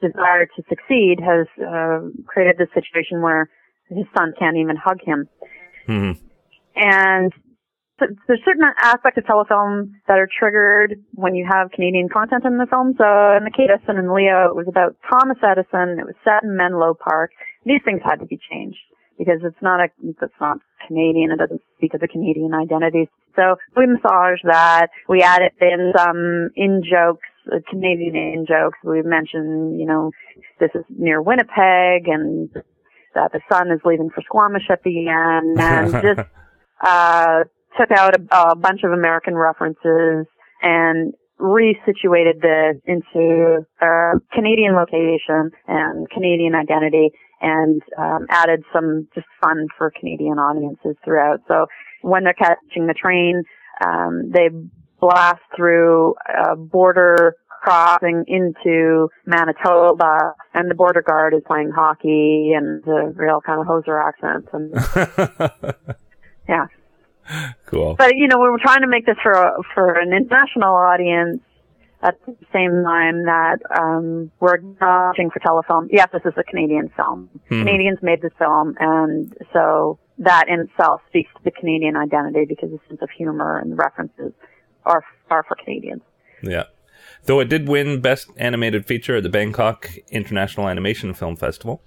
desire 0.00 0.46
to 0.46 0.62
succeed 0.68 1.16
has 1.20 1.46
uh, 1.60 2.00
created 2.26 2.56
this 2.58 2.68
situation 2.74 3.22
where 3.22 3.48
his 3.88 4.06
son 4.16 4.32
can't 4.38 4.56
even 4.56 4.76
hug 4.76 4.98
him 5.04 5.28
hmm 5.86 6.12
and 6.76 7.32
th- 7.98 8.12
there's 8.26 8.40
certain 8.44 8.64
aspects 8.80 9.18
of 9.18 9.24
telefilm 9.24 9.92
that 10.06 10.18
are 10.18 10.28
triggered 10.28 11.00
when 11.14 11.34
you 11.34 11.46
have 11.50 11.70
Canadian 11.72 12.08
content 12.08 12.44
in 12.44 12.58
the 12.58 12.66
film. 12.66 12.94
So 12.98 13.06
in 13.36 13.44
the 13.44 13.50
case 13.50 13.68
of 13.72 13.80
Edison 13.80 13.98
and 13.98 14.12
Leo, 14.12 14.48
it 14.48 14.56
was 14.56 14.66
about 14.68 14.96
Thomas 15.08 15.38
Edison. 15.42 15.98
It 15.98 16.06
was 16.06 16.14
set 16.22 16.44
in 16.44 16.56
Menlo 16.56 16.94
Park. 16.94 17.30
These 17.64 17.80
things 17.84 18.00
had 18.04 18.20
to 18.20 18.26
be 18.26 18.38
changed 18.50 18.78
because 19.18 19.40
it's 19.42 19.62
not 19.62 19.80
a, 19.80 19.88
it's 20.04 20.40
not 20.40 20.58
Canadian. 20.86 21.32
It 21.32 21.38
doesn't 21.38 21.62
speak 21.76 21.92
to 21.92 21.98
the 21.98 22.08
Canadian 22.08 22.54
identity. 22.54 23.08
So 23.34 23.56
we 23.76 23.86
massaged 23.86 24.44
that. 24.44 24.88
We 25.08 25.22
added 25.22 25.52
in 25.60 25.92
some 25.96 26.50
in 26.56 26.82
jokes, 26.84 27.28
uh, 27.52 27.58
Canadian 27.68 28.16
in 28.16 28.46
jokes. 28.46 28.78
We 28.84 29.02
mentioned, 29.02 29.78
you 29.78 29.86
know, 29.86 30.10
this 30.60 30.70
is 30.74 30.84
near 30.88 31.22
Winnipeg 31.22 32.08
and 32.08 32.50
that 33.14 33.32
the 33.32 33.40
sun 33.50 33.70
is 33.70 33.80
leaving 33.84 34.10
for 34.10 34.22
Squamish 34.22 34.68
at 34.70 34.82
the 34.82 35.08
end 35.08 35.60
and 35.60 35.92
just 36.02 36.28
uh, 36.80 37.44
took 37.78 37.90
out 37.90 38.14
a, 38.14 38.50
a 38.50 38.56
bunch 38.56 38.82
of 38.84 38.92
American 38.92 39.34
references 39.34 40.26
and 40.62 41.14
resituated 41.40 42.40
this 42.40 42.80
into 42.86 43.66
a 43.80 44.12
Canadian 44.32 44.74
location 44.74 45.50
and 45.66 46.08
Canadian 46.10 46.54
identity 46.54 47.10
and 47.40 47.82
um, 47.98 48.26
added 48.30 48.62
some 48.72 49.06
just 49.14 49.26
fun 49.42 49.66
for 49.76 49.90
Canadian 49.90 50.38
audiences 50.38 50.96
throughout. 51.04 51.40
So 51.46 51.66
when 52.00 52.24
they're 52.24 52.34
catching 52.34 52.86
the 52.86 52.94
train, 52.94 53.42
um, 53.84 54.30
they 54.32 54.48
blast 55.00 55.42
through 55.54 56.14
a 56.26 56.56
border 56.56 57.36
crossing 57.62 58.24
into 58.26 59.08
Manitoba 59.26 60.34
and 60.54 60.70
the 60.70 60.74
border 60.74 61.02
guard 61.02 61.34
is 61.34 61.42
playing 61.46 61.70
hockey 61.70 62.52
and 62.56 62.82
the 62.84 63.12
real 63.16 63.40
kind 63.40 63.60
of 63.60 63.66
hoser 63.66 64.02
accents 64.02 64.48
and 64.52 65.84
yeah. 66.48 66.66
cool. 67.66 67.96
But 67.96 68.16
you 68.16 68.28
know, 68.28 68.38
we 68.38 68.48
were 68.48 68.58
trying 68.58 68.82
to 68.82 68.88
make 68.88 69.06
this 69.06 69.16
for 69.22 69.32
a, 69.32 69.52
for 69.74 69.98
an 69.98 70.12
international 70.12 70.74
audience 70.74 71.40
at 72.02 72.14
the 72.26 72.36
same 72.52 72.82
time 72.84 73.24
that 73.24 73.58
um, 73.76 74.30
we're 74.38 74.56
acknowledging 74.56 75.30
for 75.30 75.40
telefilm. 75.40 75.88
Yes, 75.90 76.08
this 76.12 76.22
is 76.24 76.34
a 76.36 76.44
Canadian 76.44 76.90
film. 76.94 77.28
Mhm. 77.50 77.60
Canadians 77.64 77.98
made 78.02 78.22
this 78.22 78.32
film, 78.38 78.74
and 78.78 79.34
so 79.52 79.98
that 80.18 80.48
in 80.48 80.60
itself 80.60 81.00
speaks 81.08 81.30
to 81.36 81.42
the 81.44 81.50
Canadian 81.50 81.96
identity 81.96 82.44
because 82.46 82.70
the 82.70 82.78
sense 82.88 83.02
of 83.02 83.10
humor 83.10 83.58
and 83.58 83.72
the 83.72 83.76
references 83.76 84.32
are 84.84 85.02
are 85.30 85.44
for 85.48 85.56
Canadians. 85.56 86.02
Yeah. 86.42 86.64
Though 87.24 87.40
it 87.40 87.48
did 87.48 87.68
win 87.68 88.00
Best 88.00 88.28
Animated 88.36 88.86
Feature 88.86 89.16
at 89.16 89.22
the 89.22 89.28
Bangkok 89.28 89.90
International 90.10 90.68
Animation 90.68 91.14
Film 91.14 91.36
Festival. 91.36 91.82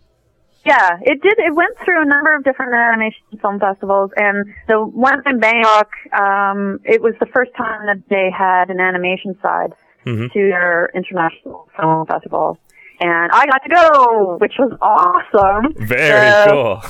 Yeah, 0.65 0.97
it 1.01 1.21
did. 1.21 1.39
It 1.39 1.55
went 1.55 1.77
through 1.83 2.01
a 2.01 2.05
number 2.05 2.35
of 2.35 2.43
different 2.43 2.73
animation 2.73 3.23
film 3.41 3.59
festivals, 3.59 4.11
and 4.17 4.45
the 4.67 4.79
one 4.79 5.21
in 5.25 5.39
Bangkok, 5.39 5.89
um, 6.13 6.79
it 6.83 7.01
was 7.01 7.13
the 7.19 7.27
first 7.27 7.51
time 7.57 7.85
that 7.85 8.03
they 8.09 8.29
had 8.29 8.69
an 8.69 8.81
animation 8.81 9.37
side 9.41 9.73
mm-hmm. 10.05 10.27
to 10.27 10.33
their 10.33 10.89
international 10.93 11.69
film 11.79 12.05
festival, 12.07 12.57
and 12.99 13.31
I 13.31 13.45
got 13.45 13.63
to 13.63 13.69
go, 13.69 14.37
which 14.41 14.55
was 14.59 14.77
awesome. 14.81 15.73
Very 15.87 16.51
cool. 16.51 16.83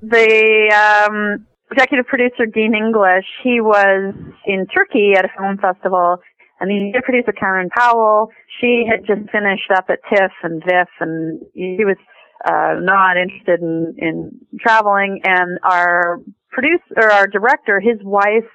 The 0.00 1.06
um, 1.06 1.46
executive 1.70 2.06
producer 2.06 2.46
Dean 2.46 2.74
English, 2.74 3.26
he 3.42 3.60
was 3.60 4.14
in 4.46 4.66
Turkey 4.66 5.12
at 5.16 5.24
a 5.24 5.28
film 5.36 5.58
festival, 5.58 6.18
and 6.62 6.70
the 6.70 6.76
executive 6.76 7.24
producer 7.24 7.32
Karen 7.32 7.70
Powell, 7.76 8.30
she 8.60 8.84
had 8.88 9.00
just 9.00 9.28
finished 9.32 9.68
up 9.74 9.86
at 9.90 9.98
TIFF 10.08 10.30
and 10.44 10.62
VIFF, 10.62 10.88
and 11.00 11.42
he 11.54 11.84
was 11.84 11.96
uh, 12.44 12.74
not 12.80 13.16
interested 13.16 13.60
in, 13.60 13.96
in 13.98 14.40
traveling. 14.60 15.22
And 15.24 15.58
our 15.64 16.20
producer, 16.52 16.84
or 16.96 17.10
our 17.10 17.26
director, 17.26 17.80
his 17.80 17.98
wife 18.04 18.48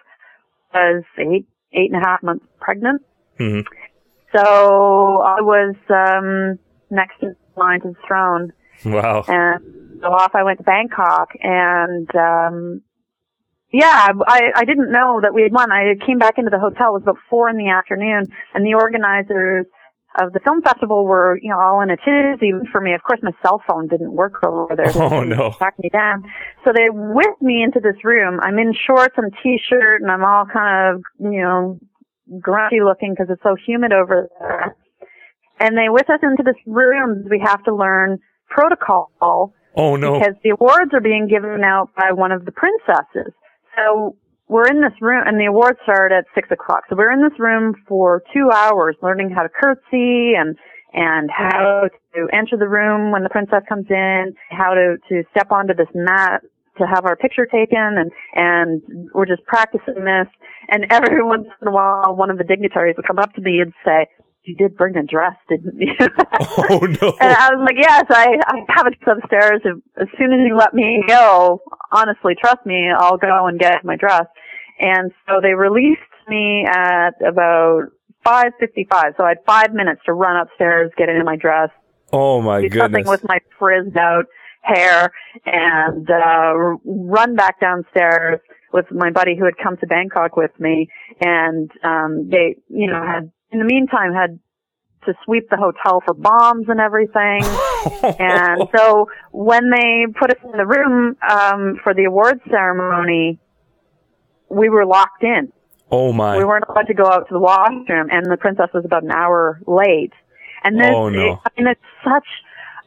was 0.73 1.03
eight, 1.19 1.47
eight 1.73 1.91
and 1.91 2.01
a 2.01 2.07
half 2.07 2.23
months 2.23 2.45
pregnant. 2.61 3.01
Mm-hmm. 3.41 3.67
So 4.33 4.41
I 4.41 5.41
was, 5.41 5.75
um, 5.89 6.59
next 6.89 7.21
in 7.21 7.35
line 7.57 7.81
to 7.81 7.89
the 7.89 7.95
throne. 8.07 8.53
Wow. 8.85 9.25
And 9.27 9.99
so 9.99 10.07
off 10.07 10.33
I 10.33 10.43
went 10.43 10.59
to 10.59 10.63
Bangkok 10.63 11.31
and, 11.41 12.09
um, 12.15 12.81
yeah, 13.72 14.11
I, 14.28 14.51
I 14.55 14.65
didn't 14.65 14.91
know 14.91 15.20
that 15.22 15.34
we 15.34 15.43
had 15.43 15.51
won. 15.51 15.72
I 15.72 15.95
came 16.05 16.20
back 16.20 16.38
into 16.38 16.49
the 16.49 16.59
hotel. 16.59 16.95
It 16.95 16.99
was 16.99 17.01
about 17.03 17.18
four 17.30 17.49
in 17.49 17.57
the 17.57 17.70
afternoon 17.70 18.26
and 18.53 18.65
the 18.65 18.76
organizers 18.76 19.65
of 20.20 20.34
the 20.34 20.39
film 20.39 20.61
festival 20.61 21.05
were, 21.05 21.38
you 21.41 21.49
know, 21.49 21.59
all 21.59 21.82
in 21.82 21.91
a 21.91 21.97
tizzy 21.97 22.51
for 22.72 22.82
me. 22.82 22.93
Of 22.93 23.03
course, 23.03 23.20
my 23.22 23.32
cell 23.41 23.61
phone 23.68 23.88
didn't 23.88 24.11
work 24.11 24.43
over 24.43 24.76
there. 24.76 24.91
Oh 24.95 25.24
no! 25.24 25.51
Track 25.51 25.76
me 25.80 25.89
down. 25.89 26.24
So 26.65 26.72
they 26.74 26.89
whipped 26.89 27.41
me 27.41 27.63
into 27.63 27.80
this 27.80 28.03
room. 28.03 28.39
I'm 28.41 28.57
in 28.57 28.74
shorts 28.74 29.13
and 29.18 29.32
t-shirt, 29.43 30.01
and 30.01 30.11
I'm 30.11 30.24
all 30.24 30.45
kind 30.51 30.95
of, 30.95 31.03
you 31.20 31.41
know, 31.41 31.80
grumpy 32.41 32.82
looking 32.84 33.13
because 33.13 33.28
it's 33.30 33.43
so 33.43 33.55
humid 33.65 33.93
over 33.93 34.28
there. 34.39 34.76
And 35.59 35.78
they 35.78 35.89
whip 35.89 36.09
us 36.09 36.20
into 36.24 36.43
this 36.43 36.59
room. 36.65 37.26
We 37.30 37.39
have 37.45 37.63
to 37.65 37.76
learn 37.76 38.20
protocol. 38.49 39.53
Oh 39.76 39.95
no! 39.95 40.20
Because 40.20 40.36
the 40.43 40.49
awards 40.49 40.93
are 40.93 41.01
being 41.01 41.28
given 41.28 41.63
out 41.63 41.89
by 41.95 42.11
one 42.11 42.32
of 42.32 42.45
the 42.45 42.51
princesses. 42.51 43.34
So 43.78 44.15
we're 44.47 44.67
in 44.67 44.82
this 44.82 44.93
room, 45.01 45.23
and 45.25 45.39
the 45.39 45.45
awards 45.45 45.80
start 45.84 46.11
at 46.11 46.25
six 46.34 46.49
o'clock. 46.51 46.84
So 46.89 46.95
we're 46.95 47.11
in 47.11 47.21
this 47.21 47.38
room 47.39 47.75
for 47.88 48.23
two 48.34 48.49
hours, 48.53 48.95
learning 49.01 49.30
how 49.30 49.43
to 49.43 49.49
curtsy 49.49 50.34
and 50.38 50.57
and 50.93 51.30
how 51.30 51.89
to 52.15 52.28
enter 52.34 52.57
the 52.57 52.67
room 52.67 53.11
when 53.11 53.23
the 53.23 53.30
princess 53.30 53.61
comes 53.67 53.86
in, 53.89 54.34
how 54.49 54.73
to 54.73 54.97
to 55.09 55.23
step 55.32 55.51
onto 55.51 55.73
this 55.73 55.89
mat 55.93 56.41
to 56.80 56.88
have 56.88 57.05
our 57.05 57.15
picture 57.15 57.45
taken, 57.45 57.78
and 57.97 58.11
and 58.34 59.09
we're 59.13 59.25
just 59.25 59.43
practicing 59.45 60.05
this. 60.05 60.28
And 60.69 60.86
every 60.89 61.23
once 61.23 61.47
in 61.61 61.67
a 61.67 61.71
while, 61.71 62.15
one 62.15 62.30
of 62.30 62.38
the 62.38 62.43
dignitaries 62.43 62.95
would 62.97 63.07
come 63.07 63.19
up 63.19 63.34
to 63.34 63.41
me 63.41 63.59
and 63.59 63.73
say, 63.86 64.07
you 64.47 64.55
did 64.55 64.77
bring 64.77 64.95
a 64.95 65.03
dress, 65.03 65.35
didn't 65.49 65.79
you? 65.79 65.93
oh 66.39 66.79
no! 67.01 67.15
And 67.19 67.33
I 67.33 67.49
was 67.53 67.65
like, 67.65 67.75
yes, 67.77 68.05
I 68.09 68.37
I 68.47 68.59
have 68.69 68.87
it 68.87 68.95
upstairs. 69.05 69.61
As 69.99 70.07
soon 70.17 70.33
as 70.33 70.39
you 70.47 70.55
let 70.55 70.73
me 70.73 71.03
go, 71.07 71.61
honestly, 71.91 72.33
trust 72.39 72.65
me, 72.65 72.89
I'll 72.97 73.17
go 73.17 73.47
and 73.47 73.59
get 73.59 73.83
my 73.83 73.95
dress. 73.95 74.25
And 74.79 75.11
so 75.27 75.39
they 75.41 75.53
released 75.53 76.01
me 76.27 76.65
at 76.65 77.11
about 77.27 77.89
5:55. 78.25 79.17
So 79.17 79.23
I 79.23 79.29
had 79.29 79.37
five 79.45 79.73
minutes 79.73 80.01
to 80.05 80.13
run 80.13 80.37
upstairs, 80.37 80.91
get 80.97 81.09
into 81.09 81.23
my 81.23 81.35
dress. 81.35 81.69
Oh 82.13 82.41
my 82.41 82.61
do 82.61 82.69
goodness! 82.69 82.83
Something 82.83 83.07
with 83.07 83.23
my 83.27 83.39
frizzed 83.59 83.97
out 83.97 84.25
hair, 84.61 85.11
and 85.45 86.09
uh, 86.09 86.53
run 86.85 87.35
back 87.35 87.59
downstairs 87.59 88.39
with 88.73 88.85
my 88.91 89.09
buddy 89.09 89.35
who 89.37 89.45
had 89.45 89.57
come 89.61 89.77
to 89.77 89.87
Bangkok 89.87 90.35
with 90.35 90.51
me, 90.59 90.89
and 91.21 91.71
um, 91.83 92.29
they, 92.29 92.57
you 92.69 92.87
know, 92.87 93.01
had 93.05 93.31
in 93.51 93.59
the 93.59 93.65
meantime 93.65 94.13
had 94.13 94.39
to 95.05 95.13
sweep 95.25 95.49
the 95.49 95.57
hotel 95.57 96.01
for 96.05 96.13
bombs 96.13 96.65
and 96.67 96.79
everything. 96.79 97.41
and 98.19 98.67
so 98.75 99.09
when 99.31 99.69
they 99.69 100.05
put 100.19 100.31
us 100.31 100.37
in 100.43 100.57
the 100.57 100.65
room 100.65 101.15
um, 101.27 101.79
for 101.83 101.93
the 101.93 102.05
awards 102.05 102.41
ceremony, 102.49 103.39
we 104.49 104.69
were 104.69 104.85
locked 104.85 105.23
in. 105.23 105.51
Oh 105.89 106.11
my! 106.11 106.37
We 106.37 106.43
weren't 106.43 106.65
allowed 106.67 106.87
to 106.87 106.93
go 106.93 107.05
out 107.05 107.27
to 107.29 107.33
the 107.33 107.39
washroom, 107.39 108.09
and 108.11 108.25
the 108.25 108.37
princess 108.37 108.67
was 108.73 108.83
about 108.83 109.03
an 109.03 109.11
hour 109.11 109.61
late. 109.65 110.11
And 110.63 110.77
this, 110.77 110.91
oh 110.91 111.07
no! 111.07 111.39
I 111.45 111.49
mean, 111.57 111.67
it's 111.67 111.79
such, 112.03 112.27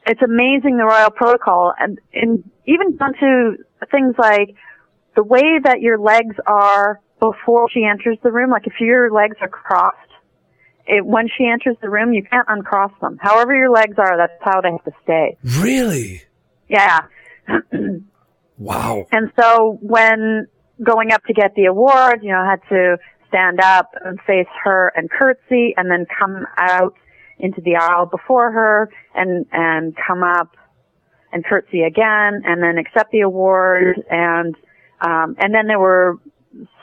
it's 0.07 0.21
amazing 0.21 0.77
the 0.77 0.85
royal 0.85 1.11
protocol, 1.11 1.73
and, 1.79 1.99
and 2.13 2.45
even 2.67 2.97
down 2.97 3.15
to 3.15 3.57
things 3.91 4.15
like 4.19 4.55
the 5.17 5.23
way 5.23 5.61
that 5.65 5.81
your 5.81 5.99
legs 5.99 6.37
are 6.47 7.01
before 7.21 7.71
she 7.73 7.85
enters 7.85 8.19
the 8.23 8.31
room. 8.31 8.51
Like 8.51 8.67
if 8.67 8.75
your 8.81 9.11
legs 9.11 9.37
are 9.41 9.49
crossed, 9.49 10.10
it, 10.91 11.07
when 11.07 11.29
she 11.29 11.47
enters 11.47 11.77
the 11.81 11.89
room, 11.89 12.13
you 12.13 12.23
can't 12.23 12.47
uncross 12.49 12.91
them. 13.01 13.17
However 13.21 13.55
your 13.55 13.71
legs 13.71 13.97
are, 13.99 14.17
that's 14.17 14.33
how 14.43 14.61
they 14.61 14.71
have 14.73 14.85
to 14.85 14.93
stay. 15.05 15.39
Really? 15.61 16.23
Yeah. 16.69 17.01
wow. 18.59 19.07
And 19.13 19.33
so 19.39 19.79
when 19.81 20.49
going 20.83 21.13
up 21.13 21.25
to 21.27 21.33
get 21.33 21.55
the 21.55 21.67
award, 21.67 22.21
you 22.23 22.31
know, 22.33 22.39
I 22.39 22.51
had 22.51 22.61
to 22.71 22.97
stand 23.29 23.61
up 23.61 23.93
and 24.05 24.19
face 24.27 24.49
her 24.65 24.93
and 24.97 25.09
curtsy 25.09 25.75
and 25.77 25.91
then 25.91 26.07
come 26.19 26.45
out 26.59 26.95
into 27.39 27.61
the 27.61 27.77
aisle 27.77 28.07
before 28.07 28.51
her 28.51 28.91
and, 29.15 29.47
and 29.53 29.95
come 30.07 30.25
up 30.25 30.57
and 31.33 31.45
curtsy 31.45 31.83
again 31.83 32.43
and 32.45 32.63
then 32.63 32.77
accept 32.79 33.13
the 33.13 33.21
award 33.21 34.03
and, 34.11 34.57
um, 35.01 35.37
and 35.39 35.55
then 35.55 35.69
there 35.69 35.79
were 35.79 36.19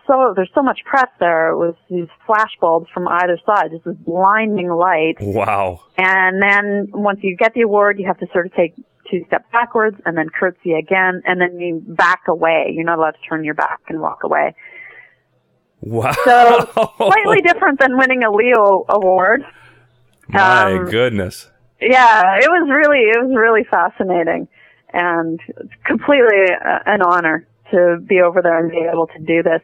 so 0.07 0.33
there's 0.35 0.49
so 0.55 0.63
much 0.63 0.79
press 0.85 1.09
there 1.19 1.55
with 1.55 1.75
these 1.89 2.07
flash 2.25 2.51
bulbs 2.59 2.87
from 2.93 3.07
either 3.07 3.37
side, 3.45 3.71
just 3.71 3.85
this 3.85 3.95
blinding 3.95 4.69
light. 4.69 5.15
Wow. 5.19 5.81
And 5.97 6.41
then 6.41 6.89
once 6.93 7.19
you 7.21 7.35
get 7.35 7.53
the 7.53 7.61
award, 7.61 7.99
you 7.99 8.07
have 8.07 8.17
to 8.19 8.27
sort 8.31 8.45
of 8.45 8.53
take 8.53 8.73
two 9.11 9.23
steps 9.27 9.45
backwards 9.51 9.97
and 10.05 10.17
then 10.17 10.27
curtsy 10.29 10.73
again, 10.73 11.21
and 11.25 11.39
then 11.39 11.59
you 11.59 11.83
back 11.85 12.23
away. 12.27 12.71
You're 12.73 12.85
not 12.85 12.97
allowed 12.97 13.11
to 13.11 13.29
turn 13.29 13.43
your 13.43 13.53
back 13.53 13.81
and 13.89 14.01
walk 14.01 14.23
away. 14.23 14.55
Wow. 15.81 16.13
So 16.25 16.93
slightly 16.97 17.41
different 17.41 17.79
than 17.79 17.97
winning 17.97 18.23
a 18.23 18.31
Leo 18.31 18.85
award. 18.89 19.43
My 20.29 20.73
um, 20.73 20.85
goodness. 20.85 21.49
Yeah, 21.79 22.37
it 22.37 22.49
was 22.49 22.69
really 22.69 22.99
it 22.99 23.23
was 23.23 23.35
really 23.37 23.63
fascinating 23.69 24.47
and 24.91 25.39
completely 25.85 26.47
an 26.85 27.01
honor 27.01 27.47
to 27.71 27.97
be 28.07 28.21
over 28.21 28.41
there 28.41 28.57
and 28.57 28.71
be 28.71 28.87
able 28.91 29.07
to 29.07 29.19
do 29.19 29.43
this. 29.43 29.61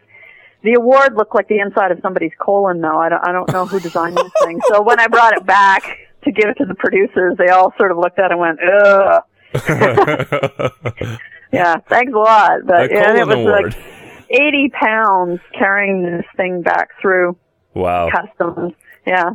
The 0.63 0.73
award 0.73 1.15
looked 1.15 1.35
like 1.35 1.47
the 1.47 1.59
inside 1.59 1.91
of 1.91 1.99
somebody's 2.01 2.31
colon, 2.39 2.79
though. 2.81 2.97
I 2.97 3.09
don't, 3.09 3.27
I 3.27 3.31
don't 3.31 3.51
know 3.51 3.65
who 3.65 3.79
designed 3.79 4.15
this 4.17 4.31
thing. 4.43 4.59
So 4.69 4.81
when 4.81 4.99
I 4.99 5.07
brought 5.07 5.33
it 5.35 5.45
back 5.45 5.83
to 6.23 6.31
give 6.31 6.49
it 6.49 6.57
to 6.59 6.65
the 6.65 6.75
producers, 6.75 7.35
they 7.37 7.49
all 7.49 7.73
sort 7.77 7.91
of 7.91 7.97
looked 7.97 8.17
at 8.17 8.31
it 8.31 8.31
and 8.31 8.39
went, 8.39 8.59
ugh. 8.61 9.23
yeah, 11.51 11.75
thanks 11.89 12.13
a 12.13 12.17
lot. 12.17 12.65
But 12.65 12.91
yeah, 12.91 13.21
it 13.21 13.27
was 13.27 13.35
award. 13.35 13.75
like 13.75 13.83
80 14.29 14.69
pounds 14.69 15.39
carrying 15.57 16.03
this 16.03 16.25
thing 16.37 16.61
back 16.61 16.89
through 17.01 17.37
wow. 17.73 18.09
customs. 18.09 18.73
Yeah. 19.05 19.31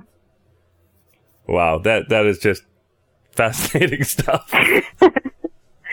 Wow, 1.47 1.79
that 1.79 2.11
that 2.11 2.27
is 2.27 2.39
just 2.39 2.63
fascinating 3.31 4.05
stuff. 4.05 4.53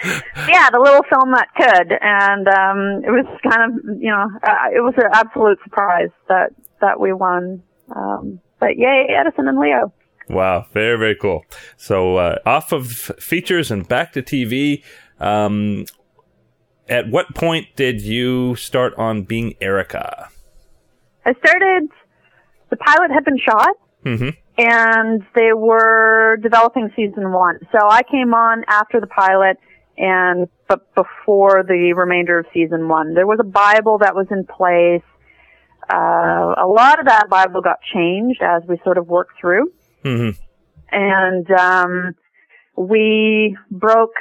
yeah, 0.48 0.70
the 0.70 0.80
little 0.80 1.04
film 1.10 1.32
that 1.32 1.48
could, 1.56 1.92
and 2.02 2.48
um, 2.48 3.04
it 3.04 3.12
was 3.12 3.26
kind 3.50 3.72
of 3.72 4.02
you 4.02 4.12
know 4.12 4.30
uh, 4.44 4.70
it 4.74 4.82
was 4.82 4.94
an 4.98 5.10
absolute 5.14 5.58
surprise 5.64 6.10
that 6.28 6.52
that 6.82 7.00
we 7.00 7.14
won. 7.14 7.64
Um, 7.96 8.40
but 8.60 8.78
yay, 8.78 9.08
Edison 9.10 9.48
and 9.48 9.60
Leo. 9.60 9.94
Wow, 10.30 10.66
very 10.74 10.98
very 10.98 11.16
cool. 11.16 11.46
So 11.78 12.18
uh, 12.18 12.38
off 12.46 12.72
of 12.72 12.88
features 12.88 13.72
and 13.72 13.88
back 13.88 14.14
to 14.14 14.22
TV. 14.22 14.84
Um, 15.20 15.86
at 16.88 17.10
what 17.10 17.34
point 17.34 17.68
did 17.76 18.02
you 18.02 18.56
start 18.56 18.94
on 18.96 19.24
being 19.24 19.56
Erica? 19.60 20.30
I 21.26 21.34
started. 21.34 21.90
The 22.70 22.78
pilot 22.78 23.12
had 23.12 23.26
been 23.26 23.40
shot. 23.40 23.76
Mm-hmm 24.06 24.30
and 24.58 25.24
they 25.36 25.54
were 25.54 26.38
developing 26.42 26.90
season 26.96 27.32
one. 27.32 27.60
So 27.72 27.80
I 27.90 28.04
came 28.04 28.34
on 28.34 28.64
after 28.68 29.00
the 29.00 29.08
pilot 29.08 29.58
and 29.98 30.48
but 30.68 30.94
before 30.96 31.64
the 31.64 31.94
remainder 31.96 32.40
of 32.40 32.46
season 32.54 32.88
one. 32.88 33.14
There 33.14 33.28
was 33.28 33.40
a 33.40 33.46
Bible 33.46 34.00
that 34.00 34.16
was 34.16 34.28
in 34.32 34.46
place. 34.46 35.04
Uh, 35.88 36.56
a 36.58 36.68
lot 36.68 37.00
of 37.00 37.06
that 37.06 37.30
Bible 37.30 37.62
got 37.62 37.78
changed 37.94 38.42
as 38.42 38.64
we 38.68 38.80
sort 38.84 38.98
of 38.98 39.08
worked 39.08 39.34
through. 39.40 39.72
Mm-hmm. 40.04 40.42
And 40.92 41.52
um, 41.52 42.16
we 42.76 43.58
broke 43.70 44.16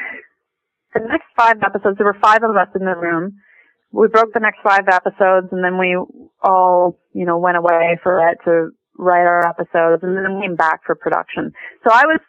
the 0.93 1.01
next 1.01 1.27
five 1.37 1.57
episodes. 1.63 1.97
There 1.99 2.07
were 2.07 2.19
five 2.23 2.43
of 2.43 2.57
us 2.57 2.69
in 2.75 2.85
the 2.85 2.97
room. 2.97 3.39
We 3.93 4.09
broke 4.09 4.33
the 4.35 4.41
next 4.41 4.59
five 4.63 4.89
episodes, 4.89 5.49
and 5.53 5.63
then 5.65 5.79
we 5.79 5.97
all, 6.43 6.99
you 7.13 7.25
know, 7.25 7.39
went 7.39 7.57
away 7.57 7.99
for 8.03 8.29
it 8.29 8.39
to 8.45 8.71
write 8.99 9.27
our 9.27 9.47
episodes, 9.49 10.03
and 10.03 10.17
then 10.17 10.41
came 10.43 10.57
back 10.57 10.81
for 10.85 10.95
production. 10.95 11.53
So 11.85 11.93
I 11.93 12.03
was 12.05 12.21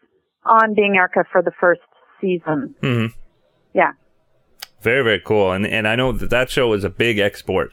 on 0.45 0.75
being 0.75 0.95
Erica 0.95 1.25
for 1.31 1.41
the 1.41 1.51
first 1.59 1.81
season. 2.21 2.75
Mm-hmm. 2.81 3.24
Yeah. 3.75 3.91
Very 4.81 5.03
very 5.03 5.19
cool, 5.19 5.51
and 5.51 5.65
and 5.67 5.87
I 5.87 5.95
know 5.95 6.11
that 6.11 6.29
that 6.29 6.49
show 6.49 6.73
is 6.73 6.83
a 6.83 6.89
big 6.89 7.19
export. 7.19 7.71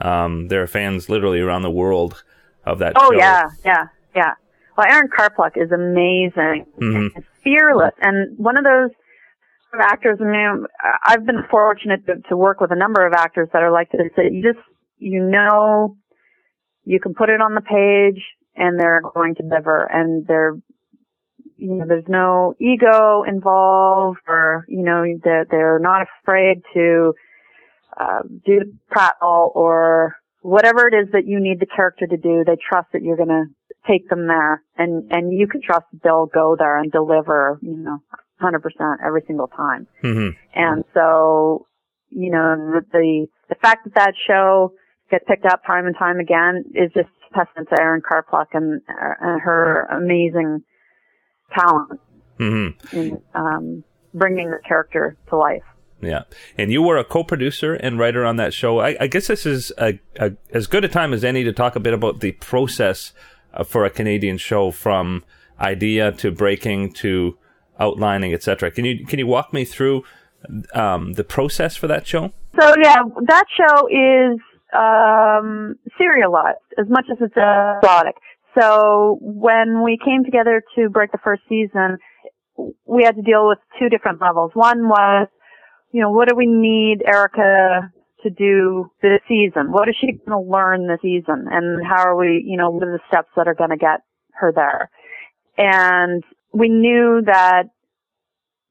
Um, 0.00 0.48
there 0.48 0.62
are 0.62 0.66
fans 0.66 1.08
literally 1.08 1.40
around 1.40 1.62
the 1.62 1.70
world 1.70 2.22
of 2.64 2.78
that. 2.78 2.92
Oh 2.96 3.10
show. 3.12 3.18
yeah, 3.18 3.48
yeah, 3.64 3.84
yeah. 4.14 4.34
Well, 4.76 4.86
Erin 4.88 5.08
Karpluk 5.08 5.56
is 5.56 5.70
amazing, 5.72 6.66
Mhm. 6.80 7.14
and 7.16 7.24
fearless, 7.42 7.94
and 8.02 8.36
one 8.38 8.56
of 8.56 8.64
those 8.64 8.90
actors. 9.80 10.18
I 10.20 10.24
mean, 10.24 10.66
I've 11.04 11.24
been 11.24 11.42
fortunate 11.50 12.04
to, 12.06 12.16
to 12.28 12.36
work 12.36 12.60
with 12.60 12.70
a 12.70 12.76
number 12.76 13.06
of 13.06 13.12
actors 13.14 13.48
that 13.52 13.62
are 13.62 13.72
like 13.72 13.90
this. 13.90 14.12
That 14.16 14.30
you 14.32 14.42
just 14.42 14.64
you 14.98 15.22
know 15.24 15.96
you 16.84 17.00
can 17.00 17.14
put 17.14 17.30
it 17.30 17.40
on 17.40 17.54
the 17.54 17.60
page 17.62 18.22
and 18.56 18.78
they're 18.78 19.00
going 19.14 19.34
to 19.36 19.42
deliver, 19.42 19.84
and 19.90 20.26
they're 20.26 20.54
you 21.62 21.74
know 21.74 21.86
there's 21.86 22.08
no 22.08 22.54
ego 22.60 23.22
involved, 23.22 24.18
or 24.26 24.64
you 24.68 24.82
know 24.82 25.04
that 25.24 25.46
they're 25.50 25.78
not 25.78 26.06
afraid 26.20 26.62
to 26.74 27.14
uh, 27.98 28.20
do 28.44 28.60
prattle 28.90 29.52
or 29.54 30.16
whatever 30.40 30.88
it 30.88 30.94
is 30.94 31.12
that 31.12 31.26
you 31.26 31.38
need 31.40 31.60
the 31.60 31.66
character 31.66 32.06
to 32.06 32.16
do. 32.16 32.42
They 32.44 32.56
trust 32.56 32.88
that 32.92 33.02
you're 33.02 33.16
going 33.16 33.28
to 33.28 33.44
take 33.86 34.08
them 34.08 34.26
there, 34.26 34.62
and 34.76 35.10
and 35.12 35.32
you 35.32 35.46
can 35.46 35.62
trust 35.62 35.86
that 35.92 36.02
they'll 36.02 36.26
go 36.26 36.56
there 36.58 36.78
and 36.78 36.90
deliver. 36.90 37.58
You 37.62 37.76
know, 37.76 37.98
100% 38.42 38.96
every 39.04 39.22
single 39.26 39.48
time. 39.48 39.86
Mhm. 40.02 40.36
And 40.54 40.84
so, 40.92 41.66
you 42.10 42.30
know, 42.30 42.56
the, 42.74 42.86
the, 42.92 43.26
the 43.48 43.54
fact 43.56 43.84
that 43.84 43.94
that 43.94 44.14
show 44.26 44.72
gets 45.10 45.24
picked 45.26 45.46
up 45.46 45.64
time 45.64 45.86
and 45.86 45.96
time 45.96 46.18
again 46.18 46.64
is 46.74 46.90
just 46.92 47.08
testament 47.34 47.68
to 47.70 47.80
Erin 47.80 48.02
Karpluk 48.02 48.46
and, 48.52 48.82
uh, 48.88 49.14
and 49.20 49.40
her 49.40 49.84
amazing 49.86 50.62
talent 51.54 52.00
Mhm. 52.38 52.92
in, 52.92 53.22
um, 53.34 53.84
bringing 54.14 54.50
the 54.50 54.58
character 54.66 55.16
to 55.28 55.36
life. 55.36 55.62
Yeah, 56.00 56.22
and 56.58 56.72
you 56.72 56.82
were 56.82 56.96
a 56.98 57.04
co-producer 57.04 57.74
and 57.74 57.96
writer 57.98 58.24
on 58.24 58.34
that 58.36 58.52
show. 58.52 58.80
I, 58.80 58.96
I 59.00 59.06
guess 59.06 59.28
this 59.28 59.46
is 59.46 59.70
a, 59.78 60.00
a, 60.18 60.32
as 60.52 60.66
good 60.66 60.84
a 60.84 60.88
time 60.88 61.12
as 61.12 61.22
any 61.22 61.44
to 61.44 61.52
talk 61.52 61.76
a 61.76 61.80
bit 61.80 61.94
about 61.94 62.18
the 62.20 62.32
process 62.32 63.12
uh, 63.54 63.62
for 63.62 63.84
a 63.84 63.90
Canadian 63.90 64.36
show, 64.38 64.72
from 64.72 65.22
idea 65.60 66.10
to 66.10 66.32
breaking 66.32 66.92
to 66.94 67.38
outlining, 67.78 68.34
etc. 68.34 68.70
Can 68.72 68.84
you 68.84 69.06
can 69.06 69.18
you 69.20 69.26
walk 69.28 69.52
me 69.52 69.64
through 69.64 70.02
um, 70.74 71.12
the 71.12 71.22
process 71.24 71.76
for 71.76 71.86
that 71.86 72.04
show? 72.06 72.32
So 72.58 72.74
yeah, 72.82 72.96
that 73.26 73.44
show 73.56 73.86
is 73.86 74.40
um, 74.72 75.76
serialized 75.98 76.58
as 76.78 76.88
much 76.88 77.04
as 77.12 77.18
it's 77.20 77.36
episodic. 77.36 78.16
So 78.58 79.18
when 79.20 79.82
we 79.82 79.98
came 80.02 80.24
together 80.24 80.62
to 80.76 80.88
break 80.90 81.12
the 81.12 81.18
first 81.24 81.42
season, 81.48 81.98
we 82.84 83.04
had 83.04 83.16
to 83.16 83.22
deal 83.22 83.48
with 83.48 83.58
two 83.78 83.88
different 83.88 84.20
levels. 84.20 84.50
One 84.54 84.88
was, 84.88 85.28
you 85.92 86.00
know, 86.00 86.10
what 86.10 86.28
do 86.28 86.34
we 86.36 86.46
need 86.46 87.02
Erica 87.06 87.90
to 88.22 88.30
do 88.30 88.90
this 89.00 89.20
season? 89.26 89.72
What 89.72 89.88
is 89.88 89.96
she 90.00 90.12
going 90.12 90.44
to 90.44 90.50
learn 90.50 90.86
this 90.86 91.00
season? 91.00 91.46
And 91.50 91.84
how 91.86 92.02
are 92.06 92.16
we, 92.16 92.44
you 92.46 92.56
know, 92.56 92.70
what 92.70 92.84
are 92.84 92.92
the 92.92 93.04
steps 93.08 93.28
that 93.36 93.48
are 93.48 93.54
going 93.54 93.70
to 93.70 93.76
get 93.76 94.00
her 94.34 94.52
there? 94.54 94.90
And 95.56 96.22
we 96.52 96.68
knew 96.68 97.22
that 97.26 97.64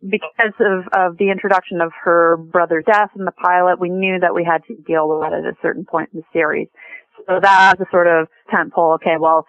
because 0.01 0.53
of, 0.59 0.88
of 0.93 1.17
the 1.17 1.29
introduction 1.29 1.82
of 1.82 1.91
her 2.03 2.38
brother's 2.38 2.86
death 2.86 3.09
in 3.17 3.25
the 3.25 3.32
pilot, 3.32 3.79
we 3.79 3.89
knew 3.89 4.19
that 4.19 4.34
we 4.34 4.43
had 4.43 4.63
to 4.67 4.75
deal 4.88 5.07
with 5.09 5.32
it 5.32 5.45
at 5.45 5.45
a 5.45 5.57
certain 5.61 5.86
point 5.86 6.09
in 6.13 6.19
the 6.19 6.25
series. 6.34 6.67
So 7.27 7.39
that 7.39 7.77
was 7.77 7.88
a 7.88 7.91
sort 7.91 8.07
of 8.07 8.27
tentpole. 8.51 8.95
Okay, 8.95 9.17
well, 9.19 9.45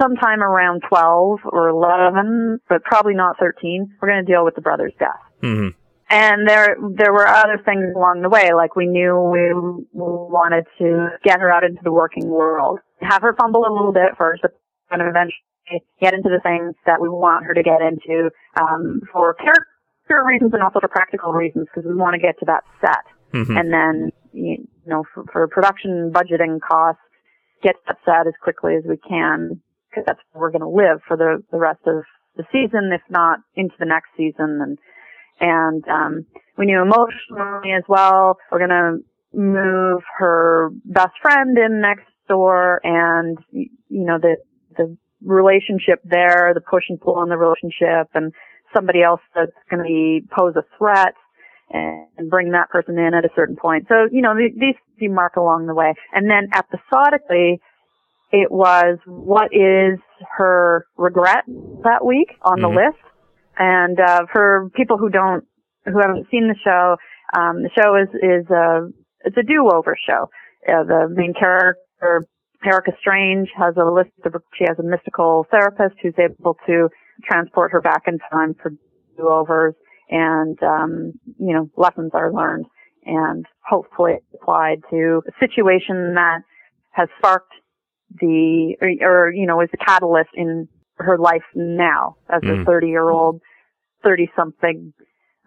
sometime 0.00 0.42
around 0.42 0.82
12 0.88 1.40
or 1.44 1.68
11, 1.68 2.60
but 2.68 2.82
probably 2.84 3.14
not 3.14 3.36
13, 3.38 3.96
we're 4.00 4.08
going 4.08 4.24
to 4.24 4.30
deal 4.30 4.44
with 4.44 4.54
the 4.54 4.60
brother's 4.60 4.94
death. 4.98 5.20
Mm-hmm. 5.42 5.68
And 6.10 6.48
there, 6.48 6.76
there 6.96 7.12
were 7.12 7.26
other 7.26 7.60
things 7.64 7.92
along 7.94 8.22
the 8.22 8.30
way, 8.30 8.54
like 8.54 8.76
we 8.76 8.86
knew 8.86 9.14
we 9.14 9.52
wanted 9.92 10.64
to 10.78 11.08
get 11.22 11.40
her 11.40 11.52
out 11.52 11.64
into 11.64 11.80
the 11.84 11.92
working 11.92 12.28
world, 12.28 12.78
have 13.02 13.20
her 13.22 13.34
fumble 13.38 13.66
a 13.66 13.72
little 13.72 13.92
bit 13.92 14.16
first, 14.16 14.40
but 14.40 14.52
then 14.90 15.02
eventually 15.02 15.34
get 16.00 16.14
into 16.14 16.30
the 16.30 16.40
things 16.42 16.74
that 16.86 16.98
we 17.00 17.10
want 17.10 17.44
her 17.44 17.52
to 17.52 17.62
get 17.62 17.82
into, 17.82 18.30
um, 18.58 19.02
for 19.12 19.34
character 19.34 20.24
reasons 20.24 20.54
and 20.54 20.62
also 20.62 20.80
for 20.80 20.88
practical 20.88 21.32
reasons, 21.32 21.66
because 21.66 21.86
we 21.86 21.94
want 21.94 22.14
to 22.14 22.18
get 22.18 22.38
to 22.38 22.46
that 22.46 22.64
set. 22.80 23.04
Mhm. 23.34 23.60
And 23.60 23.70
then, 23.70 24.10
you 24.32 24.66
know, 24.86 25.04
for, 25.12 25.24
for 25.30 25.46
production 25.48 26.10
budgeting 26.10 26.58
costs, 26.60 27.02
get 27.62 27.76
that 27.86 27.98
set 28.06 28.26
as 28.26 28.32
quickly 28.42 28.76
as 28.76 28.84
we 28.88 28.96
can, 28.96 29.60
because 29.90 30.04
that's 30.06 30.20
where 30.32 30.42
we're 30.42 30.50
going 30.50 30.62
to 30.62 30.68
live 30.68 31.00
for 31.06 31.16
the, 31.16 31.42
the 31.50 31.58
rest 31.58 31.80
of 31.86 32.04
the 32.36 32.44
season, 32.52 32.90
if 32.92 33.02
not 33.10 33.40
into 33.54 33.74
the 33.78 33.86
next 33.86 34.08
season. 34.16 34.60
And, 34.62 34.78
and, 35.40 35.88
um, 35.88 36.26
we 36.56 36.66
knew 36.66 36.82
emotionally 36.82 37.72
as 37.72 37.84
well, 37.88 38.38
we're 38.50 38.58
going 38.58 38.70
to 38.70 38.98
move 39.32 40.02
her 40.18 40.70
best 40.84 41.12
friend 41.22 41.56
in 41.56 41.80
next 41.80 42.06
door 42.28 42.80
and, 42.82 43.38
you 43.52 43.70
know, 43.88 44.18
the, 44.20 44.36
the 44.76 44.96
relationship 45.24 46.00
there, 46.04 46.52
the 46.54 46.60
push 46.60 46.84
and 46.88 47.00
pull 47.00 47.14
on 47.14 47.28
the 47.28 47.36
relationship 47.36 48.10
and 48.14 48.32
somebody 48.74 49.02
else 49.02 49.20
that's 49.34 49.52
going 49.70 49.82
to 49.82 49.88
be, 49.88 50.22
pose 50.36 50.54
a 50.56 50.64
threat 50.76 51.14
and, 51.70 52.06
bring 52.28 52.50
that 52.50 52.68
person 52.68 52.98
in 52.98 53.14
at 53.14 53.24
a 53.24 53.30
certain 53.34 53.56
point. 53.56 53.86
So, 53.88 54.08
you 54.10 54.20
know, 54.20 54.34
th- 54.36 54.52
these 54.54 54.74
you 54.98 55.10
mark 55.10 55.36
along 55.36 55.66
the 55.66 55.74
way. 55.74 55.94
And 56.12 56.28
then 56.28 56.48
episodically, 56.52 57.60
it 58.30 58.50
was 58.50 58.98
what 59.06 59.48
is 59.52 59.98
her 60.36 60.86
regret 60.96 61.44
that 61.84 62.04
week 62.04 62.36
on 62.42 62.60
the 62.60 62.68
Mhm. 62.68 62.86
list. 62.86 62.98
And 63.58 63.98
uh, 63.98 64.26
for 64.32 64.70
people 64.74 64.98
who 64.98 65.08
don't, 65.08 65.44
who 65.84 65.98
haven't 65.98 66.28
seen 66.30 66.48
the 66.48 66.54
show, 66.56 66.96
um, 67.36 67.62
the 67.62 67.70
show 67.70 67.96
is 67.96 68.08
is 68.22 68.48
a 68.50 68.88
it's 69.24 69.36
a 69.36 69.42
do-over 69.42 69.96
show. 70.06 70.30
Uh, 70.68 70.84
the 70.84 71.08
main 71.08 71.34
character, 71.34 72.26
Erica 72.64 72.92
Strange, 73.00 73.50
has 73.56 73.76
a 73.76 73.84
list 73.84 74.10
of 74.24 74.34
she 74.54 74.64
has 74.64 74.78
a 74.78 74.82
mystical 74.82 75.46
therapist 75.50 75.96
who's 76.02 76.14
able 76.18 76.56
to 76.66 76.88
transport 77.24 77.72
her 77.72 77.80
back 77.80 78.02
in 78.06 78.18
time 78.30 78.54
for 78.54 78.70
do-overs, 79.16 79.74
and 80.10 80.62
um, 80.62 81.12
you 81.38 81.52
know 81.54 81.68
lessons 81.76 82.10
are 82.14 82.32
learned 82.32 82.66
and 83.04 83.46
hopefully 83.66 84.14
applied 84.34 84.82
to 84.90 85.22
a 85.26 85.32
situation 85.40 86.14
that 86.14 86.40
has 86.90 87.08
sparked 87.18 87.52
the 88.20 88.76
or, 88.80 88.90
or 89.26 89.32
you 89.32 89.46
know 89.46 89.60
is 89.60 89.68
the 89.70 89.76
catalyst 89.76 90.30
in 90.34 90.68
her 90.96 91.18
life 91.18 91.42
now 91.54 92.16
as 92.28 92.42
Mm. 92.42 92.62
a 92.62 92.64
30 92.64 92.88
year 92.88 93.08
old 93.08 93.40
30 94.02 94.30
something 94.34 94.92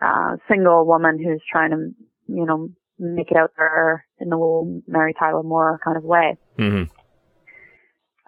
uh 0.01 0.38
single 0.49 0.86
woman 0.86 1.18
who's 1.22 1.41
trying 1.51 1.72
to 1.72 1.89
you 2.28 2.45
know 2.45 2.70
make 2.99 3.32
it 3.32 3.38
out 3.38 3.51
there 3.57 4.05
in 4.20 4.30
the 4.30 4.36
little 4.38 4.82
Mary 4.88 5.14
Tyler 5.18 5.41
Moore 5.43 5.80
kind 5.84 5.97
of 5.97 6.03
way. 6.03 6.38
Hmm 6.57 6.84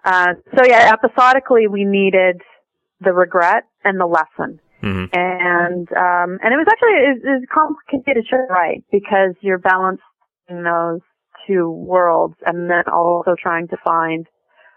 uh 0.04 0.34
so 0.56 0.64
yeah 0.66 0.92
episodically 0.92 1.66
we 1.66 1.84
needed 1.84 2.40
the 3.00 3.12
regret 3.12 3.64
and 3.84 3.98
the 4.00 4.06
lesson. 4.06 4.60
Hmm 4.80 5.04
and 5.12 5.88
um 5.92 6.38
and 6.42 6.52
it 6.52 6.56
was 6.56 6.66
actually 6.70 6.90
it, 6.90 7.16
it 7.24 7.40
was 7.40 7.46
complicated 7.52 8.26
show 8.28 8.46
right 8.50 8.84
because 8.90 9.34
you're 9.40 9.58
balancing 9.58 10.02
those 10.48 11.00
two 11.46 11.70
worlds 11.70 12.34
and 12.46 12.70
then 12.70 12.84
also 12.92 13.34
trying 13.40 13.68
to 13.68 13.76
find 13.84 14.26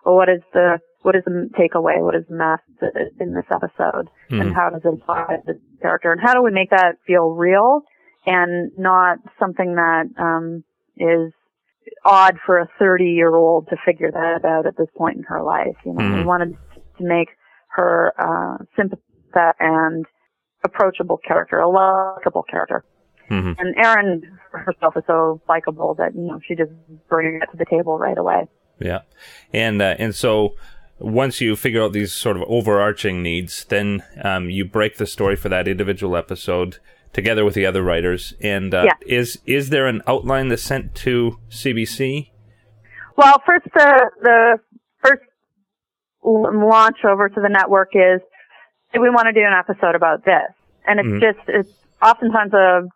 well 0.06 0.16
what 0.16 0.30
is 0.30 0.42
the 0.54 0.80
what 1.04 1.16
is 1.16 1.24
the 1.26 1.50
takeaway? 1.58 2.02
What 2.04 2.16
is 2.16 2.26
the 2.28 2.36
message 2.36 3.12
in 3.20 3.34
this 3.34 3.46
episode? 3.52 4.10
Mhm. 4.32 4.42
and 4.42 4.56
how 4.56 4.70
does 4.70 4.82
it 4.84 4.94
apply 4.94 5.38
to 5.46 5.54
the 5.54 5.60
character? 5.82 6.12
And 6.12 6.20
how 6.20 6.34
do 6.34 6.42
we 6.44 6.52
make 6.52 6.70
that 6.72 6.98
feel 7.06 7.30
real 7.32 7.82
and 8.26 8.72
not 8.78 9.20
something 9.40 9.76
that 9.76 10.08
um 10.18 10.64
is 10.98 11.32
odd 12.04 12.38
for 12.46 12.58
a 12.58 12.68
30 12.80 13.06
year 13.06 13.34
old 13.36 13.68
to 13.70 13.78
figure 13.86 14.12
that 14.12 14.44
out 14.44 14.66
at 14.66 14.76
this 14.78 14.90
point 14.98 15.18
in 15.18 15.24
her 15.24 15.42
life 15.42 15.76
you 15.86 15.94
know? 15.94 16.02
We 16.02 16.22
Mhm. 16.22 16.26
wanted 16.26 16.58
to 16.98 17.04
make 17.04 17.30
her 17.70 18.14
uh 18.18 18.58
sympathetic 18.76 19.56
and 19.60 20.06
approachable 20.64 21.18
character 21.18 21.60
a 21.60 21.70
likable 21.70 22.44
character 22.44 22.84
hmm 23.30 23.52
and 23.58 23.76
Erin 23.78 24.40
herself 24.52 24.96
is 24.98 25.04
so 25.08 25.42
likable 25.50 25.94
that 25.96 26.16
you 26.16 26.22
know 26.22 26.40
she 26.48 26.56
just 26.56 26.72
brings 27.10 27.42
it 27.44 27.52
to 27.52 27.58
the 27.58 27.66
table 27.66 27.98
right 27.98 28.18
away. 28.18 28.48
Yeah, 28.80 29.02
and 29.54 29.82
uh, 29.82 29.96
and 30.00 30.14
so 30.16 30.56
once 31.00 31.42
you 31.42 31.56
figure 31.56 31.82
out 31.84 31.94
these 31.94 32.14
sort 32.14 32.38
of 32.38 32.44
overarching 32.48 33.22
needs, 33.22 33.66
then 33.66 34.04
um, 34.24 34.50
you 34.50 34.66
break 34.66 34.98
the 34.98 35.06
story 35.06 35.36
for 35.36 35.50
that 35.50 35.68
individual 35.68 36.16
episode 36.16 36.78
together 37.14 37.44
with 37.46 37.54
the 37.56 37.66
other 37.66 37.84
writers. 37.84 38.34
And 38.42 38.74
uh, 38.74 38.84
Yeah. 38.86 38.94
is 39.06 39.40
is 39.46 39.70
there 39.70 39.88
an 39.88 40.02
outline 40.08 40.48
that's 40.50 40.64
sent 40.64 40.94
to 41.06 41.38
CBC? 41.50 42.30
Well, 43.16 43.42
first 43.46 43.66
the 43.74 44.10
the 44.22 44.58
first 45.04 45.24
launch 46.24 46.98
over 47.06 47.30
to 47.30 47.42
the 47.42 47.50
network 47.50 47.90
is 47.94 48.22
"Hey, 48.92 49.00
we 49.00 49.10
want 49.10 49.26
to 49.28 49.34
do 49.34 49.42
an 49.42 49.54
episode 49.54 49.96
about 49.96 50.24
this, 50.26 50.52
and 50.86 51.00
it's 51.00 51.10
Mhm. 51.10 51.22
just 51.22 51.50
it's 51.50 51.70
oftentimes 52.02 52.54
a 52.54 52.88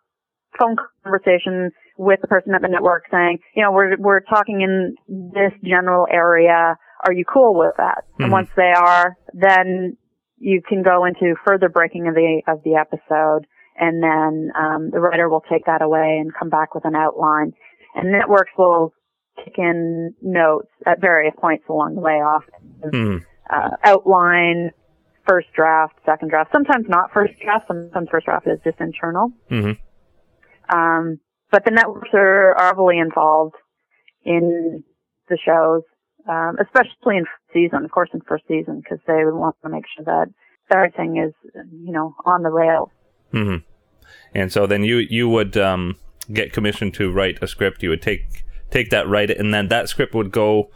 phone 0.58 0.76
conversation 1.04 1.70
with 1.96 2.20
the 2.20 2.28
person 2.28 2.54
at 2.54 2.62
the 2.62 2.68
network 2.68 3.04
saying, 3.10 3.38
you 3.54 3.62
know, 3.62 3.72
we're 3.72 3.96
we're 3.98 4.20
talking 4.20 4.60
in 4.62 4.96
this 5.08 5.52
general 5.64 6.06
area. 6.10 6.76
are 7.04 7.12
you 7.12 7.24
cool 7.24 7.54
with 7.54 7.74
that? 7.78 8.04
Mm-hmm. 8.14 8.22
And 8.24 8.32
once 8.32 8.48
they 8.56 8.72
are, 8.76 9.16
then 9.34 9.96
you 10.38 10.62
can 10.66 10.82
go 10.82 11.04
into 11.04 11.34
further 11.46 11.68
breaking 11.68 12.08
of 12.08 12.14
the 12.14 12.42
of 12.46 12.62
the 12.64 12.74
episode, 12.74 13.46
and 13.76 14.02
then 14.02 14.50
um, 14.58 14.90
the 14.90 15.00
writer 15.00 15.28
will 15.28 15.44
take 15.50 15.66
that 15.66 15.82
away 15.82 16.18
and 16.20 16.32
come 16.34 16.48
back 16.48 16.74
with 16.74 16.84
an 16.84 16.96
outline, 16.96 17.52
and 17.94 18.10
networks 18.10 18.52
will 18.58 18.92
kick 19.42 19.54
in 19.58 20.14
notes 20.20 20.68
at 20.86 21.00
various 21.00 21.34
points 21.40 21.64
along 21.68 21.94
the 21.94 22.00
way, 22.00 22.14
often 22.14 22.90
mm. 22.90 23.24
uh, 23.50 23.70
outline, 23.84 24.70
first 25.26 25.48
draft, 25.54 25.94
second 26.04 26.28
draft, 26.28 26.50
sometimes 26.52 26.86
not 26.88 27.12
first 27.12 27.32
draft, 27.42 27.66
sometimes 27.66 28.08
first 28.10 28.26
draft 28.26 28.46
is 28.46 28.58
just 28.64 28.80
internal. 28.80 29.30
Mm-hmm. 29.50 29.80
Um, 30.68 31.18
but 31.50 31.64
the 31.64 31.70
networks 31.70 32.10
are, 32.14 32.54
are 32.54 32.66
heavily 32.68 32.98
involved 32.98 33.54
in 34.24 34.84
the 35.28 35.38
shows 35.44 35.82
um, 36.28 36.56
especially 36.60 37.16
in 37.16 37.24
season, 37.52 37.84
of 37.84 37.90
course, 37.90 38.10
in 38.12 38.20
first 38.22 38.44
season, 38.46 38.80
because 38.80 38.98
they 39.06 39.24
want 39.24 39.56
to 39.62 39.68
make 39.68 39.84
sure 39.96 40.04
that 40.04 40.32
everything 40.70 41.16
is, 41.16 41.32
you 41.72 41.92
know, 41.92 42.14
on 42.24 42.42
the 42.42 42.50
rails. 42.50 42.90
Mm-hmm. 43.32 43.64
And 44.34 44.52
so 44.52 44.66
then 44.66 44.84
you 44.84 44.96
you 44.96 45.28
would 45.28 45.56
um, 45.56 45.96
get 46.32 46.52
commissioned 46.52 46.94
to 46.94 47.10
write 47.10 47.38
a 47.42 47.46
script. 47.46 47.82
You 47.82 47.90
would 47.90 48.02
take 48.02 48.44
take 48.70 48.90
that, 48.90 49.08
write 49.08 49.30
it, 49.30 49.38
and 49.38 49.52
then 49.52 49.68
that 49.68 49.88
script 49.88 50.14
would 50.14 50.30
go 50.30 50.70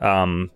um, 0.00 0.50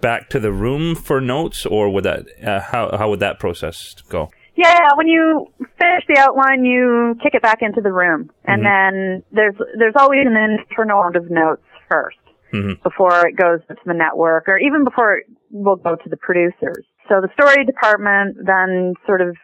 back 0.00 0.28
to 0.30 0.40
the 0.40 0.52
room 0.52 0.94
for 0.94 1.20
notes, 1.20 1.64
or 1.66 1.90
would 1.90 2.04
that 2.04 2.26
uh, 2.42 2.60
how 2.60 2.96
how 2.96 3.10
would 3.10 3.20
that 3.20 3.38
process 3.38 3.94
go? 4.08 4.30
Yeah, 4.54 4.90
when 4.96 5.06
you 5.06 5.46
finish 5.58 6.04
the 6.08 6.18
outline, 6.18 6.64
you 6.64 7.16
kick 7.22 7.34
it 7.34 7.42
back 7.42 7.62
into 7.62 7.80
the 7.80 7.92
room, 7.92 8.30
and 8.44 8.62
mm-hmm. 8.62 8.64
then 8.64 9.22
there's 9.32 9.54
there's 9.78 9.94
always 9.96 10.26
an 10.26 10.36
internal 10.36 11.00
round 11.00 11.16
of 11.16 11.30
notes 11.30 11.62
first 11.88 12.18
mm-hmm. 12.52 12.82
before 12.82 13.26
it 13.26 13.36
goes 13.36 13.60
to 13.68 13.74
the 13.86 13.94
network 13.94 14.48
or 14.48 14.58
even 14.58 14.84
before 14.84 15.16
it 15.16 15.26
will 15.50 15.76
go 15.76 15.96
to 15.96 16.08
the 16.08 16.16
producers. 16.16 16.84
So 17.08 17.20
the 17.20 17.28
story 17.34 17.64
department 17.64 18.36
then 18.44 18.94
sort 19.06 19.20
of, 19.20 19.36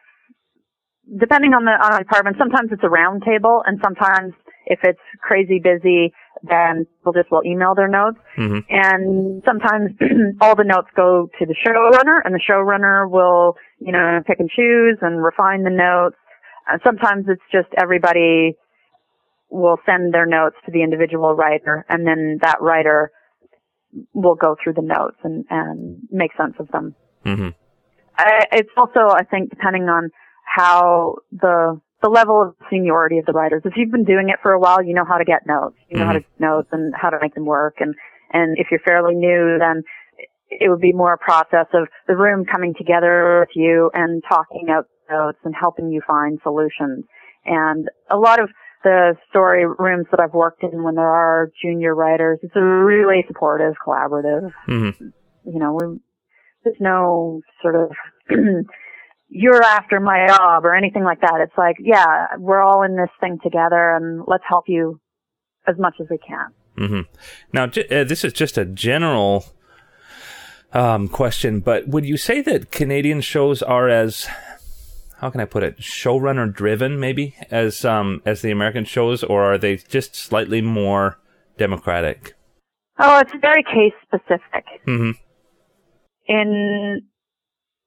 depending 1.19 1.55
on 1.55 1.65
the, 1.65 1.73
on 1.73 1.93
the 1.93 2.05
department, 2.05 2.37
sometimes 2.39 2.71
it's 2.73 2.85
a 2.85 2.89
round 2.89 3.23
table 3.25 3.63
and 3.67 3.81
sometimes 3.83 4.35
if 4.67 4.81
it's 4.83 5.01
crazy 5.23 5.59
busy, 5.59 6.13
then 6.43 6.87
people 6.99 7.13
just 7.15 7.31
will 7.31 7.43
email 7.45 7.75
their 7.75 7.89
notes. 7.89 8.19
Mm-hmm. 8.37 8.61
And 8.69 9.43
sometimes 9.47 9.91
all 10.41 10.55
the 10.55 10.65
notes 10.65 10.89
go 10.95 11.29
to 11.39 11.47
the 11.47 11.57
showrunner 11.67 12.21
and 12.25 12.35
the 12.35 12.41
showrunner 12.41 13.11
will, 13.11 13.57
you 13.81 13.93
know, 13.93 14.21
pick 14.27 14.41
and 14.41 14.51
choose 14.51 14.99
and 15.01 15.23
refine 15.23 15.63
the 15.63 15.71
notes. 15.71 16.17
Uh, 16.71 16.79
sometimes 16.85 17.27
it's 17.29 17.43
just 17.53 17.69
everybody 17.77 18.57
will 19.51 19.79
send 19.87 20.13
their 20.13 20.27
notes 20.27 20.57
to 20.67 20.73
the 20.73 20.83
individual 20.83 21.35
writer 21.35 21.87
and 21.89 22.07
then 22.07 22.39
that 22.43 22.61
writer 22.61 23.11
will 24.13 24.35
go 24.35 24.57
through 24.63 24.75
the 24.75 24.83
notes 24.83 25.17
and, 25.25 25.45
and 25.49 26.03
make 26.11 26.31
sense 26.37 26.55
of 26.59 26.69
them. 26.69 26.95
Mm-hmm. 27.25 27.49
I, 28.17 28.45
it's 28.53 28.71
also, 28.77 29.09
I 29.09 29.25
think, 29.25 29.51
depending 29.51 29.85
on 29.85 30.11
how 30.45 31.17
the 31.33 31.81
the 32.01 32.09
level 32.09 32.41
of 32.41 32.55
seniority 32.71 33.19
of 33.19 33.27
the 33.27 33.33
writers. 33.33 33.63
If 33.65 33.73
you've 33.77 33.91
been 33.91 34.05
doing 34.05 34.29
it 34.29 34.37
for 34.41 34.53
a 34.53 34.61
while, 34.61 34.83
you 34.83 34.95
know 34.95 35.05
how 35.05 35.19
to 35.19 35.25
get 35.25 35.47
notes. 35.47 35.77
You 35.89 35.99
know 35.99 36.03
mm-hmm. 36.03 36.07
how 36.07 36.13
to 36.13 36.21
get 36.21 36.41
notes 36.41 36.69
and 36.71 36.95
how 36.95 37.11
to 37.11 37.19
make 37.21 37.35
them 37.35 37.45
work. 37.45 37.77
And 37.81 37.95
and 38.33 38.57
if 38.59 38.69
you're 38.71 38.81
fairly 38.81 39.15
new, 39.15 39.57
then 39.59 39.83
it 40.51 40.69
would 40.71 40.81
be 40.81 40.93
more 40.93 41.15
a 41.15 41.19
process 41.19 41.67
of 41.75 41.89
the 42.07 42.17
room 42.17 42.45
coming 42.45 42.75
together 42.77 43.41
with 43.41 43.55
you 43.55 43.91
and 43.95 44.23
talking 44.29 44.67
out 44.71 44.87
notes 45.11 45.39
and 45.45 45.55
helping 45.59 45.91
you 45.91 46.03
find 46.07 46.39
solutions. 46.43 47.05
And 47.45 47.89
a 48.11 48.17
lot 48.17 48.41
of 48.41 48.51
the 48.85 49.15
story 49.31 49.65
rooms 49.67 50.07
that 50.11 50.21
I've 50.21 50.35
worked 50.35 50.63
in 50.63 50.83
when 50.83 50.95
there 50.95 51.09
are 51.09 51.51
junior 51.63 51.95
writers, 51.95 52.39
it's 52.43 52.55
a 52.57 52.63
really 52.63 53.25
supportive, 53.27 53.75
collaborative. 53.85 54.51
Mm-hmm. 54.69 55.09
You 55.45 55.59
know, 55.59 55.99
there's 56.65 56.77
no 56.81 57.41
sort 57.63 57.75
of 57.75 57.91
you're 59.29 59.63
after 59.63 60.01
my 60.01 60.27
job 60.29 60.65
or 60.65 60.75
anything 60.75 61.05
like 61.05 61.21
that. 61.21 61.41
It's 61.41 61.57
like, 61.57 61.77
yeah, 61.81 62.37
we're 62.39 62.61
all 62.61 62.83
in 62.83 62.97
this 62.97 63.11
thing 63.21 63.39
together, 63.43 63.97
and 63.97 64.23
let's 64.27 64.45
help 64.49 64.65
you 64.69 65.01
as 65.67 65.77
much 65.79 65.95
as 66.01 66.07
we 66.11 66.19
can. 66.19 66.53
Mm-hmm. 66.79 67.01
Now, 67.53 67.65
uh, 67.65 68.05
this 68.05 68.25
is 68.25 68.33
just 68.33 68.57
a 68.57 68.65
general 68.65 69.45
um, 70.73 71.09
question, 71.09 71.61
but 71.61 71.89
would 71.89 72.05
you 72.05 72.17
say 72.17 72.41
that 72.43 72.71
Canadian 72.71 73.21
shows 73.21 73.63
are 73.63 73.89
as 73.89 74.29
how 75.19 75.31
can 75.31 75.41
I 75.41 75.47
put 75.47 75.63
it, 75.63 75.79
showrunner 75.79 76.53
driven 76.53 77.01
maybe 77.01 77.35
as 77.51 77.85
um 77.85 78.23
as 78.25 78.43
the 78.43 78.51
American 78.51 78.85
shows, 78.85 79.25
or 79.25 79.45
are 79.45 79.59
they 79.59 79.77
just 79.77 80.15
slightly 80.15 80.61
more 80.61 81.19
democratic? 81.57 82.35
Oh, 82.99 83.19
it's 83.19 83.33
very 83.41 83.63
case 83.63 83.95
specific. 84.03 84.65
Mm-hmm. 84.87 85.11
In 86.27 87.03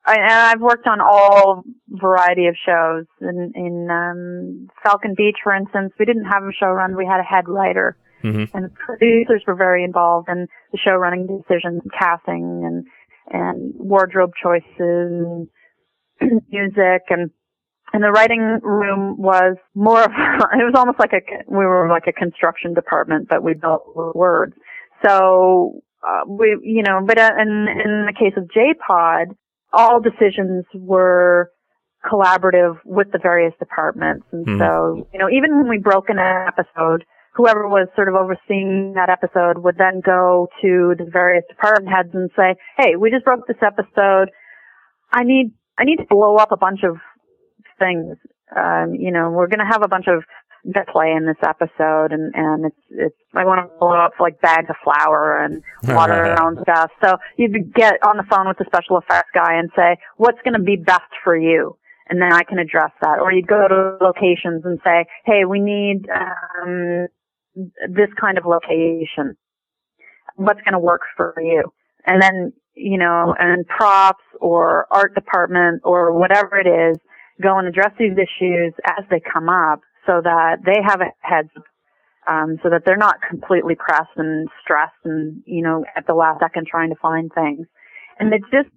I, 0.05 0.51
I've 0.51 0.61
worked 0.61 0.87
on 0.87 0.99
all 0.99 1.63
variety 1.87 2.47
of 2.47 2.55
shows. 2.65 3.05
In, 3.21 3.51
in 3.55 3.87
um, 3.91 4.67
Falcon 4.83 5.13
Beach, 5.15 5.37
for 5.43 5.53
instance, 5.53 5.93
we 5.99 6.05
didn't 6.05 6.25
have 6.25 6.43
a 6.43 6.63
showrunner; 6.63 6.97
we 6.97 7.05
had 7.05 7.19
a 7.19 7.23
head 7.23 7.47
writer, 7.47 7.97
mm-hmm. 8.23 8.57
and 8.57 8.65
the 8.65 8.69
producers 8.69 9.43
were 9.47 9.55
very 9.55 9.83
involved 9.83 10.29
in 10.29 10.47
the 10.71 10.77
show 10.77 10.95
running 10.95 11.27
decisions, 11.27 11.81
casting, 11.97 12.63
and 12.65 12.85
and 13.31 13.73
wardrobe 13.75 14.31
choices. 14.41 14.65
And, 14.77 15.47
music 16.51 17.03
and 17.09 17.31
and 17.93 18.03
the 18.03 18.11
writing 18.11 18.59
room 18.61 19.17
was 19.17 19.57
more 19.75 20.03
of 20.03 20.11
it 20.53 20.63
was 20.63 20.73
almost 20.75 20.99
like 20.99 21.13
a 21.13 21.21
we 21.47 21.65
were 21.65 21.89
like 21.89 22.07
a 22.07 22.13
construction 22.13 22.73
department 22.73 23.27
but 23.29 23.43
we 23.43 23.53
built 23.53 23.83
words 24.15 24.53
so 25.03 25.81
uh, 26.07 26.21
we 26.27 26.57
you 26.63 26.83
know 26.83 27.01
but 27.05 27.17
uh, 27.17 27.31
in 27.39 27.67
in 27.67 28.05
the 28.05 28.13
case 28.17 28.33
of 28.37 28.49
jPod 28.55 29.35
all 29.73 30.01
decisions 30.01 30.65
were 30.73 31.51
collaborative 32.05 32.77
with 32.83 33.11
the 33.11 33.19
various 33.19 33.53
departments 33.59 34.25
and 34.31 34.45
mm-hmm. 34.45 34.59
so 34.59 35.07
you 35.13 35.19
know 35.19 35.29
even 35.29 35.57
when 35.57 35.69
we 35.69 35.77
broke 35.77 36.09
an 36.09 36.17
episode 36.19 37.05
whoever 37.33 37.67
was 37.67 37.87
sort 37.95 38.09
of 38.09 38.15
overseeing 38.15 38.93
that 38.95 39.09
episode 39.09 39.63
would 39.63 39.77
then 39.77 40.01
go 40.05 40.47
to 40.61 40.95
the 40.97 41.05
various 41.11 41.43
department 41.49 41.87
heads 41.93 42.09
and 42.13 42.29
say 42.35 42.55
hey 42.77 42.95
we 42.95 43.09
just 43.09 43.25
broke 43.25 43.47
this 43.47 43.61
episode 43.61 44.29
I 45.11 45.23
need 45.23 45.51
I 45.77 45.83
need 45.83 45.97
to 45.97 46.05
blow 46.09 46.35
up 46.35 46.51
a 46.51 46.57
bunch 46.57 46.81
of 46.83 46.97
things. 47.79 48.17
Um, 48.55 48.93
you 48.93 49.11
know, 49.11 49.31
we're 49.31 49.47
going 49.47 49.65
to 49.65 49.71
have 49.71 49.83
a 49.83 49.87
bunch 49.87 50.05
of 50.07 50.23
play 50.91 51.11
in 51.17 51.25
this 51.25 51.41
episode 51.43 52.11
and, 52.11 52.31
and 52.35 52.65
it's, 52.65 52.75
it's, 52.91 53.15
I 53.33 53.45
want 53.45 53.65
to 53.65 53.79
blow 53.79 53.93
up 53.93 54.11
like 54.19 54.39
bags 54.41 54.69
of 54.69 54.75
flour 54.83 55.43
and 55.43 55.63
water 55.87 56.13
around 56.13 56.59
stuff. 56.61 56.91
So 57.03 57.17
you'd 57.35 57.73
get 57.73 57.95
on 58.05 58.17
the 58.17 58.23
phone 58.29 58.47
with 58.47 58.59
the 58.59 58.65
special 58.65 58.99
effects 58.99 59.31
guy 59.33 59.55
and 59.55 59.71
say, 59.75 59.97
what's 60.17 60.37
going 60.43 60.53
to 60.53 60.63
be 60.63 60.75
best 60.75 61.09
for 61.23 61.35
you? 61.35 61.77
And 62.09 62.21
then 62.21 62.31
I 62.31 62.43
can 62.43 62.59
address 62.59 62.91
that. 63.01 63.19
Or 63.19 63.33
you'd 63.33 63.47
go 63.47 63.67
to 63.67 63.97
locations 64.01 64.63
and 64.65 64.79
say, 64.83 65.05
hey, 65.25 65.45
we 65.45 65.59
need, 65.59 66.07
um, 66.09 67.07
this 67.55 68.09
kind 68.19 68.37
of 68.37 68.45
location. 68.45 69.35
What's 70.35 70.61
going 70.61 70.73
to 70.73 70.79
work 70.79 71.01
for 71.17 71.35
you? 71.37 71.71
And 72.05 72.21
then 72.21 72.53
you 72.73 72.97
know, 72.97 73.35
and 73.37 73.67
props 73.67 74.23
or 74.39 74.87
art 74.91 75.13
department 75.13 75.81
or 75.83 76.17
whatever 76.17 76.57
it 76.57 76.67
is, 76.67 76.97
go 77.41 77.57
and 77.57 77.67
address 77.67 77.91
these 77.99 78.13
issues 78.13 78.73
as 78.97 79.05
they 79.09 79.19
come 79.19 79.49
up 79.49 79.81
so 80.05 80.21
that 80.23 80.57
they 80.65 80.79
have 80.83 81.01
a 81.01 81.11
heads 81.19 81.49
um, 82.27 82.57
so 82.61 82.69
that 82.69 82.83
they're 82.85 82.97
not 82.97 83.15
completely 83.27 83.75
pressed 83.75 84.15
and 84.15 84.47
stressed 84.63 84.93
and, 85.05 85.41
you 85.45 85.63
know, 85.63 85.83
at 85.95 86.05
the 86.05 86.13
last 86.13 86.39
second 86.39 86.67
trying 86.67 86.89
to 86.89 86.95
find 87.01 87.31
things. 87.33 87.65
And 88.19 88.33
it 88.33 88.41
just 88.51 88.69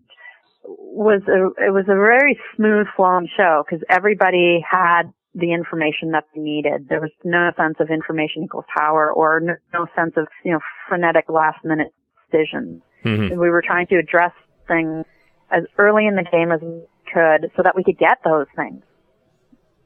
was 0.67 1.21
a, 1.29 1.67
it 1.67 1.71
was 1.71 1.85
a 1.85 1.95
very 1.95 2.39
smooth 2.57 2.87
flowing 2.97 3.29
show 3.37 3.63
because 3.65 3.85
everybody 3.91 4.65
had 4.69 5.13
the 5.35 5.53
information 5.53 6.13
that 6.13 6.25
they 6.35 6.41
needed. 6.41 6.89
There 6.89 7.01
was 7.01 7.11
no 7.25 7.51
sense 7.57 7.77
of 7.81 7.91
information 7.91 8.45
equals 8.45 8.67
power 8.75 9.13
or 9.13 9.41
no, 9.41 9.55
no 9.73 9.87
sense 9.97 10.13
of, 10.17 10.29
you 10.45 10.53
know, 10.53 10.61
frenetic 10.89 11.25
last 11.29 11.65
minute 11.65 11.93
decisions. 12.31 12.83
Mm-hmm. 13.05 13.39
We 13.39 13.51
were 13.51 13.63
trying 13.63 13.87
to 13.89 13.97
address 13.97 14.33
things 14.69 15.05
as 15.51 15.65
early 15.79 16.07
in 16.07 16.15
the 16.15 16.23
game 16.23 16.53
as 16.53 16.61
we 16.61 16.83
could 17.13 17.51
so 17.57 17.63
that 17.63 17.75
we 17.77 17.85
could 17.85 17.99
get 17.99 18.19
those 18.25 18.47
things 18.57 18.83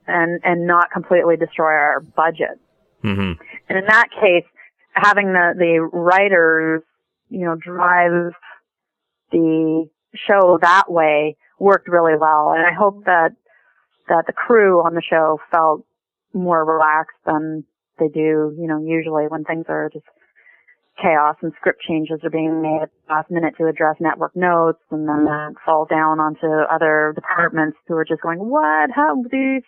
and, 0.07 0.41
and 0.45 0.67
not 0.67 0.91
completely 0.91 1.37
destroy 1.37 1.73
our 1.73 2.01
budget. 2.01 2.61
Mm-hmm. 3.03 3.43
And 3.69 3.79
in 3.79 3.85
that 3.87 4.09
case, 4.21 4.45
having 4.93 5.33
the, 5.33 5.55
the 5.57 5.81
writers, 5.93 6.83
you 7.31 7.45
know, 7.45 7.55
drive 7.57 8.33
the 9.33 9.89
show 10.15 10.59
that 10.61 10.91
way 10.91 11.37
worked 11.59 11.89
really 11.89 12.17
well. 12.19 12.53
And 12.53 12.67
I 12.67 12.73
hope 12.73 13.05
that, 13.05 13.33
that 14.09 14.25
the 14.27 14.33
crew 14.33 14.81
on 14.81 14.95
the 14.95 15.03
show 15.03 15.39
felt 15.51 15.85
more 16.33 16.65
relaxed 16.65 17.19
than 17.27 17.65
they 17.99 18.09
do, 18.09 18.55
you 18.59 18.67
know, 18.67 18.81
usually 18.81 19.27
when 19.29 19.45
things 19.45 19.67
are 19.69 19.91
just 19.93 20.05
chaos 21.01 21.37
and 21.43 21.53
script 21.57 21.81
changes 21.87 22.19
are 22.25 22.31
being 22.31 22.61
made 22.61 22.83
at 22.83 22.91
the 22.91 23.15
last 23.15 23.31
minute 23.31 23.55
to 23.57 23.67
address 23.67 23.97
network 24.01 24.35
notes 24.35 24.83
and 24.91 25.09
then 25.09 25.25
that 25.25 25.55
fall 25.65 25.87
down 25.89 26.19
onto 26.19 26.47
other 26.47 27.13
departments 27.15 27.79
who 27.87 27.95
are 27.95 28.05
just 28.05 28.21
going, 28.21 28.39
what? 28.39 28.91
How 28.95 29.23
these 29.31 29.63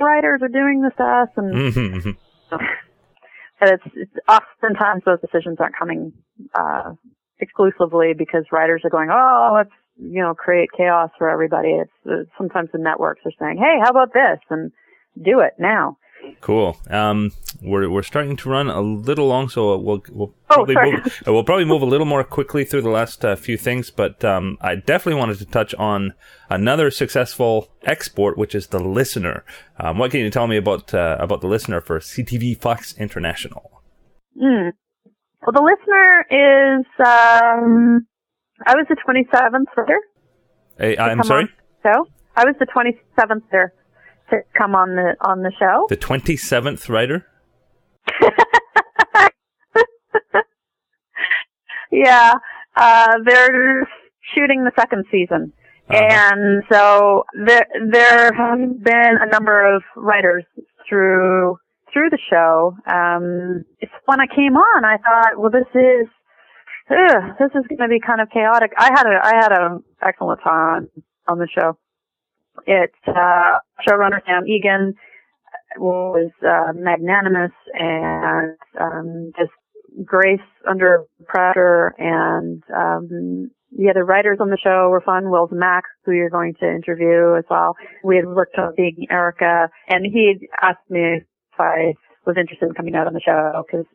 writers 0.00 0.40
are 0.42 0.48
doing 0.48 0.82
this 0.82 0.92
to 0.98 1.04
us? 1.04 1.28
And 1.36 1.54
mm-hmm. 1.54 2.10
so, 2.50 2.58
it's, 3.62 3.82
it's 3.94 4.12
oftentimes 4.28 5.02
those 5.06 5.20
decisions 5.20 5.56
aren't 5.60 5.78
coming, 5.78 6.12
uh, 6.54 6.92
exclusively 7.40 8.12
because 8.16 8.44
writers 8.52 8.82
are 8.84 8.90
going, 8.90 9.08
oh, 9.10 9.52
let's 9.56 9.70
you 9.98 10.22
know 10.22 10.34
create 10.34 10.68
chaos 10.76 11.10
for 11.18 11.28
everybody. 11.30 11.70
It's 11.70 11.90
uh, 12.06 12.24
sometimes 12.38 12.70
the 12.72 12.78
networks 12.78 13.22
are 13.24 13.32
saying, 13.38 13.58
hey, 13.58 13.78
how 13.82 13.90
about 13.90 14.12
this 14.12 14.38
and 14.50 14.72
do 15.22 15.40
it 15.40 15.54
now. 15.58 15.98
Cool. 16.40 16.76
Um, 16.90 17.32
we're 17.62 17.88
we're 17.88 18.02
starting 18.02 18.36
to 18.36 18.48
run 18.48 18.68
a 18.68 18.80
little 18.80 19.28
long, 19.28 19.48
so 19.48 19.76
we'll 19.78 20.02
we'll 20.10 20.34
oh, 20.50 20.54
probably 20.54 20.76
oh, 20.76 20.90
move, 20.90 21.22
we'll 21.26 21.44
probably 21.44 21.64
move 21.64 21.82
a 21.82 21.86
little 21.86 22.06
more 22.06 22.24
quickly 22.24 22.64
through 22.64 22.82
the 22.82 22.90
last 22.90 23.24
uh, 23.24 23.36
few 23.36 23.56
things. 23.56 23.90
But 23.90 24.24
um, 24.24 24.58
I 24.60 24.74
definitely 24.74 25.20
wanted 25.20 25.38
to 25.38 25.44
touch 25.44 25.74
on 25.74 26.14
another 26.50 26.90
successful 26.90 27.68
export, 27.82 28.36
which 28.36 28.54
is 28.54 28.68
the 28.68 28.80
Listener. 28.80 29.44
Um, 29.78 29.98
what 29.98 30.10
can 30.10 30.20
you 30.20 30.30
tell 30.30 30.46
me 30.46 30.56
about 30.56 30.92
uh, 30.92 31.16
about 31.20 31.42
the 31.42 31.48
Listener 31.48 31.80
for 31.80 32.00
CTV 32.00 32.58
Fox 32.60 32.94
International? 32.98 33.82
Mm. 34.40 34.72
Well, 35.42 35.52
the 35.52 35.62
Listener 35.62 36.80
is 36.80 36.86
um, 37.06 38.06
I 38.64 38.74
was 38.74 38.86
the 38.88 38.96
twenty 39.04 39.26
seventh 39.34 39.68
writer. 39.76 40.00
Hey, 40.78 40.96
I'm 40.96 41.22
sorry. 41.22 41.48
So 41.82 42.08
I 42.36 42.44
was 42.44 42.54
the 42.58 42.66
twenty 42.66 42.98
seventh 43.18 43.44
there 43.50 43.72
to 44.30 44.38
come 44.56 44.74
on 44.74 44.96
the 44.96 45.16
on 45.20 45.42
the 45.42 45.52
show. 45.58 45.86
The 45.88 45.96
twenty 45.96 46.36
seventh 46.36 46.88
writer. 46.88 47.26
yeah, 51.90 52.34
uh, 52.76 53.12
they're 53.24 53.88
shooting 54.34 54.64
the 54.64 54.72
second 54.78 55.04
season, 55.10 55.52
uh-huh. 55.88 56.06
and 56.10 56.62
so 56.70 57.24
there 57.44 57.66
there 57.90 58.32
have 58.32 58.82
been 58.82 59.16
a 59.20 59.26
number 59.30 59.74
of 59.74 59.82
writers 59.96 60.44
through 60.88 61.58
through 61.92 62.10
the 62.10 62.18
show. 62.30 62.76
Um, 62.86 63.64
it's 63.80 63.92
when 64.06 64.20
I 64.20 64.26
came 64.26 64.56
on, 64.56 64.84
I 64.84 64.96
thought, 64.98 65.38
well, 65.38 65.50
this 65.50 65.68
is. 65.74 66.08
Ugh, 66.88 67.34
this 67.38 67.50
is 67.54 67.66
going 67.68 67.80
to 67.80 67.88
be 67.88 68.00
kind 68.00 68.20
of 68.20 68.30
chaotic. 68.30 68.72
I 68.78 68.90
had 68.94 69.06
a 69.06 69.18
I 69.22 69.34
had 69.34 69.52
a 69.52 69.78
excellent 70.06 70.40
time 70.42 70.88
on 71.26 71.38
the 71.38 71.48
show. 71.52 71.76
It 72.66 72.92
uh, 73.06 73.58
showrunner 73.86 74.20
Sam 74.24 74.46
Egan 74.46 74.94
was 75.78 76.30
uh, 76.46 76.72
magnanimous 76.74 77.52
and 77.74 78.56
um, 78.80 79.32
just 79.36 79.50
grace 80.04 80.38
under 80.68 81.04
pressure, 81.26 81.94
and 81.98 82.62
um, 82.74 83.50
the 83.76 83.90
other 83.90 84.04
writers 84.04 84.38
on 84.40 84.50
the 84.50 84.58
show 84.62 84.88
were 84.88 85.00
fun. 85.00 85.30
Wil 85.30 85.48
Zmak, 85.48 85.82
who 86.04 86.12
you're 86.12 86.30
going 86.30 86.54
to 86.60 86.68
interview 86.70 87.34
as 87.36 87.44
well. 87.50 87.74
We 88.04 88.16
had 88.16 88.26
worked 88.26 88.58
on 88.58 88.74
being 88.76 89.06
Erica, 89.10 89.68
and 89.88 90.06
he 90.06 90.48
asked 90.62 90.88
me 90.88 91.18
if 91.18 91.24
I 91.58 91.94
was 92.24 92.36
interested 92.38 92.68
in 92.68 92.74
coming 92.74 92.94
out 92.94 93.08
on 93.08 93.12
the 93.12 93.20
show 93.20 93.64
because 93.66 93.86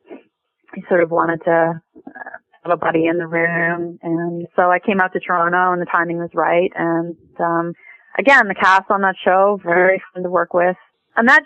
he 0.76 0.84
sort 0.89 1.04
of 1.04 1.10
wanted 1.10 1.42
to 1.46 1.82
uh, 2.08 2.38
have 2.64 2.74
a 2.74 2.78
buddy 2.78 3.05
in 3.07 3.18
the 3.18 3.28
room, 3.28 3.97
and 4.01 4.47
so 4.55 4.64
I 4.70 4.80
came 4.80 4.99
out 5.01 5.14
to 5.14 5.20
Toronto, 5.20 5.74
and 5.74 5.82
the 5.82 5.91
timing 5.91 6.18
was 6.18 6.30
right, 6.34 6.72
and 6.76 7.16
um, 7.39 7.74
again, 8.18 8.47
the 8.47 8.55
cast 8.55 8.89
on 8.89 9.01
that 9.01 9.16
show, 9.24 9.59
very 9.64 10.01
fun 10.14 10.24
to 10.24 10.30
work 10.30 10.53
with. 10.53 10.76
On 11.18 11.26
that 11.26 11.43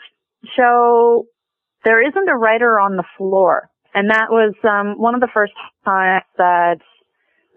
show, 0.56 1.26
there 1.84 2.06
isn't 2.06 2.30
a 2.30 2.36
writer 2.36 2.80
on 2.80 2.98
the 2.98 3.04
floor. 3.18 3.70
And 3.94 4.10
that 4.10 4.30
was 4.30 4.54
um, 4.64 5.00
one 5.00 5.16
of 5.16 5.22
the 5.22 5.30
first 5.34 5.54
times 5.86 6.24
that, 6.38 6.80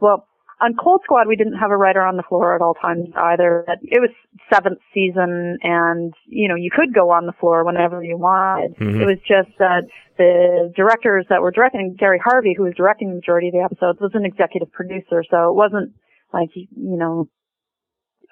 well, 0.01 0.29
on 0.61 0.75
Cold 0.75 1.03
Squad, 1.05 1.29
we 1.29 1.37
didn't 1.37 1.59
have 1.59 1.71
a 1.71 1.77
writer 1.77 2.03
on 2.03 2.17
the 2.17 2.23
floor 2.23 2.55
at 2.55 2.61
all 2.61 2.75
times 2.75 3.09
either. 3.17 3.65
It 3.83 4.01
was 4.01 4.11
seventh 4.53 4.79
season, 4.93 5.59
and 5.63 6.13
you 6.27 6.49
know 6.49 6.57
you 6.57 6.71
could 6.75 6.93
go 6.93 7.11
on 7.11 7.27
the 7.27 7.33
floor 7.33 7.65
whenever 7.65 8.03
you 8.03 8.17
wanted. 8.17 8.77
Mm-hmm. 8.77 9.01
It 9.01 9.07
was 9.07 9.19
just 9.27 9.57
that 9.59 9.83
the 10.17 10.73
directors 10.75 11.27
that 11.29 11.43
were 11.43 11.53
directing, 11.53 11.97
Gary 11.99 12.21
Harvey, 12.23 12.55
who 12.57 12.65
was 12.65 12.75
directing 12.77 13.09
the 13.09 13.15
majority 13.17 13.49
of 13.49 13.55
the 13.55 13.63
episodes, 13.63 14.01
was 14.01 14.13
an 14.15 14.25
executive 14.25 14.73
producer, 14.73 15.23
so 15.31 15.51
it 15.51 15.55
wasn't 15.55 15.95
like 16.33 16.51
you 16.55 16.69
know 16.75 17.29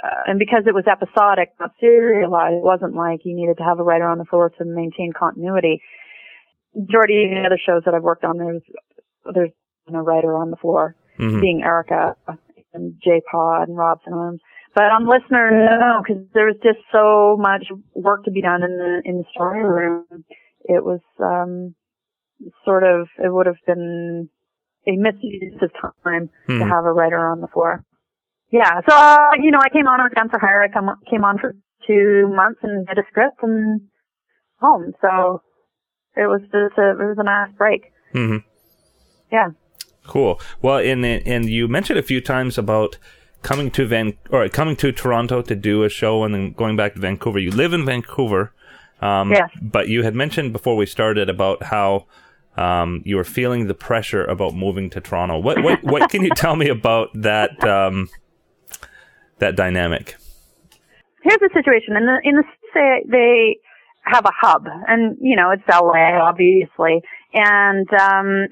uh, 0.03 0.23
and 0.27 0.39
because 0.39 0.65
it 0.67 0.75
was 0.75 0.85
episodic, 0.87 1.55
not 1.59 1.73
serialized, 1.81 2.57
it 2.57 2.63
wasn't 2.63 2.95
like 2.95 3.21
you 3.25 3.35
needed 3.35 3.57
to 3.57 3.65
have 3.65 3.79
a 3.79 3.83
writer 3.83 4.07
on 4.07 4.19
the 4.19 4.25
floor 4.27 4.51
to 4.51 4.65
maintain 4.65 5.13
continuity. 5.13 5.81
Majority 6.75 7.25
of 7.25 7.31
the 7.31 7.47
other 7.47 7.59
shows 7.65 7.83
that 7.87 7.95
I've 7.95 8.03
worked 8.03 8.25
on, 8.25 8.37
there's 8.37 8.63
there's 9.33 9.51
no 9.89 10.01
writer 10.01 10.37
on 10.37 10.51
the 10.51 10.57
floor, 10.57 10.95
mm-hmm. 11.19 11.41
being 11.41 11.63
Erica 11.63 12.17
and 12.75 12.95
jPod 13.07 13.65
and 13.65 13.77
Robson 13.77 14.13
Arms. 14.13 14.41
But 14.75 14.85
on 14.85 15.09
Listener, 15.09 15.51
no, 15.51 16.03
because 16.07 16.23
there 16.35 16.47
was 16.47 16.57
just 16.63 16.79
so 16.93 17.37
much 17.39 17.67
work 17.95 18.25
to 18.25 18.31
be 18.31 18.43
done 18.43 18.63
in 18.63 18.77
the 18.77 19.03
in 19.05 19.19
the 19.19 19.25
story 19.33 19.65
room. 19.65 20.05
It 20.65 20.85
was 20.85 21.01
um 21.19 21.75
sort 22.65 22.85
of 22.85 23.09
it 23.19 23.33
would 23.33 23.47
have 23.47 23.57
been 23.67 24.29
a 24.87 24.97
misuse 24.97 25.61
of 25.63 25.71
time 26.05 26.29
mm-hmm. 26.49 26.59
to 26.59 26.65
have 26.65 26.85
a 26.85 26.93
writer 26.93 27.19
on 27.19 27.41
the 27.41 27.49
floor 27.49 27.85
yeah, 28.51 28.81
so 28.89 28.95
uh, 28.95 29.31
you 29.43 29.51
know, 29.51 29.59
I 29.61 29.69
came 29.71 29.87
on, 29.87 30.01
I 30.01 30.05
was 30.05 30.13
down 30.15 30.29
for 30.29 30.39
hire. 30.39 30.63
I 30.63 30.69
come, 30.69 30.89
came 31.11 31.25
on 31.25 31.39
for 31.39 31.55
two 31.87 32.29
months 32.29 32.61
and 32.63 32.87
did 32.87 32.99
a 32.99 33.03
script 33.11 33.43
and 33.43 33.81
home. 34.61 34.93
So 35.01 35.43
it 36.17 36.27
was 36.27 36.41
just 36.43 36.79
a, 36.79 36.91
it 36.91 37.09
was 37.11 37.17
a 37.19 37.25
nice 37.25 37.51
break. 37.57 37.93
Mm-hmm. 38.15 38.47
Yeah. 39.33 39.49
Cool. 40.07 40.41
Well, 40.63 40.79
and 40.79 41.05
and 41.05 41.51
you 41.51 41.69
mentioned 41.69 41.99
a 41.99 42.03
few 42.03 42.21
times 42.21 42.59
about 42.59 42.99
coming 43.43 43.71
to 43.73 43.87
Van 43.87 44.15
or 44.31 44.49
coming 44.49 44.77
to 44.77 44.93
Toronto 44.93 45.43
to 45.43 45.55
do 45.55 45.85
a 45.85 45.89
show 45.89 46.25
and 46.25 46.35
then 46.35 46.53
going 46.53 46.77
back 46.77 46.95
to 46.95 47.01
Vancouver. 47.01 47.39
You 47.39 47.51
live 47.51 47.73
in 47.73 47.85
Vancouver. 47.85 48.53
Um, 49.01 49.31
yes. 49.31 49.51
But 49.61 49.89
you 49.89 50.03
had 50.03 50.15
mentioned 50.15 50.53
before 50.53 50.75
we 50.75 50.87
started 50.87 51.29
about 51.29 51.65
how 51.65 52.07
um, 52.57 53.03
you 53.05 53.17
were 53.17 53.25
feeling 53.25 53.67
the 53.67 53.75
pressure 53.75 54.25
about 54.25 54.55
moving 54.55 54.89
to 54.91 55.01
Toronto. 55.01 55.39
What 55.39 55.63
what 55.63 55.85
what 55.85 56.11
can 56.11 56.23
you 56.23 56.31
tell 56.31 56.57
me 56.57 56.69
about 56.69 57.11
that? 57.15 57.63
Um, 57.65 58.09
that 59.39 59.57
dynamic? 59.57 60.17
Here's 61.23 61.41
the 61.41 61.51
situation. 61.53 61.97
In 61.97 62.07
the 62.07 62.21
in 62.23 62.37
the 62.37 62.45
say 62.73 63.05
they 63.09 63.59
have 64.05 64.25
a 64.25 64.33
hub, 64.39 64.67
and 64.87 65.17
you 65.21 65.37
know 65.37 65.51
it's 65.51 65.63
LA, 65.69 66.19
obviously, 66.21 67.03
and 67.35 67.89
um, 67.95 68.47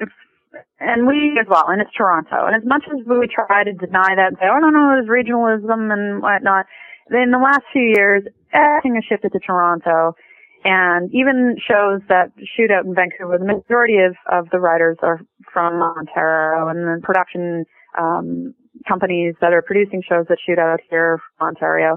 and 0.81 1.07
we 1.07 1.39
as 1.41 1.47
well, 1.49 1.65
and 1.69 1.81
it's 1.81 1.91
Toronto. 1.97 2.47
And 2.47 2.57
as 2.57 2.67
much 2.67 2.85
as 2.87 3.05
we 3.07 3.29
try 3.29 3.65
to 3.65 3.73
deny 3.73 4.15
that, 4.17 4.29
and 4.29 4.37
say, 4.39 4.47
oh 4.51 4.59
no, 4.59 4.71
no, 4.71 4.95
there's 4.95 5.09
regionalism 5.09 5.93
and 5.93 6.23
whatnot. 6.23 6.67
In 7.11 7.31
the 7.31 7.39
last 7.39 7.63
few 7.73 7.93
years, 7.95 8.25
everything 8.53 8.95
has 8.95 9.05
shifted 9.05 9.33
to 9.33 9.39
Toronto, 9.41 10.17
and 10.65 11.11
even 11.13 11.57
shows 11.61 12.01
that 12.09 12.33
shoot 12.57 12.71
out 12.71 12.87
in 12.87 12.95
Vancouver, 12.95 13.39
the 13.39 13.45
majority 13.45 13.99
of 13.99 14.17
of 14.31 14.49
the 14.51 14.59
writers 14.59 14.97
are 15.03 15.21
from 15.53 15.83
Ontario, 15.83 16.69
and 16.69 16.79
the 16.79 17.01
production 17.03 17.65
um, 17.99 18.55
companies 18.89 19.35
that 19.41 19.53
are 19.53 19.63
producing 19.63 20.03
shows 20.09 20.27
that 20.29 20.39
shoot 20.45 20.59
out 20.59 20.81
here 20.91 21.21
from 21.39 21.49
Ontario. 21.49 21.97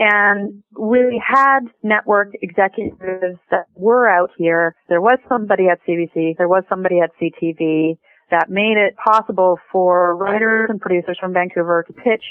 And 0.00 0.62
we 0.78 1.22
had 1.22 1.60
network 1.82 2.32
executives 2.40 3.38
that 3.50 3.66
were 3.74 4.08
out 4.08 4.30
here. 4.38 4.74
There 4.88 5.00
was 5.00 5.18
somebody 5.28 5.68
at 5.68 5.78
CBC, 5.86 6.38
there 6.38 6.48
was 6.48 6.64
somebody 6.70 7.00
at 7.00 7.10
CTV 7.20 7.98
that 8.30 8.48
made 8.48 8.78
it 8.78 8.96
possible 8.96 9.58
for 9.70 10.16
writers 10.16 10.70
and 10.70 10.80
producers 10.80 11.18
from 11.20 11.34
Vancouver 11.34 11.84
to 11.86 11.92
pitch 11.92 12.24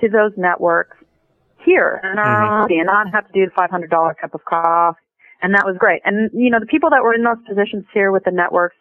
to 0.00 0.08
those 0.08 0.32
networks 0.36 0.96
here 1.64 2.00
in 2.02 2.18
our 2.18 2.66
mm-hmm. 2.66 2.72
and 2.72 2.86
not 2.86 3.06
have 3.12 3.28
to 3.28 3.32
do 3.32 3.46
the 3.46 3.52
$500 3.52 3.88
cup 4.20 4.34
of 4.34 4.44
coffee. 4.44 4.98
And 5.42 5.54
that 5.54 5.64
was 5.64 5.76
great. 5.78 6.02
And, 6.04 6.28
you 6.34 6.50
know, 6.50 6.58
the 6.58 6.66
people 6.66 6.90
that 6.90 7.04
were 7.04 7.14
in 7.14 7.22
those 7.22 7.38
positions 7.46 7.84
here 7.94 8.10
with 8.10 8.24
the 8.24 8.32
networks 8.32 8.74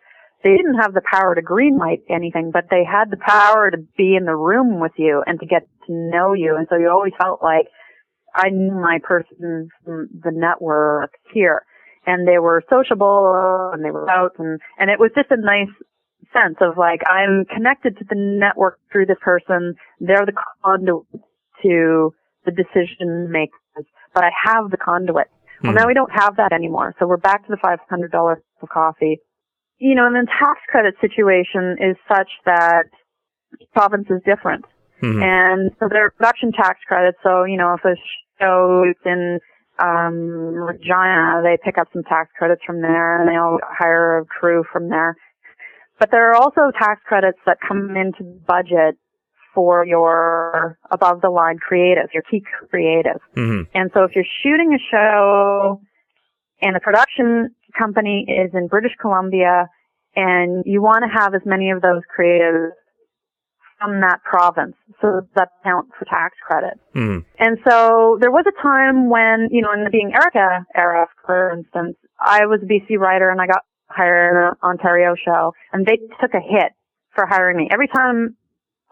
they 0.43 0.57
didn't 0.57 0.81
have 0.81 0.93
the 0.93 1.01
power 1.01 1.35
to 1.35 1.41
greenlight 1.41 2.01
anything, 2.09 2.49
but 2.51 2.65
they 2.71 2.83
had 2.83 3.11
the 3.11 3.17
power 3.17 3.69
to 3.69 3.77
be 3.95 4.15
in 4.15 4.25
the 4.25 4.35
room 4.35 4.79
with 4.79 4.93
you 4.97 5.23
and 5.27 5.39
to 5.39 5.45
get 5.45 5.67
to 5.85 5.93
know 5.93 6.33
you. 6.33 6.55
And 6.57 6.65
so 6.69 6.77
you 6.77 6.89
always 6.89 7.13
felt 7.21 7.43
like 7.43 7.67
I 8.35 8.49
knew 8.49 8.73
my 8.73 8.99
person 9.03 9.69
from 9.83 10.09
the 10.23 10.31
network 10.31 11.13
here. 11.33 11.63
And 12.05 12.27
they 12.27 12.39
were 12.39 12.63
sociable 12.69 13.71
and 13.73 13.85
they 13.85 13.91
were 13.91 14.09
out 14.09 14.31
and, 14.39 14.59
and 14.79 14.89
it 14.89 14.99
was 14.99 15.11
just 15.15 15.29
a 15.29 15.37
nice 15.37 15.69
sense 16.33 16.57
of 16.59 16.75
like, 16.75 17.01
I'm 17.07 17.45
connected 17.45 17.97
to 17.99 18.05
the 18.09 18.15
network 18.15 18.79
through 18.91 19.05
this 19.05 19.19
person. 19.21 19.75
They're 19.99 20.25
the 20.25 20.33
conduit 20.65 21.05
to 21.61 22.13
the 22.45 22.51
decision 22.51 23.31
makers, 23.31 23.85
but 24.15 24.23
I 24.23 24.31
have 24.45 24.71
the 24.71 24.77
conduit. 24.77 25.27
Well, 25.61 25.73
hmm. 25.73 25.77
now 25.77 25.87
we 25.87 25.93
don't 25.93 26.11
have 26.11 26.37
that 26.37 26.53
anymore. 26.53 26.95
So 26.97 27.05
we're 27.05 27.17
back 27.17 27.45
to 27.45 27.51
the 27.51 27.57
$500 27.57 28.35
of 28.63 28.69
coffee 28.69 29.19
you 29.81 29.95
know, 29.95 30.05
and 30.05 30.15
the 30.15 30.27
tax 30.39 30.59
credit 30.69 30.93
situation 31.01 31.75
is 31.81 31.97
such 32.07 32.29
that 32.45 32.83
province 33.73 34.05
is 34.11 34.21
different. 34.23 34.63
Mm-hmm. 35.01 35.23
And 35.23 35.71
so 35.79 35.87
there 35.89 36.05
are 36.05 36.11
production 36.11 36.51
tax 36.51 36.79
credits. 36.87 37.17
So, 37.23 37.43
you 37.43 37.57
know, 37.57 37.73
if 37.73 37.85
a 37.85 37.95
show 38.39 38.85
is 38.89 38.95
in 39.05 39.39
um, 39.79 40.53
Regina, 40.53 41.41
they 41.43 41.57
pick 41.63 41.77
up 41.77 41.87
some 41.93 42.03
tax 42.03 42.29
credits 42.37 42.61
from 42.65 42.81
there 42.81 43.19
and 43.19 43.29
they'll 43.29 43.59
hire 43.63 44.19
a 44.19 44.25
crew 44.25 44.63
from 44.71 44.89
there. 44.89 45.15
But 45.99 46.11
there 46.11 46.31
are 46.31 46.35
also 46.35 46.71
tax 46.77 47.01
credits 47.05 47.39
that 47.45 47.57
come 47.67 47.95
into 47.95 48.23
the 48.23 48.39
budget 48.47 48.97
for 49.53 49.85
your 49.85 50.77
above 50.89 51.21
the 51.21 51.29
line 51.29 51.57
creative, 51.57 52.09
your 52.13 52.23
key 52.23 52.43
creative. 52.69 53.19
Mm-hmm. 53.35 53.63
And 53.73 53.91
so 53.93 54.03
if 54.03 54.11
you're 54.15 54.25
shooting 54.43 54.73
a 54.73 54.81
show 54.91 55.81
and 56.61 56.75
the 56.75 56.79
production 56.79 57.53
company 57.77 58.25
is 58.27 58.51
in 58.53 58.67
British 58.67 58.93
Columbia 58.99 59.67
and 60.15 60.63
you 60.65 60.81
want 60.81 61.03
to 61.03 61.09
have 61.09 61.33
as 61.33 61.41
many 61.45 61.71
of 61.71 61.81
those 61.81 62.01
creatives 62.17 62.71
from 63.81 64.01
that 64.01 64.19
province. 64.23 64.75
So 65.01 65.21
that 65.35 65.49
counts 65.63 65.91
for 65.97 66.05
tax 66.05 66.35
credit. 66.45 66.79
Mm. 66.95 67.25
And 67.39 67.57
so 67.67 68.17
there 68.21 68.31
was 68.31 68.45
a 68.47 68.61
time 68.61 69.09
when, 69.09 69.47
you 69.51 69.61
know, 69.61 69.71
in 69.73 69.83
the 69.83 69.89
Being 69.89 70.11
Erica 70.13 70.65
era, 70.75 71.07
for 71.25 71.51
instance, 71.51 71.97
I 72.19 72.45
was 72.45 72.59
a 72.61 72.65
BC 72.65 72.97
writer 72.99 73.29
and 73.31 73.41
I 73.41 73.47
got 73.47 73.61
hired 73.89 74.37
on 74.45 74.53
an 74.53 74.57
Ontario 74.63 75.15
show 75.15 75.53
and 75.73 75.85
they 75.85 75.97
took 76.21 76.33
a 76.33 76.39
hit 76.39 76.71
for 77.15 77.25
hiring 77.25 77.57
me. 77.57 77.67
Every 77.71 77.87
time 77.87 78.35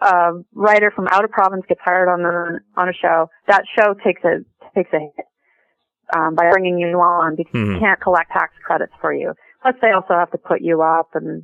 a 0.02 0.32
writer 0.54 0.92
from 0.96 1.08
out 1.12 1.24
of 1.24 1.30
province 1.32 1.64
gets 1.70 1.82
hired 1.84 2.10
on 2.10 2.22
a, 2.26 2.80
on 2.80 2.90
a 2.90 2.94
show, 2.94 3.30
that 3.48 3.64
show 3.78 3.94
takes 4.04 4.24
a, 4.24 4.40
takes 4.76 4.92
a 4.94 5.00
hit. 5.00 5.26
Um, 6.12 6.34
by 6.34 6.50
bringing 6.50 6.80
you 6.80 7.00
on 7.00 7.36
because 7.36 7.54
Mhm. 7.54 7.74
they 7.76 7.80
can't 7.82 8.02
collect 8.02 8.32
tax 8.32 8.52
credits 8.66 8.94
for 9.00 9.14
you. 9.14 9.36
Plus 9.62 9.76
they 9.80 9.92
also 9.92 10.16
have 10.16 10.32
to 10.32 10.40
put 10.40 10.60
you 10.60 10.82
up 10.82 11.10
and 11.14 11.44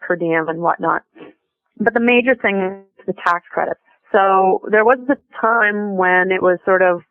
per 0.00 0.16
diem 0.16 0.48
and 0.48 0.62
whatnot. 0.62 1.02
But 1.78 1.94
the 1.94 2.00
major 2.00 2.34
thing 2.34 2.84
is 2.98 3.06
the 3.06 3.12
tax 3.24 3.46
credits. 3.52 3.80
So 4.12 4.62
there 4.70 4.84
was 4.84 4.98
a 5.10 5.16
time 5.40 5.96
when 5.96 6.30
it 6.30 6.40
was 6.40 6.58
sort 6.64 6.80
of, 6.82 7.02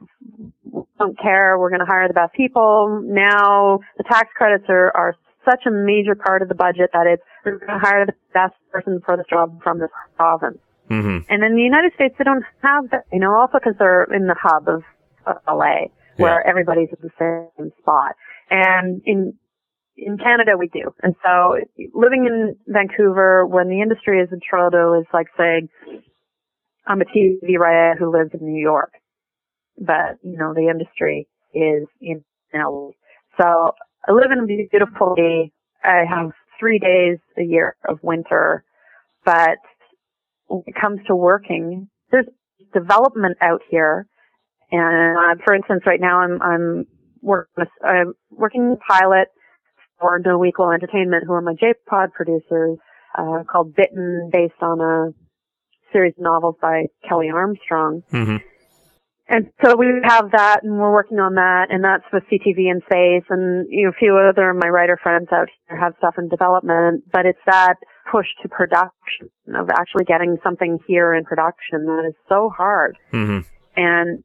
don't 0.97 1.19
care, 1.19 1.57
we're 1.59 1.69
going 1.69 1.81
to 1.81 1.85
hire 1.85 2.07
the 2.07 2.13
best 2.13 2.33
people. 2.33 3.01
Now 3.05 3.79
the 3.97 4.03
tax 4.03 4.29
credits 4.35 4.65
are, 4.69 4.91
are 4.95 5.15
such 5.43 5.65
a 5.67 5.71
major 5.71 6.15
part 6.15 6.41
of 6.41 6.47
the 6.49 6.55
budget 6.55 6.89
that 6.93 7.05
it's, 7.05 7.21
we're 7.45 7.59
going 7.59 7.79
to 7.79 7.85
hire 7.85 8.05
the 8.05 8.13
best 8.33 8.55
person 8.71 9.01
for 9.05 9.15
this 9.17 9.25
job 9.29 9.61
from 9.61 9.79
this 9.79 9.91
province. 10.15 10.57
hmm 10.87 11.19
And 11.29 11.43
in 11.43 11.55
the 11.55 11.61
United 11.61 11.93
States, 11.93 12.15
they 12.17 12.23
don't 12.23 12.43
have 12.63 12.89
that, 12.91 13.03
you 13.13 13.19
know, 13.19 13.35
also 13.35 13.59
because 13.59 13.75
they're 13.77 14.05
in 14.05 14.25
the 14.25 14.35
hub 14.41 14.67
of, 14.67 14.81
of 15.27 15.35
LA, 15.47 15.87
where 16.17 16.41
Yeah. 16.43 16.49
everybody's 16.49 16.89
at 16.91 17.01
the 17.01 17.11
same 17.19 17.71
spot. 17.79 18.15
And 18.49 19.01
in, 19.05 19.33
in 19.97 20.17
Canada, 20.17 20.51
we 20.57 20.67
do. 20.67 20.93
And 21.01 21.15
so 21.23 21.57
living 21.93 22.25
in 22.25 22.55
Vancouver, 22.67 23.45
when 23.45 23.69
the 23.69 23.81
industry 23.81 24.19
is 24.21 24.29
in 24.31 24.39
Toronto, 24.47 24.99
is 24.99 25.07
like 25.13 25.27
saying, 25.37 25.69
I'm 26.87 27.01
a 27.01 27.05
TV 27.05 27.57
writer 27.57 27.95
who 27.97 28.11
lives 28.11 28.31
in 28.33 28.45
New 28.45 28.61
York. 28.61 28.91
But, 29.77 30.17
you 30.23 30.37
know, 30.37 30.53
the 30.53 30.69
industry 30.69 31.27
is 31.53 31.87
in 32.01 32.23
LA. 32.53 32.91
So 33.39 33.73
I 34.07 34.11
live 34.11 34.31
in 34.31 34.43
a 34.43 34.45
beautiful 34.45 35.15
day. 35.15 35.51
I 35.83 36.03
have 36.09 36.31
three 36.59 36.79
days 36.79 37.17
a 37.37 37.43
year 37.43 37.75
of 37.87 37.99
winter, 38.01 38.63
but 39.25 39.57
when 40.47 40.63
it 40.67 40.75
comes 40.79 40.99
to 41.07 41.15
working, 41.15 41.89
there's 42.11 42.27
development 42.73 43.37
out 43.41 43.61
here. 43.69 44.07
And 44.71 45.17
uh, 45.17 45.43
for 45.43 45.53
instance, 45.53 45.83
right 45.85 45.99
now 45.99 46.19
I'm 46.19 46.41
I'm 46.41 46.85
working 47.21 47.65
I'm 47.83 48.13
working 48.31 48.77
pilot 48.87 49.27
for 49.99 50.19
No 50.19 50.43
Equal 50.45 50.71
Entertainment, 50.71 51.23
who 51.25 51.33
are 51.33 51.41
my 51.41 51.53
JPod 51.53 52.13
producers, 52.13 52.77
uh, 53.17 53.43
called 53.49 53.75
Bitten, 53.75 54.29
based 54.31 54.61
on 54.61 54.81
a 54.81 55.13
series 55.93 56.13
of 56.17 56.23
novels 56.23 56.55
by 56.61 56.85
Kelley 57.07 57.29
Armstrong. 57.33 58.03
hmm 58.11 58.37
And 59.27 59.51
so 59.63 59.75
we 59.75 59.87
have 60.03 60.31
that, 60.31 60.63
and 60.63 60.77
we're 60.77 60.91
working 60.91 61.19
on 61.19 61.35
that, 61.35 61.67
and 61.69 61.83
that's 61.83 62.03
with 62.11 62.23
CTV 62.31 62.69
and 62.69 62.81
Space, 62.85 63.25
and 63.29 63.65
you 63.69 63.83
know, 63.83 63.89
a 63.89 63.99
few 63.99 64.15
other 64.17 64.49
of 64.49 64.57
my 64.57 64.69
writer 64.69 64.99
friends 65.01 65.29
out 65.31 65.47
here 65.67 65.79
have 65.79 65.93
stuff 65.97 66.15
in 66.17 66.27
development. 66.29 67.03
But 67.11 67.25
it's 67.25 67.39
that 67.45 67.75
push 68.11 68.27
to 68.41 68.49
production 68.49 69.29
of 69.55 69.69
actually 69.69 70.05
getting 70.05 70.37
something 70.43 70.79
here 70.87 71.13
in 71.13 71.23
production 71.23 71.85
that 71.85 72.05
is 72.07 72.15
so 72.29 72.51
hard. 72.55 72.97
hmm 73.11 73.39
And 73.75 74.23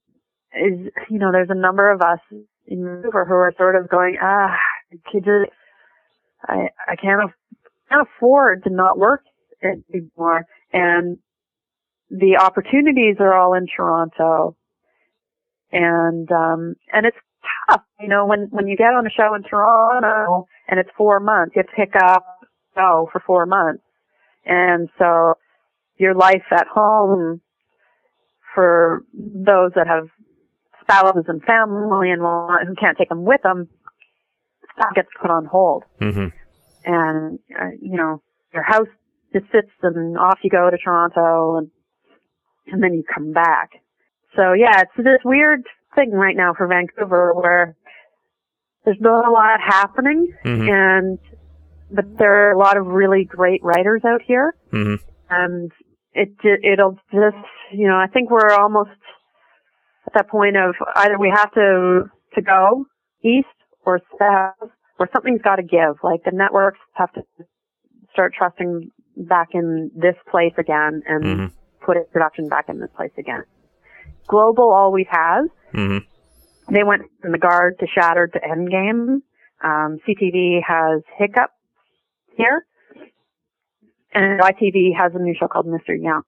is 0.53 0.91
you 1.09 1.19
know, 1.19 1.31
there's 1.33 1.51
a 1.51 1.55
number 1.55 1.91
of 1.91 2.03
us 2.03 2.19
in 2.67 2.85
Vancouver 2.85 3.25
who 3.25 3.35
are 3.35 3.55
sort 3.57 3.77
of 3.77 3.89
going, 3.89 4.17
ah, 4.21 4.57
could 5.11 5.25
just, 5.25 5.51
I 6.47 6.69
I 6.87 6.97
can't 6.97 7.31
can't 7.89 8.07
afford 8.09 8.65
to 8.65 8.71
not 8.71 8.99
work 8.99 9.23
anymore, 9.63 10.47
and 10.73 11.19
the 12.11 12.39
opportunities 12.41 13.17
are 13.21 13.35
all 13.35 13.55
in 13.55 13.67
Toronto. 13.67 14.57
And 15.73 16.31
um 16.33 16.75
and 16.93 17.07
it's 17.07 17.17
tough 17.69 17.83
you 18.01 18.09
know 18.09 18.27
when 18.27 18.49
when 18.51 18.67
you 18.67 18.77
get 18.77 18.93
on 18.93 19.07
a 19.07 19.11
show 19.11 19.35
in 19.35 19.43
toronto 19.45 20.47
and 20.69 20.81
it's 20.81 20.91
four 20.97 21.21
months 21.21 21.55
you 21.55 21.63
have 21.63 21.67
to 21.69 21.77
pick 21.77 21.95
up 22.03 22.25
show 22.75 23.09
for 23.13 23.23
four 23.27 23.47
months. 23.47 23.83
And 24.45 24.89
so 24.99 25.35
your 25.99 26.15
life 26.15 26.45
at 26.51 26.67
home 26.67 27.41
for 28.55 29.05
those 29.15 29.73
that 29.77 29.87
have 29.87 30.09
spouses 30.83 31.25
and 31.29 31.43
family 31.43 32.11
and 32.11 32.21
who 32.21 32.75
can't 32.81 32.99
take 32.99 33.09
them 33.09 33.25
with 33.25 33.43
them 33.43 33.69
gets 34.95 35.09
put 35.21 35.31
on 35.31 35.47
hold. 35.47 35.85
Hmm 35.99 36.29
and 36.85 37.39
uh, 37.61 37.71
you 37.81 37.97
know 37.97 38.23
your 38.53 38.63
house 38.63 38.89
just 39.33 39.47
sits 39.53 39.71
and 39.83 40.19
off 40.19 40.39
you 40.43 40.51
go 40.51 40.71
to 40.71 40.77
Toronto 40.79 41.59
and 41.59 41.71
and 42.67 42.83
then 42.83 42.95
you 42.95 43.03
come 43.03 43.33
back. 43.33 43.71
So 44.37 44.53
yeah, 44.53 44.81
it's 44.83 44.97
this 44.97 45.21
weird 45.25 45.63
thing 45.95 46.13
right 46.13 46.37
now 46.37 46.55
for 46.57 46.67
Vancouver 46.67 47.33
where 47.35 47.77
there's 48.85 49.01
not 49.01 49.27
a 49.27 49.31
lot 49.31 49.61
happening 49.61 50.33
hmm 50.43 50.69
and 50.69 51.19
but 51.93 52.05
there 52.19 52.49
are 52.49 52.53
a 52.53 52.59
lot 52.59 52.77
of 52.77 52.87
really 52.87 53.25
great 53.25 53.63
writers 53.63 54.03
out 54.05 54.23
here. 54.23 54.55
Hmm 54.71 54.95
and 55.29 55.71
it 56.13 56.33
it'll 56.65 56.99
just 57.13 57.37
you 57.73 57.87
know 57.87 57.97
I 57.97 58.07
think 58.07 58.31
we're 58.31 58.53
almost 58.53 58.91
at 60.07 60.15
that 60.15 60.29
point 60.29 60.57
of 60.57 60.75
either 60.97 61.19
we 61.19 61.33
have 61.35 61.53
to 61.53 62.11
to 62.35 62.43
go 62.43 62.87
east 63.23 63.47
or 63.91 64.01
south 64.19 64.71
or 64.99 65.09
something's 65.13 65.43
got 65.43 65.57
to 65.57 65.63
give. 65.63 65.97
Like 66.03 66.23
the 66.25 66.31
networks 66.33 66.79
have 66.95 67.13
to 67.15 67.23
start 68.13 68.35
trusting 68.37 68.91
back 69.17 69.49
in 69.53 69.91
this 69.95 70.17
place 70.31 70.55
again 70.59 71.03
and 71.07 71.25
hmm 71.25 71.47
put 71.83 71.97
its 71.97 72.11
production 72.13 72.47
back 72.47 72.69
in 72.69 72.79
this 72.79 72.91
place 72.95 73.11
again. 73.19 73.43
Global 74.29 74.71
always 74.71 75.07
has. 75.11 75.47
hmm 75.73 75.99
They 76.71 76.85
went 76.85 77.03
from 77.23 77.33
the 77.33 77.39
guard 77.39 77.79
to 77.81 77.87
shattered 77.87 78.35
to 78.35 78.39
endgame. 78.41 79.23
Um, 79.65 79.99
CTV 80.07 80.61
has 80.67 81.01
hiccup 81.19 81.51
here. 82.37 82.67
And 84.13 84.41
YTV 84.41 84.95
has 84.99 85.13
a 85.15 85.19
new 85.19 85.35
show 85.39 85.49
called 85.49 85.67
Mr. 85.67 85.97
Young. 85.99 86.23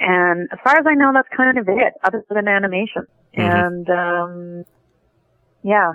And 0.00 0.48
as 0.50 0.58
far 0.64 0.78
as 0.78 0.86
I 0.86 0.94
know, 0.94 1.10
that's 1.12 1.28
kind 1.36 1.58
of 1.58 1.68
it, 1.68 1.92
other 2.02 2.24
than 2.30 2.48
animation. 2.48 3.06
Mhm. 3.36 3.66
And, 3.66 3.90
um, 3.90 4.64
yeah, 5.62 5.92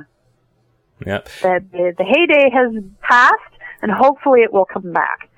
Yep. 1.05 1.29
the, 1.41 1.65
the, 1.71 1.93
the 1.97 2.03
heyday 2.03 2.49
has 2.49 2.83
passed 3.01 3.33
and 3.81 3.91
hopefully 3.91 4.41
it 4.41 4.51
will 4.51 4.65
come 4.65 4.91
back. 4.93 5.29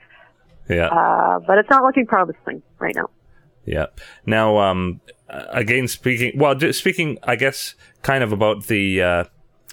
Yeah. 0.70 0.88
Uh, 0.88 1.39
but 1.39 1.57
it's 1.57 1.70
not 1.70 1.84
looking 1.84 2.05
promising 2.05 2.62
right 2.80 2.95
now. 2.95 3.10
Yeah. 3.66 3.88
Now, 4.26 4.57
um, 4.57 5.01
again, 5.28 5.88
speaking, 5.88 6.34
well, 6.36 6.55
just 6.55 6.80
speaking, 6.80 7.18
I 7.24 7.36
guess, 7.36 7.76
kind 8.01 8.24
of 8.24 8.32
about 8.32 8.68
the, 8.68 9.01
uh, 9.01 9.24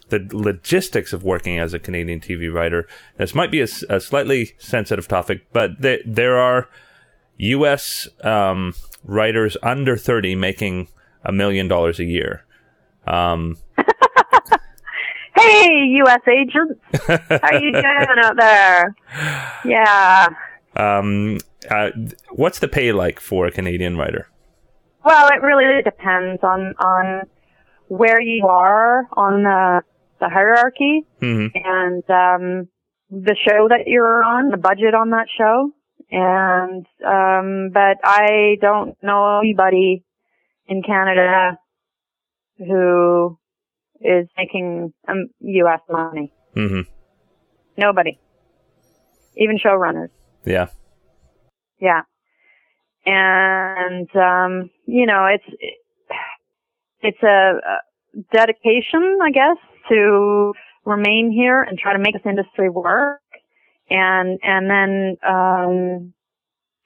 the 0.09 0.27
logistics 0.33 1.13
of 1.13 1.23
working 1.23 1.59
as 1.59 1.75
a 1.75 1.79
Canadian 1.79 2.21
TV 2.21 2.53
writer. 2.53 2.87
This 3.17 3.35
might 3.35 3.51
be 3.51 3.61
a 3.61 3.67
slightly 3.67 4.55
sensitive 4.59 5.09
topic, 5.09 5.47
but 5.53 5.81
there, 5.81 5.99
there 6.07 6.37
are 6.39 6.69
U.S. 7.39 8.09
Um, 8.23 8.75
writers 9.05 9.57
under 9.63 9.97
30 9.97 10.35
making 10.35 10.89
a 11.25 11.33
million 11.33 11.69
dollars 11.69 11.99
a 11.99 12.05
year. 12.05 12.45
Um, 13.07 13.57
Hey, 15.37 15.85
U.S. 15.99 16.21
agents, 16.29 16.81
how 17.43 17.59
you 17.59 17.73
doing 17.73 17.85
out 18.23 18.37
there? 18.37 18.95
Yeah. 19.65 20.29
um, 20.77 21.39
uh, 21.71 21.91
what's 22.31 22.59
the 22.61 22.69
pay 22.69 22.93
like 22.93 23.21
for 23.21 23.47
a 23.47 23.51
Canadian 23.51 23.97
writer? 23.97 24.29
Well, 25.05 25.29
it 25.29 25.43
really 25.43 25.83
depends 25.83 26.43
on 26.43 26.75
on 26.79 27.23
where 27.89 28.21
you 28.21 28.47
are 28.47 29.07
on 29.13 29.43
the 29.45 29.83
the 30.19 30.29
hierarchy 30.29 31.03
hmm 31.21 31.47
and 31.55 32.03
um, 32.11 32.69
the 33.11 33.37
show 33.47 33.69
that 33.69 33.85
you're 33.87 34.25
on, 34.25 34.51
the 34.51 34.57
budget 34.57 34.95
on 34.95 35.11
that 35.11 35.27
show, 35.37 35.71
and 36.11 36.87
um, 37.07 37.71
but 37.73 37.99
I 38.03 38.57
don't 38.61 38.97
know 39.03 39.39
anybody 39.41 40.05
in 40.67 40.83
Canada 40.83 41.59
who 42.59 43.39
is 44.01 44.29
making 44.37 44.93
um, 45.09 45.29
U.S. 45.41 45.81
money. 45.91 46.33
hmm 46.55 46.81
Nobody, 47.79 48.19
even 49.37 49.59
showrunners. 49.59 50.09
Yeah. 50.47 50.69
Yeah. 51.79 52.03
And, 53.05 54.09
um, 54.17 54.71
you 54.87 55.07
know, 55.07 55.27
it's, 55.27 55.45
it's 57.03 57.23
a, 57.23 57.27
a 57.27 58.23
dedication, 58.33 59.19
I 59.23 59.31
guess, 59.31 59.59
to 59.91 60.55
remain 60.85 61.31
here 61.31 61.63
and 61.63 61.79
try 61.79 61.93
to 61.93 61.99
make 61.99 62.15
this 62.15 62.23
industry 62.25 62.71
work. 62.71 63.21
And, 63.91 64.39
and 64.43 64.71
then, 64.71 65.17
um, 65.29 66.13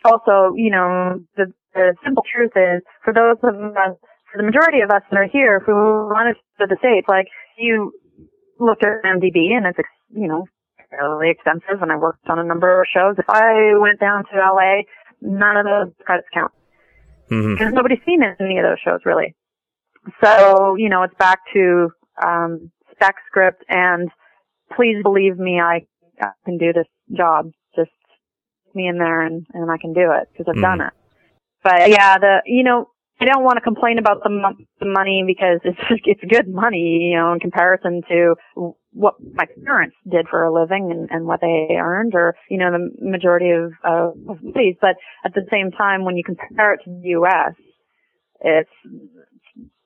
also, 0.05 0.55
you 0.57 0.71
know, 0.71 1.21
the, 1.37 1.53
the 1.75 1.95
simple 2.05 2.25
truth 2.35 2.53
is 2.57 2.83
for 3.05 3.13
those 3.15 3.37
of 3.43 3.55
us, 3.77 3.97
for 4.33 4.39
the 4.39 4.45
majority 4.45 4.81
of 4.81 4.91
us 4.91 5.03
that 5.11 5.17
are 5.17 5.29
here 5.31 5.61
who 5.61 5.73
wanted 5.73 6.37
to 6.61 6.67
the 6.67 6.77
States, 6.79 7.07
like 7.09 7.27
you 7.59 7.93
looked 8.59 8.85
at 8.85 9.03
MDB 9.05 9.53
and 9.57 9.67
it's, 9.67 9.79
you 10.15 10.29
know, 10.29 10.47
fairly 10.91 11.31
expensive 11.31 11.83
and 11.83 11.91
I 11.91 11.97
worked 11.97 12.29
on 12.29 12.39
a 12.39 12.45
number 12.45 12.81
of 12.81 12.87
shows. 12.93 13.17
If 13.19 13.29
I 13.29 13.75
went 13.79 14.01
down 14.01 14.25
to 14.25 14.37
LA, 14.39 14.83
none 15.21 15.57
of 15.57 15.65
those 15.65 15.95
credits 16.05 16.29
count. 16.33 16.53
Mhm. 17.31 17.59
Because 17.59 17.73
nobody's 17.73 18.03
seen 18.05 18.23
any 18.23 18.59
of 18.59 18.65
those 18.65 18.79
shows 18.85 19.01
really. 19.05 19.35
So, 20.23 20.77
you 20.77 20.89
know, 20.89 21.03
it's 21.03 21.15
back 21.15 21.41
to 21.53 21.91
um, 22.23 22.71
spec 22.93 23.17
script 23.27 23.65
and 23.69 24.11
please 24.75 25.03
believe 25.03 25.39
me, 25.39 25.61
I, 25.61 25.87
I 26.21 26.31
can 26.45 26.59
do 26.59 26.73
this 26.73 26.87
job. 27.17 27.51
Just 27.77 27.91
put 28.67 28.75
me 28.75 28.89
in 28.89 28.99
there 28.99 29.23
and, 29.23 29.47
and 29.53 29.71
I 29.71 29.77
can 29.79 29.93
do 29.93 30.13
it 30.13 30.29
because 30.33 30.47
I've 30.49 30.61
done 30.61 30.81
it. 30.81 30.93
But 31.63 31.91
yeah, 31.91 32.19
the, 32.19 32.43
you 32.47 32.65
know, 32.65 32.90
I 33.21 33.27
don't 33.27 33.45
want 33.45 33.57
to 33.57 33.61
complain 33.61 33.99
about 33.99 34.23
the, 34.23 34.31
the 34.81 34.87
money 34.87 35.25
because 35.27 35.61
it's, 35.65 35.79
it's 36.05 36.21
good 36.29 36.49
money, 36.49 37.11
you 37.11 37.17
know, 37.19 37.33
in 37.33 37.41
comparison 37.41 38.03
to 38.09 38.35
what 38.93 39.15
my 39.35 39.45
parents 39.65 39.97
did 40.11 40.27
for 40.29 40.45
a 40.45 40.53
living 40.53 40.91
and, 40.91 41.11
and 41.11 41.27
what 41.27 41.41
they 41.41 41.77
earned 41.77 42.15
or, 42.15 42.35
you 42.49 42.59
know, 42.59 42.71
the 42.73 42.91
majority 43.01 43.51
of, 43.51 43.73
uh, 43.85 44.11
of. 44.31 44.39
But 44.81 44.97
at 45.25 45.35
the 45.35 45.47
same 45.51 45.71
time, 45.71 46.05
when 46.05 46.17
you 46.17 46.25
compare 46.25 46.75
it 46.75 46.81
to 46.85 46.91
the 46.91 47.09
U.S., 47.11 47.53
it's 48.41 48.71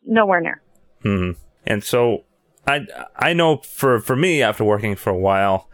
nowhere 0.06 0.40
near. 0.40 0.62
hmm 1.02 1.32
And 1.66 1.82
so 1.82 2.24
I 2.66 2.86
I 3.16 3.32
know 3.32 3.58
for 3.58 4.00
for 4.00 4.16
me 4.16 4.42
after 4.42 4.64
working 4.64 4.94
for 4.94 5.10
a 5.10 5.18
while, 5.18 5.68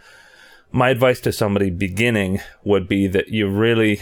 my 0.73 0.89
advice 0.89 1.21
to 1.21 1.33
somebody 1.33 1.71
beginning 1.71 2.41
would 2.65 2.89
be 2.89 3.07
that 3.09 3.29
you 3.29 3.49
really 3.49 4.01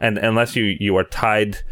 and 0.00 0.18
unless 0.18 0.54
you 0.54 0.76
you 0.78 0.96
are 0.96 1.04
tied 1.04 1.62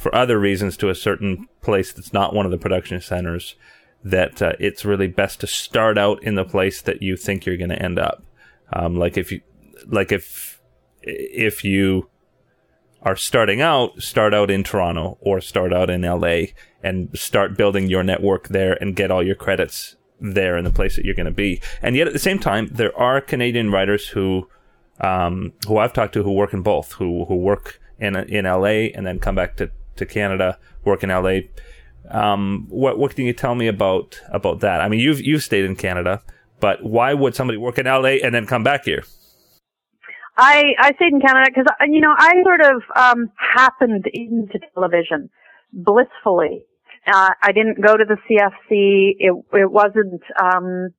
for 0.00 0.14
other 0.14 0.38
reasons 0.38 0.76
to 0.76 0.88
a 0.88 0.94
certain 0.94 1.46
place 1.60 1.92
that's 1.92 2.12
not 2.12 2.34
one 2.34 2.46
of 2.46 2.52
the 2.52 2.58
production 2.58 3.00
centers 3.00 3.54
that 4.02 4.40
uh, 4.40 4.52
it's 4.58 4.84
really 4.84 5.06
best 5.06 5.40
to 5.40 5.46
start 5.46 5.98
out 5.98 6.22
in 6.22 6.34
the 6.34 6.44
place 6.44 6.80
that 6.82 7.02
you 7.02 7.16
think 7.16 7.44
you're 7.44 7.56
going 7.56 7.70
to 7.70 7.82
end 7.82 7.98
up 7.98 8.22
um, 8.72 8.96
like 8.96 9.16
if 9.16 9.30
you 9.30 9.40
like 9.86 10.10
if 10.10 10.60
if 11.02 11.64
you 11.64 12.08
are 13.02 13.16
starting 13.16 13.60
out, 13.60 14.00
start 14.02 14.34
out 14.34 14.50
in 14.50 14.62
Toronto 14.62 15.16
or 15.20 15.40
start 15.40 15.72
out 15.72 15.90
in 15.90 16.02
LA 16.02 16.52
and 16.82 17.08
start 17.18 17.56
building 17.56 17.88
your 17.88 18.02
network 18.02 18.48
there 18.48 18.76
and 18.80 18.96
get 18.96 19.10
all 19.10 19.22
your 19.22 19.34
credits 19.34 19.96
there 20.20 20.56
in 20.56 20.64
the 20.64 20.70
place 20.70 20.96
that 20.96 21.04
you're 21.04 21.14
going 21.14 21.26
to 21.26 21.32
be. 21.32 21.60
And 21.80 21.96
yet 21.96 22.06
at 22.06 22.12
the 22.12 22.18
same 22.18 22.38
time, 22.38 22.68
there 22.70 22.96
are 22.98 23.20
Canadian 23.20 23.70
writers 23.70 24.08
who, 24.08 24.48
um, 25.00 25.52
who 25.66 25.78
I've 25.78 25.94
talked 25.94 26.12
to 26.14 26.22
who 26.22 26.32
work 26.32 26.52
in 26.52 26.62
both, 26.62 26.92
who, 26.92 27.24
who 27.24 27.36
work 27.36 27.80
in, 27.98 28.16
in 28.16 28.44
LA 28.44 28.90
and 28.94 29.06
then 29.06 29.18
come 29.18 29.34
back 29.34 29.56
to, 29.56 29.70
to 30.00 30.06
Canada, 30.06 30.58
work 30.84 31.02
in 31.02 31.10
LA. 31.10 31.40
Um, 32.10 32.66
what, 32.68 32.98
what 32.98 33.14
can 33.14 33.24
you 33.24 33.32
tell 33.32 33.54
me 33.54 33.68
about, 33.68 34.20
about 34.28 34.60
that? 34.60 34.80
I 34.80 34.88
mean, 34.88 35.00
you've, 35.00 35.20
you've 35.20 35.42
stayed 35.42 35.64
in 35.64 35.76
Canada, 35.76 36.22
but 36.58 36.82
why 36.82 37.14
would 37.14 37.34
somebody 37.34 37.58
work 37.58 37.78
in 37.78 37.86
LA 37.86 38.18
and 38.24 38.34
then 38.34 38.46
come 38.46 38.64
back 38.64 38.84
here? 38.84 39.04
I 40.40 40.74
I 40.78 40.92
stayed 40.94 41.12
in 41.12 41.20
Canada 41.20 41.50
because 41.50 41.66
you 41.88 42.00
know 42.00 42.14
I 42.16 42.32
sort 42.42 42.60
of 42.62 42.82
um 42.96 43.30
happened 43.36 44.06
into 44.12 44.58
television 44.72 45.28
blissfully. 45.72 46.64
Uh, 47.06 47.30
I 47.42 47.52
didn't 47.52 47.80
go 47.80 47.96
to 47.96 48.04
the 48.04 48.16
CFC. 48.26 49.16
It 49.18 49.34
it 49.52 49.70
wasn't 49.70 50.22
um 50.42 50.94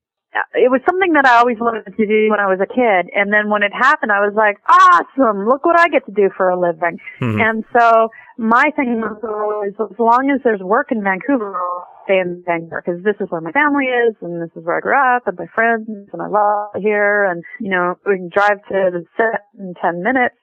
it 0.56 0.72
was 0.72 0.80
something 0.88 1.14
that 1.14 1.26
I 1.26 1.40
always 1.40 1.60
wanted 1.60 1.86
to 1.92 2.06
do 2.08 2.30
when 2.30 2.40
I 2.40 2.48
was 2.48 2.60
a 2.62 2.68
kid. 2.68 3.12
And 3.14 3.34
then 3.34 3.50
when 3.50 3.64
it 3.64 3.74
happened, 3.74 4.12
I 4.12 4.24
was 4.24 4.34
like, 4.36 4.58
awesome, 4.68 5.48
look 5.48 5.66
what 5.66 5.80
I 5.80 5.90
get 5.90 6.06
to 6.06 6.12
do 6.12 6.30
for 6.36 6.50
a 6.50 6.60
living. 6.60 7.00
Mhm. 7.20 7.42
And 7.42 7.66
so 7.78 8.10
my 8.38 8.72
thing 8.76 9.02
was 9.02 9.20
always, 9.24 9.74
as 9.80 10.00
long 10.00 10.32
as 10.32 10.42
there's 10.44 10.62
work 10.62 10.92
in 10.92 11.04
Vancouver, 11.04 11.56
I'll 11.56 11.88
stay 12.06 12.20
in 12.20 12.44
Vancouver 12.46 12.82
because 12.86 13.04
this 13.04 13.16
is 13.20 13.30
where 13.30 13.42
my 13.42 13.52
family 13.52 13.86
is 13.86 14.16
and 14.22 14.42
this 14.42 14.56
is 14.56 14.64
where 14.66 14.78
I 14.78 14.80
grew 14.80 14.96
up 14.98 15.28
and 15.28 15.38
my 15.38 15.48
friends 15.54 15.88
and 15.90 16.22
I 16.22 16.28
love 16.28 16.82
here. 16.82 17.26
And, 17.26 17.44
you 17.60 17.70
know, 17.70 17.96
we 18.06 18.16
can 18.18 18.30
drive 18.30 18.64
to 18.72 18.90
the 18.92 19.04
set 19.18 19.42
in 19.60 19.74
10 19.82 20.02
minutes, 20.02 20.36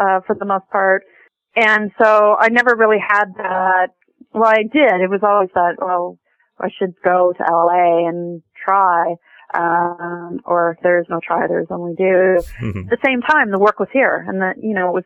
uh, 0.00 0.20
for 0.26 0.34
the 0.34 0.46
most 0.46 0.68
part. 0.70 1.04
And 1.54 1.90
so 2.02 2.36
I 2.38 2.48
never 2.48 2.74
really 2.76 2.98
had 3.00 3.26
that. 3.36 3.88
Well, 4.32 4.48
I 4.50 4.62
did. 4.64 5.00
It 5.00 5.08
was 5.10 5.20
always 5.22 5.48
that, 5.54 5.76
well, 5.78 6.18
I 6.58 6.68
should 6.78 6.94
go 7.04 7.32
to 7.36 7.42
LA 7.42 8.08
and 8.08 8.42
try. 8.64 9.14
Um, 9.54 10.40
or 10.44 10.72
if 10.72 10.78
there's 10.82 11.06
no 11.08 11.20
try, 11.24 11.46
there's 11.46 11.68
only 11.70 11.94
do. 11.94 12.40
Mhm. 12.60 12.84
At 12.84 12.98
the 12.98 13.06
same 13.06 13.22
time, 13.22 13.50
the 13.50 13.58
work 13.58 13.78
was 13.78 13.88
here 13.92 14.24
and 14.26 14.42
that, 14.42 14.56
you 14.58 14.74
know, 14.74 14.88
it 14.88 14.92
was, 14.94 15.04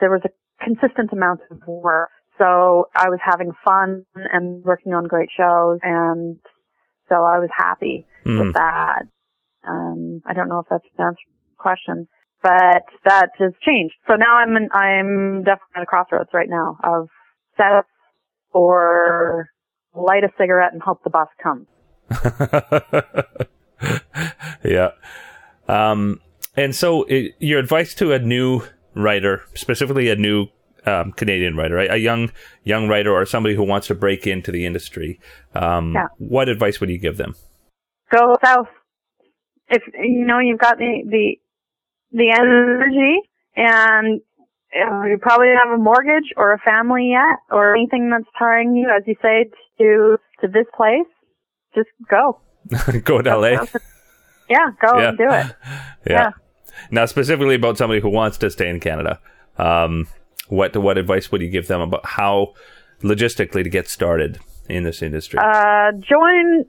there 0.00 0.10
was 0.10 0.22
a 0.24 0.64
consistent 0.64 1.12
amount 1.12 1.40
of 1.50 1.60
work. 1.66 2.10
So 2.38 2.88
I 2.94 3.08
was 3.08 3.18
having 3.22 3.52
fun 3.64 4.04
and 4.14 4.64
working 4.64 4.94
on 4.94 5.04
great 5.04 5.30
shows 5.36 5.80
and 5.82 6.38
so 7.08 7.16
I 7.24 7.38
was 7.40 7.50
happy 7.56 8.06
Mhm. 8.24 8.38
with 8.46 8.54
that. 8.54 9.02
Um, 9.64 10.22
I 10.26 10.32
don't 10.32 10.48
know 10.48 10.60
if 10.60 10.66
that's 10.70 10.84
an 10.98 11.04
answer 11.04 11.24
to 11.26 11.32
the 11.50 11.56
question, 11.58 12.08
but 12.42 12.84
that 13.04 13.30
has 13.38 13.52
changed. 13.62 13.94
So 14.06 14.14
now 14.14 14.36
I'm 14.36 14.56
in, 14.56 14.68
I'm 14.72 15.42
definitely 15.42 15.74
at 15.76 15.82
a 15.82 15.86
crossroads 15.86 16.30
right 16.32 16.48
now 16.48 16.76
of 16.84 17.08
setup 17.56 17.86
or 18.52 19.48
light 19.94 20.24
a 20.24 20.30
cigarette 20.38 20.72
and 20.72 20.82
hope 20.82 21.02
the 21.04 21.10
bus 21.10 21.28
comes. 21.42 21.66
yeah. 24.64 24.90
Um, 25.68 26.20
and 26.56 26.74
so, 26.74 27.04
it, 27.04 27.34
your 27.38 27.58
advice 27.58 27.94
to 27.94 28.12
a 28.12 28.18
new 28.18 28.62
writer, 28.94 29.42
specifically 29.54 30.10
a 30.10 30.16
new 30.16 30.48
um, 30.84 31.12
Canadian 31.12 31.56
writer, 31.56 31.78
a, 31.78 31.94
a 31.94 31.96
young 31.96 32.30
young 32.64 32.88
writer, 32.88 33.12
or 33.12 33.24
somebody 33.24 33.54
who 33.54 33.62
wants 33.62 33.86
to 33.86 33.94
break 33.94 34.26
into 34.26 34.50
the 34.52 34.66
industry, 34.66 35.18
um, 35.54 35.94
Yeah. 35.94 36.08
what 36.18 36.48
advice 36.48 36.80
would 36.80 36.90
you 36.90 36.98
give 36.98 37.16
them? 37.16 37.34
Go 38.10 38.36
south. 38.44 38.68
If 39.68 39.82
you 39.94 40.26
know 40.26 40.40
you've 40.40 40.58
got 40.58 40.76
the 40.78 41.02
the 41.06 41.38
the 42.10 42.30
energy 42.30 43.20
and 43.56 44.20
you 44.74 45.18
probably 45.20 45.46
don't 45.48 45.68
have 45.68 45.78
a 45.78 45.82
mortgage 45.82 46.32
or 46.36 46.52
a 46.52 46.58
family 46.58 47.10
yet 47.10 47.38
or 47.50 47.74
anything 47.76 48.10
that's 48.10 48.24
tying 48.38 48.74
you, 48.74 48.88
as 48.90 49.02
you 49.06 49.14
say, 49.22 49.50
to 49.78 50.16
to 50.40 50.48
this 50.48 50.66
place, 50.76 51.06
just 51.74 51.88
go. 52.10 52.40
Go 53.04 53.20
to 53.22 53.36
LA. 53.36 53.64
Yeah, 54.48 54.70
go 54.80 54.98
Yeah. 54.98 55.08
and 55.08 55.18
do 55.18 55.24
it. 55.28 55.46
Yeah. 56.06 56.12
Yeah. 56.12 56.30
Now, 56.90 57.06
specifically 57.06 57.54
about 57.56 57.76
somebody 57.78 58.00
who 58.00 58.08
wants 58.08 58.38
to 58.38 58.50
stay 58.50 58.68
in 58.68 58.80
Canada, 58.80 59.20
um, 59.58 60.08
what 60.48 60.76
what 60.76 60.96
advice 60.98 61.30
would 61.32 61.40
you 61.42 61.48
give 61.50 61.66
them 61.68 61.80
about 61.80 62.04
how 62.06 62.54
logistically 63.02 63.62
to 63.64 63.68
get 63.70 63.88
started 63.88 64.38
in 64.68 64.84
this 64.84 65.02
industry? 65.02 65.38
Uh, 65.38 65.92
join, 65.92 66.64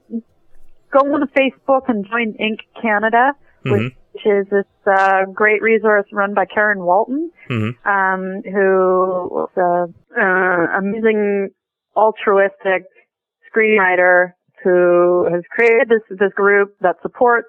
go 0.91 0.99
on 1.13 1.27
Facebook 1.29 1.83
and 1.87 2.05
join 2.07 2.35
Ink 2.39 2.59
Canada, 2.81 3.33
Mhm. 3.65 3.95
Which 4.13 4.25
is 4.25 4.47
this 4.49 4.65
uh, 4.85 5.25
great 5.33 5.61
resource 5.61 6.05
run 6.11 6.33
by 6.33 6.45
Karen 6.45 6.83
Walton, 6.83 7.31
Mhm. 7.49 7.75
um, 7.85 8.41
who 8.43 9.29
was 9.31 9.49
a 9.57 10.19
uh, 10.19 10.77
amazing, 10.77 11.49
altruistic 11.95 12.85
screenwriter 13.49 14.33
who 14.63 15.27
has 15.31 15.43
created 15.51 15.89
this 15.89 16.17
this 16.17 16.33
group 16.33 16.75
that 16.81 16.95
supports 17.01 17.47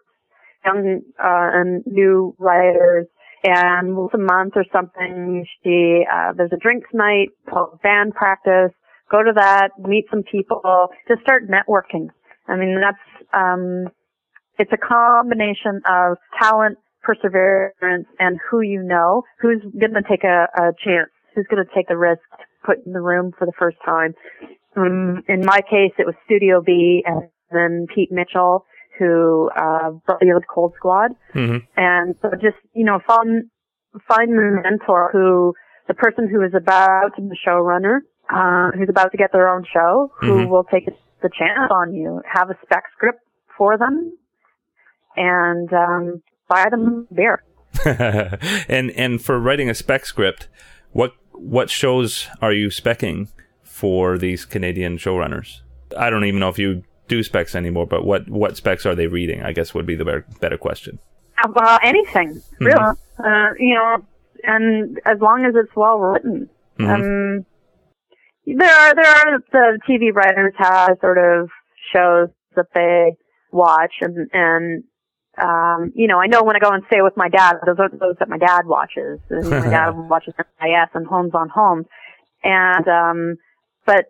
young 0.65 1.03
uh, 1.23 1.51
and 1.53 1.85
new 1.87 2.35
writers. 2.39 3.07
And 3.47 3.95
once 3.95 4.13
a 4.15 4.19
month 4.19 4.55
or 4.57 4.65
something, 4.73 5.47
she 5.63 6.05
uh, 6.11 6.33
there's 6.33 6.53
a 6.53 6.57
drinks 6.57 6.89
night 6.95 7.29
called 7.49 7.81
band 7.83 8.15
practice. 8.15 8.73
Go 9.11 9.23
to 9.23 9.33
that, 9.37 9.69
meet 9.79 10.07
some 10.11 10.23
people, 10.23 10.89
just 11.07 11.21
start 11.21 11.47
networking. 11.47 12.09
I 12.49 12.57
mean, 12.57 12.81
that's 12.81 12.97
um, 13.35 13.89
it's 14.59 14.73
a 14.73 14.77
combination 14.77 15.81
of 15.89 16.17
talent, 16.41 16.79
perseverance, 17.03 18.07
and 18.19 18.39
who 18.51 18.61
you 18.61 18.83
know, 18.83 19.23
who's 19.41 19.61
going 19.79 19.95
to 19.95 20.03
take 20.09 20.25
a, 20.25 20.47
a 20.57 20.73
chance, 20.85 21.11
who's 21.35 21.47
going 21.51 21.65
to 21.65 21.71
take 21.75 21.89
the 21.89 21.97
risk 21.97 22.21
to 22.39 22.45
put 22.65 22.85
in 22.87 22.93
the 22.93 23.01
room 23.01 23.33
for 23.39 23.47
the 23.47 23.53
first 23.59 23.77
time. 23.85 24.15
Um, 24.77 25.23
in 25.29 25.45
my 25.45 25.61
case, 25.61 25.93
it 25.99 26.07
was 26.07 26.15
Studio 26.25 26.63
B 26.65 27.03
and 27.07 27.29
then 27.51 27.87
Pete 27.95 28.11
Mitchell, 28.11 28.65
who 28.99 29.51
uh, 29.57 29.91
brought 30.07 30.21
the 30.21 30.33
old 30.33 30.45
Cold 30.53 30.73
Squad. 30.77 31.13
hmm 31.33 31.59
And 31.77 32.15
so 32.23 32.31
just, 32.33 32.57
you 32.75 32.85
know, 32.85 33.01
find, 33.07 33.45
find 34.09 34.31
the 34.31 34.61
mentor 34.63 35.11
who, 35.13 35.55
the 35.89 35.95
person 35.95 36.29
who 36.29 36.43
is 36.43 36.53
about 36.55 37.11
to 37.17 37.23
be 37.23 37.29
the 37.29 37.37
showrunner, 37.47 37.99
uh, 38.33 38.77
who's 38.77 38.89
about 38.89 39.13
to 39.13 39.19
get 39.19 39.33
their 39.33 39.49
own 39.49 39.65
show, 39.73 40.11
who 40.21 40.47
Mhm. 40.47 40.49
will 40.49 40.65
take 40.65 40.87
the 41.23 41.29
chance 41.29 41.71
on 41.71 41.93
you, 41.93 42.23
have 42.27 42.51
a 42.51 42.57
spec 42.63 42.85
script 42.97 43.21
for 43.57 43.77
them, 43.77 44.13
and, 45.17 45.73
um, 45.73 46.23
buy 46.49 46.69
them 46.71 47.07
beer. 47.15 47.43
and 47.85 48.91
and 48.93 49.21
for 49.23 49.39
writing 49.41 49.69
a 49.69 49.75
spec 49.75 50.07
script, 50.07 50.49
what 50.93 51.13
what 51.33 51.71
shows 51.71 52.29
are 52.41 52.53
you 52.53 52.69
specking 52.69 53.29
for 53.63 54.17
these 54.17 54.45
Canadian 54.45 54.97
showrunners? 54.97 55.61
I 55.99 56.09
don't 56.11 56.25
even 56.25 56.39
know 56.39 56.49
if 56.49 56.59
you 56.59 56.85
do 57.09 57.23
specs 57.23 57.55
anymore, 57.55 57.87
but 57.87 58.05
what 58.05 58.29
what 58.29 58.57
specs 58.57 58.87
are 58.87 58.95
they 58.95 59.09
reading? 59.09 59.43
I 59.43 59.53
guess 59.53 59.75
would 59.75 59.87
be 59.87 59.97
the 59.97 60.05
better, 60.05 60.27
better 60.41 60.59
question. 60.59 60.99
Uh, 61.43 61.49
Well, 61.55 61.79
anything, 61.83 62.41
really. 62.61 62.79
Uh, 63.19 63.49
you 63.59 63.75
know, 63.75 63.99
and 64.45 65.01
as 65.05 65.19
long 65.21 65.45
as 65.45 65.55
it's 65.57 65.75
well 65.75 65.99
written. 65.99 66.49
Mhm. 66.79 66.89
Um, 66.89 67.47
there 68.47 68.71
are 68.71 68.95
there 68.95 69.07
are 69.07 69.39
the 69.53 69.79
TV 69.89 70.13
writers 70.15 70.53
have 70.59 70.99
sort 71.01 71.19
of 71.19 71.49
shows 71.93 72.29
that 72.57 72.67
they 72.75 73.17
watch, 73.51 73.95
and 74.01 74.29
and 74.33 74.85
um, 75.41 75.93
you 75.95 76.07
know, 76.07 76.19
I 76.19 76.27
know 76.27 76.43
when 76.45 76.57
I 76.57 76.59
go 76.59 76.71
and 76.71 76.85
stay 76.87 77.03
with 77.03 77.17
my 77.17 77.29
dad, 77.29 77.55
those 77.67 77.77
are 77.79 77.89
those 77.89 78.17
that 78.19 78.29
my 78.29 78.39
dad 78.39 78.67
watches. 78.67 79.21
And 79.31 79.51
my 79.51 79.69
dad 79.69 79.91
watches 79.91 80.35
NCIS 80.39 80.89
and 80.95 81.07
Holmes 81.07 81.33
on 81.35 81.49
Homes. 81.49 81.87
And, 82.43 82.87
um, 82.89 83.37
but 83.87 84.07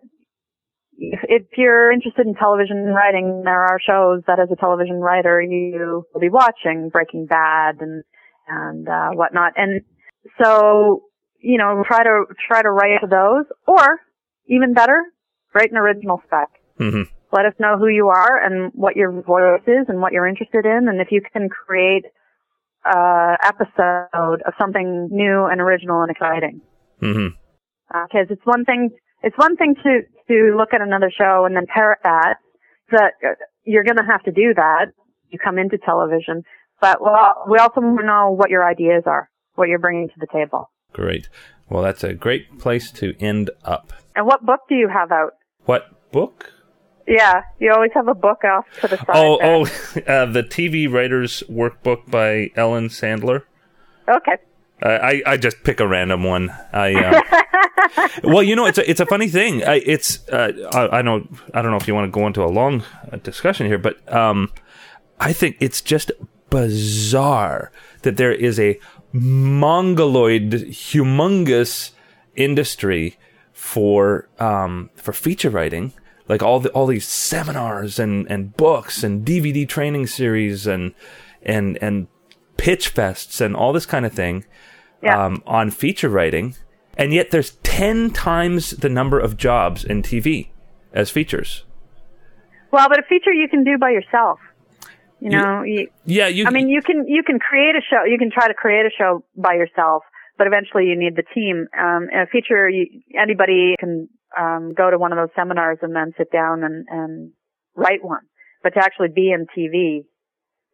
if, 0.97 1.19
if 1.23 1.43
you're 1.57 1.91
interested 1.91 2.27
in 2.27 2.35
television 2.35 2.85
writing, 2.85 3.41
there 3.43 3.63
are 3.63 3.79
shows 3.79 4.21
that 4.27 4.39
as 4.39 4.49
a 4.51 4.55
television 4.55 4.99
writer 4.99 5.41
you 5.41 6.05
will 6.13 6.21
be 6.21 6.29
watching 6.29 6.89
Breaking 6.89 7.25
Bad 7.25 7.77
and, 7.79 8.03
and, 8.47 8.87
uh, 8.87 9.09
whatnot. 9.11 9.53
And 9.55 9.81
so, 10.41 11.03
you 11.39 11.57
know, 11.57 11.83
try 11.87 12.03
to, 12.03 12.25
try 12.47 12.61
to 12.61 12.69
write 12.69 13.01
those 13.09 13.45
or 13.67 13.99
even 14.47 14.73
better, 14.73 15.01
write 15.53 15.71
an 15.71 15.77
original 15.77 16.21
spec. 16.27 16.49
Mm-hmm. 16.79 17.14
Let 17.35 17.45
us 17.45 17.53
know 17.59 17.77
who 17.77 17.87
you 17.87 18.07
are 18.07 18.41
and 18.41 18.71
what 18.73 18.95
your 18.95 19.11
voice 19.11 19.67
is 19.67 19.85
and 19.89 19.99
what 19.99 20.13
you're 20.13 20.25
interested 20.25 20.65
in. 20.65 20.87
And 20.87 21.01
if 21.01 21.09
you 21.11 21.21
can 21.21 21.49
create 21.49 22.05
a 22.85 23.35
episode 23.43 24.41
of 24.47 24.53
something 24.57 25.09
new 25.11 25.45
and 25.45 25.59
original 25.59 26.01
and 26.01 26.11
exciting. 26.11 26.61
Mm-hmm. 27.01 27.35
Because 27.87 28.27
uh, 28.29 28.33
it's 28.33 28.45
one 28.45 28.63
thing, 28.63 28.91
it's 29.21 29.37
one 29.37 29.57
thing 29.57 29.75
to, 29.83 30.01
to 30.29 30.55
look 30.55 30.69
at 30.73 30.81
another 30.81 31.11
show 31.15 31.45
and 31.45 31.55
then 31.55 31.65
parrot 31.67 31.99
that. 32.03 32.35
That 32.91 33.13
uh, 33.23 33.33
you're 33.63 33.83
going 33.83 33.97
to 33.97 34.05
have 34.09 34.23
to 34.23 34.31
do 34.31 34.53
that. 34.55 34.91
You 35.29 35.39
come 35.39 35.57
into 35.57 35.77
television, 35.77 36.43
but 36.79 37.01
well, 37.01 37.45
we 37.49 37.57
also 37.57 37.81
want 37.81 37.99
to 37.99 38.05
know 38.05 38.31
what 38.31 38.49
your 38.49 38.63
ideas 38.63 39.03
are, 39.07 39.29
what 39.55 39.67
you're 39.67 39.79
bringing 39.79 40.07
to 40.07 40.13
the 40.19 40.27
table. 40.31 40.69
Great. 40.93 41.27
Well, 41.69 41.83
that's 41.83 42.03
a 42.03 42.13
great 42.13 42.59
place 42.59 42.91
to 42.91 43.15
end 43.19 43.49
up. 43.65 43.91
And 44.15 44.25
what 44.25 44.45
book 44.45 44.61
do 44.69 44.75
you 44.75 44.87
have 44.87 45.11
out? 45.11 45.33
What 45.65 46.11
book? 46.11 46.53
Yeah, 47.07 47.43
you 47.59 47.71
always 47.71 47.91
have 47.93 48.07
a 48.07 48.15
book 48.15 48.43
off 48.43 48.65
to 48.81 48.87
the 48.87 48.97
side. 48.97 49.09
Oh, 49.09 49.37
there. 49.37 49.47
oh, 49.47 49.61
uh, 50.23 50.25
the 50.25 50.43
TV 50.43 50.91
Writers 50.91 51.43
Workbook 51.49 52.09
by 52.09 52.51
Ellen 52.55 52.89
Sandler. 52.89 53.43
Okay. 54.07 54.37
Uh, 54.81 54.99
I 55.01 55.21
I 55.25 55.37
just 55.37 55.63
pick 55.63 55.79
a 55.79 55.87
random 55.87 56.23
one. 56.23 56.51
I 56.73 56.93
uh, 56.95 58.09
well, 58.23 58.43
you 58.43 58.55
know, 58.55 58.65
it's 58.65 58.77
a 58.77 58.89
it's 58.89 58.99
a 58.99 59.05
funny 59.05 59.29
thing. 59.29 59.63
I, 59.63 59.75
it's 59.85 60.27
uh, 60.29 60.51
I, 60.73 60.99
I 60.99 61.01
know 61.01 61.27
I 61.53 61.61
don't 61.61 61.71
know 61.71 61.77
if 61.77 61.87
you 61.87 61.95
want 61.95 62.11
to 62.11 62.11
go 62.11 62.27
into 62.27 62.43
a 62.43 62.49
long 62.49 62.83
uh, 63.11 63.17
discussion 63.17 63.67
here, 63.67 63.77
but 63.77 63.97
um, 64.13 64.51
I 65.19 65.31
think 65.31 65.57
it's 65.59 65.81
just 65.81 66.11
bizarre 66.49 67.71
that 68.01 68.17
there 68.17 68.33
is 68.33 68.59
a 68.59 68.79
mongoloid, 69.13 70.51
humongous 70.51 71.91
industry 72.35 73.17
for 73.53 74.27
um, 74.39 74.89
for 74.95 75.13
feature 75.13 75.49
writing 75.49 75.93
like 76.27 76.41
all 76.41 76.59
the 76.59 76.69
all 76.69 76.85
these 76.87 77.07
seminars 77.07 77.99
and 77.99 78.29
and 78.31 78.55
books 78.57 79.03
and 79.03 79.25
DVD 79.25 79.67
training 79.67 80.07
series 80.07 80.65
and 80.67 80.93
and 81.43 81.77
and 81.81 82.07
pitch 82.57 82.93
fests 82.93 83.41
and 83.41 83.55
all 83.55 83.73
this 83.73 83.85
kind 83.85 84.05
of 84.05 84.13
thing 84.13 84.45
Yeah. 85.03 85.23
um, 85.25 85.43
on 85.45 85.71
feature 85.71 86.09
writing, 86.09 86.55
and 86.97 87.13
yet 87.13 87.31
there's 87.31 87.51
ten 87.63 88.09
times 88.11 88.71
the 88.71 88.89
number 88.89 89.19
of 89.19 89.37
jobs 89.37 89.83
in 89.83 90.01
TV 90.01 90.49
as 90.93 91.09
features. 91.11 91.63
Well, 92.71 92.89
but 92.89 92.99
a 92.99 93.03
feature 93.03 93.31
you 93.33 93.47
can 93.49 93.63
do 93.63 93.77
by 93.77 93.91
yourself. 93.91 94.39
You 95.21 95.29
know, 95.29 95.63
you, 95.63 95.87
Yeah, 96.05 96.27
you. 96.27 96.45
I 96.45 96.49
mean, 96.51 96.67
you 96.69 96.81
can 96.81 97.07
you 97.07 97.23
can 97.23 97.39
create 97.39 97.75
a 97.75 97.81
show. 97.89 98.03
You 98.03 98.17
can 98.17 98.29
try 98.31 98.47
to 98.47 98.53
create 98.53 98.85
a 98.85 98.91
show 98.97 99.23
by 99.35 99.53
yourself, 99.53 100.03
but 100.37 100.45
eventually 100.45 100.85
you 100.87 100.95
need 100.97 101.15
the 101.15 101.23
team. 101.33 101.67
Um, 101.77 102.09
and 102.11 102.21
a 102.21 102.27
feature, 102.27 102.69
you, 102.69 103.01
anybody 103.17 103.75
can 103.79 104.09
um, 104.39 104.73
go 104.75 104.89
to 104.89 104.97
one 104.97 105.11
of 105.11 105.17
those 105.17 105.33
seminars 105.35 105.77
and 105.81 105.95
then 105.95 106.11
sit 106.17 106.31
down 106.31 106.63
and, 106.63 106.85
and 106.89 107.31
write 107.75 108.03
one. 108.03 108.21
But 108.63 108.73
to 108.73 108.79
actually 108.79 109.09
be 109.13 109.31
in 109.31 109.45
TV 109.57 110.05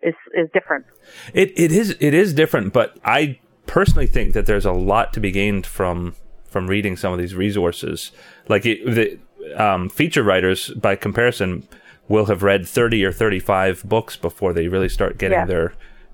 is 0.02 0.16
is 0.34 0.50
different. 0.54 0.86
It 1.34 1.52
it 1.58 1.72
is 1.72 1.96
it 2.00 2.14
is 2.14 2.34
different, 2.34 2.74
but 2.74 2.98
I 3.04 3.40
personally 3.68 4.08
think 4.08 4.34
that 4.34 4.46
there's 4.46 4.66
a 4.66 4.72
lot 4.72 5.14
to 5.14 5.20
be 5.20 5.32
gained 5.32 5.66
from 5.66 6.16
from 6.48 6.68
reading 6.68 6.98
some 6.98 7.14
of 7.14 7.20
these 7.20 7.36
resources. 7.36 8.12
Like 8.48 8.66
it, 8.66 8.86
the 8.86 9.20
um, 9.62 9.90
feature 9.90 10.24
writers, 10.24 10.70
by 10.70 10.96
comparison, 10.96 11.68
will 12.08 12.26
have 12.26 12.44
read 12.44 12.68
thirty 12.68 13.04
or 13.06 13.12
thirty 13.12 13.40
five 13.40 13.84
books 13.84 14.16
before 14.16 14.54
they 14.54 14.68
really 14.68 14.90
start 14.90 15.18
getting 15.18 15.40
Yeah. 15.40 15.46
their 15.46 15.74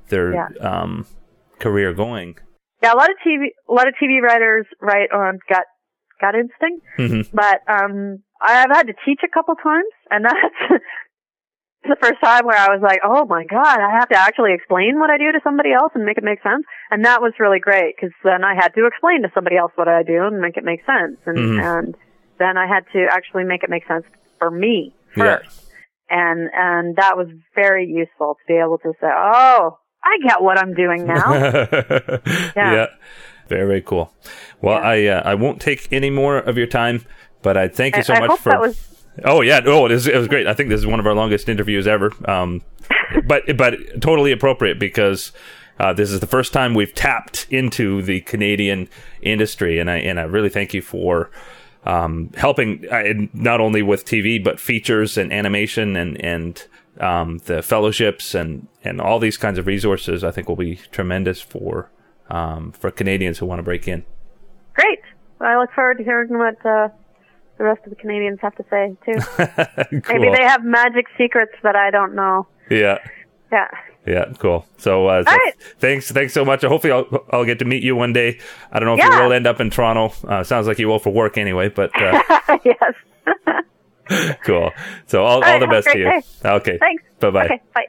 their 0.09 0.33
Yeah. 0.33 0.47
um, 0.59 1.05
career 1.59 1.93
going. 1.93 2.37
Yeah, 2.81 2.93
a 2.93 2.97
lot 2.97 3.09
of 3.09 3.17
TV 3.25 3.47
a 3.69 3.73
lot 3.73 3.87
of 3.87 3.93
TV 4.01 4.21
writers 4.21 4.65
write 4.81 5.11
on 5.11 5.39
gut 5.49 5.65
gut 6.19 6.35
instinct, 6.35 6.85
Mhm. 6.97 7.29
but 7.33 7.61
um, 7.67 8.23
I've 8.41 8.69
had 8.71 8.87
to 8.87 8.93
teach 9.05 9.21
a 9.23 9.27
couple 9.27 9.55
times, 9.55 9.93
and 10.11 10.25
that's 10.25 10.55
the 11.83 11.95
first 12.01 12.19
time 12.23 12.45
where 12.45 12.57
I 12.57 12.67
was 12.73 12.81
like, 12.81 12.99
oh 13.03 13.25
my 13.25 13.45
god, 13.45 13.79
I 13.79 13.91
have 13.99 14.09
to 14.09 14.17
actually 14.17 14.53
explain 14.53 14.99
what 14.99 15.09
I 15.09 15.17
do 15.17 15.31
to 15.31 15.39
somebody 15.43 15.71
else 15.73 15.91
and 15.95 16.03
make 16.05 16.17
it 16.17 16.23
make 16.23 16.41
sense, 16.43 16.65
and 16.91 17.05
that 17.05 17.21
was 17.21 17.33
really 17.39 17.59
great 17.59 17.95
because 17.95 18.13
then 18.23 18.43
I 18.43 18.55
had 18.55 18.73
to 18.75 18.85
explain 18.85 19.21
to 19.23 19.31
somebody 19.33 19.55
else 19.57 19.71
what 19.75 19.87
I 19.87 20.03
do 20.03 20.25
and 20.25 20.41
make 20.41 20.57
it 20.57 20.63
make 20.63 20.85
sense, 20.85 21.17
and 21.25 21.37
Mhm. 21.37 21.59
and 21.63 21.95
then 22.39 22.57
I 22.57 22.67
had 22.67 22.85
to 22.93 23.07
actually 23.11 23.45
make 23.45 23.63
it 23.63 23.69
make 23.69 23.87
sense 23.87 24.05
for 24.39 24.51
me 24.51 24.93
Yeah. 25.15 25.37
first, 25.39 25.71
and 26.09 26.49
and 26.53 26.95
that 26.97 27.15
was 27.17 27.27
very 27.55 27.85
useful 27.85 28.35
to 28.35 28.43
be 28.47 28.55
able 28.59 28.77
to 28.79 28.93
say, 28.99 29.07
oh, 29.09 29.79
I 30.03 30.17
get 30.27 30.41
what 30.41 30.59
I'm 30.59 30.73
doing 30.73 31.05
now. 31.05 31.33
yeah. 32.55 32.87
Very 33.47 33.67
very 33.67 33.81
cool. 33.81 34.13
Well, 34.61 34.79
Yeah. 34.79 34.87
I 34.87 35.05
uh, 35.07 35.31
I 35.31 35.35
won't 35.35 35.61
take 35.61 35.87
any 35.91 36.09
more 36.09 36.37
of 36.37 36.57
your 36.57 36.67
time, 36.67 37.05
but 37.41 37.57
I 37.57 37.67
thank 37.67 37.95
you 37.95 38.03
so 38.03 38.13
I 38.13 38.19
much 38.19 38.29
hope 38.31 38.39
for. 38.39 38.49
that 38.51 38.61
was 38.61 38.97
Oh 39.25 39.41
yeah, 39.41 39.61
oh 39.65 39.85
it 39.85 39.91
was, 39.91 40.07
it 40.07 40.15
was 40.15 40.27
great. 40.27 40.47
I 40.47 40.53
think 40.53 40.69
this 40.69 40.79
is 40.79 40.87
one 40.87 40.99
of 40.99 41.07
our 41.07 41.13
longest 41.13 41.49
interviews 41.49 41.87
ever. 41.87 42.11
Um, 42.29 42.61
but 43.25 43.57
but 43.57 44.01
totally 44.01 44.31
appropriate 44.31 44.79
because 44.79 45.31
uh, 45.79 45.93
this 45.93 46.11
is 46.11 46.19
the 46.19 46.27
first 46.27 46.53
time 46.53 46.73
we've 46.73 46.93
tapped 46.93 47.47
into 47.49 48.01
the 48.01 48.21
Canadian 48.21 48.89
industry, 49.21 49.79
and 49.79 49.89
I 49.89 49.97
and 49.97 50.19
I 50.19 50.23
really 50.23 50.49
thank 50.49 50.73
you 50.73 50.81
for 50.81 51.31
um, 51.85 52.31
helping 52.35 52.85
uh, 52.91 53.03
not 53.33 53.59
only 53.59 53.81
with 53.81 54.05
TV 54.05 54.43
but 54.43 54.59
features 54.59 55.17
and 55.17 55.33
animation 55.33 55.95
and 55.95 56.23
and 56.23 56.67
um, 56.99 57.39
the 57.45 57.61
fellowships 57.61 58.35
and 58.35 58.67
and 58.83 59.01
all 59.01 59.19
these 59.19 59.37
kinds 59.37 59.57
of 59.57 59.65
resources. 59.67 60.23
I 60.23 60.31
think 60.31 60.47
will 60.47 60.55
be 60.55 60.75
tremendous 60.91 61.41
for 61.41 61.89
um, 62.29 62.71
for 62.71 62.91
Canadians 62.91 63.37
who 63.39 63.45
want 63.45 63.59
to 63.59 63.63
break 63.63 63.87
in. 63.87 64.03
Great. 64.73 64.99
Well, 65.39 65.49
I 65.49 65.59
look 65.59 65.71
forward 65.73 65.97
to 65.99 66.03
hearing 66.03 66.37
what 66.37 66.55
uh, 66.65 66.89
the 67.57 67.63
rest 67.63 67.81
of 67.85 67.89
the 67.89 67.95
Canadians 67.95 68.39
have 68.41 68.55
to 68.55 68.65
say 68.69 68.95
too. 69.05 69.19
cool. 70.01 70.19
Maybe 70.19 70.35
they 70.35 70.43
have 70.43 70.63
magic 70.63 71.05
secrets 71.17 71.53
that 71.63 71.75
I 71.75 71.91
don't 71.91 72.15
know. 72.15 72.47
yeah. 72.69 72.97
Yeah. 73.51 73.67
Yeah, 74.05 74.31
cool. 74.39 74.65
So, 74.77 75.07
uh, 75.07 75.23
so 75.23 75.31
All 75.31 75.37
right. 75.37 75.53
thanks, 75.79 76.09
thanks 76.09 76.33
so 76.33 76.45
much. 76.45 76.61
Hopefully, 76.63 76.93
I'll 76.93 77.25
I'll 77.29 77.43
get 77.43 77.59
to 77.59 77.65
meet 77.65 77.83
you 77.83 77.93
one 77.93 78.13
day. 78.13 78.39
I 78.71 78.79
don't 78.79 78.87
know 78.87 78.93
if 78.93 78.99
Yeah. 78.99 79.17
you 79.17 79.23
will 79.25 79.33
end 79.33 79.45
up 79.45 79.59
in 79.59 79.69
Toronto. 79.69 80.13
Uh, 80.25 80.43
sounds 80.45 80.65
like 80.65 80.79
you 80.79 80.87
will 80.87 80.99
for 80.99 81.09
work 81.11 81.37
anyway, 81.37 81.67
but 81.67 81.91
uh, 82.01 82.21
yes. 82.63 82.93
cool. 84.45 84.71
So, 85.07 85.23
all, 85.25 85.35
all, 85.35 85.41
right, 85.41 85.59
the 85.59 85.67
best 85.67 85.87
to 85.89 85.97
you. 85.97 86.05
day. 86.05 86.21
Okay. 86.45 86.77
Thanks. 86.77 87.03
Bye 87.19 87.29
bye. 87.31 87.45
Okay. 87.45 87.61
Bye. 87.73 87.85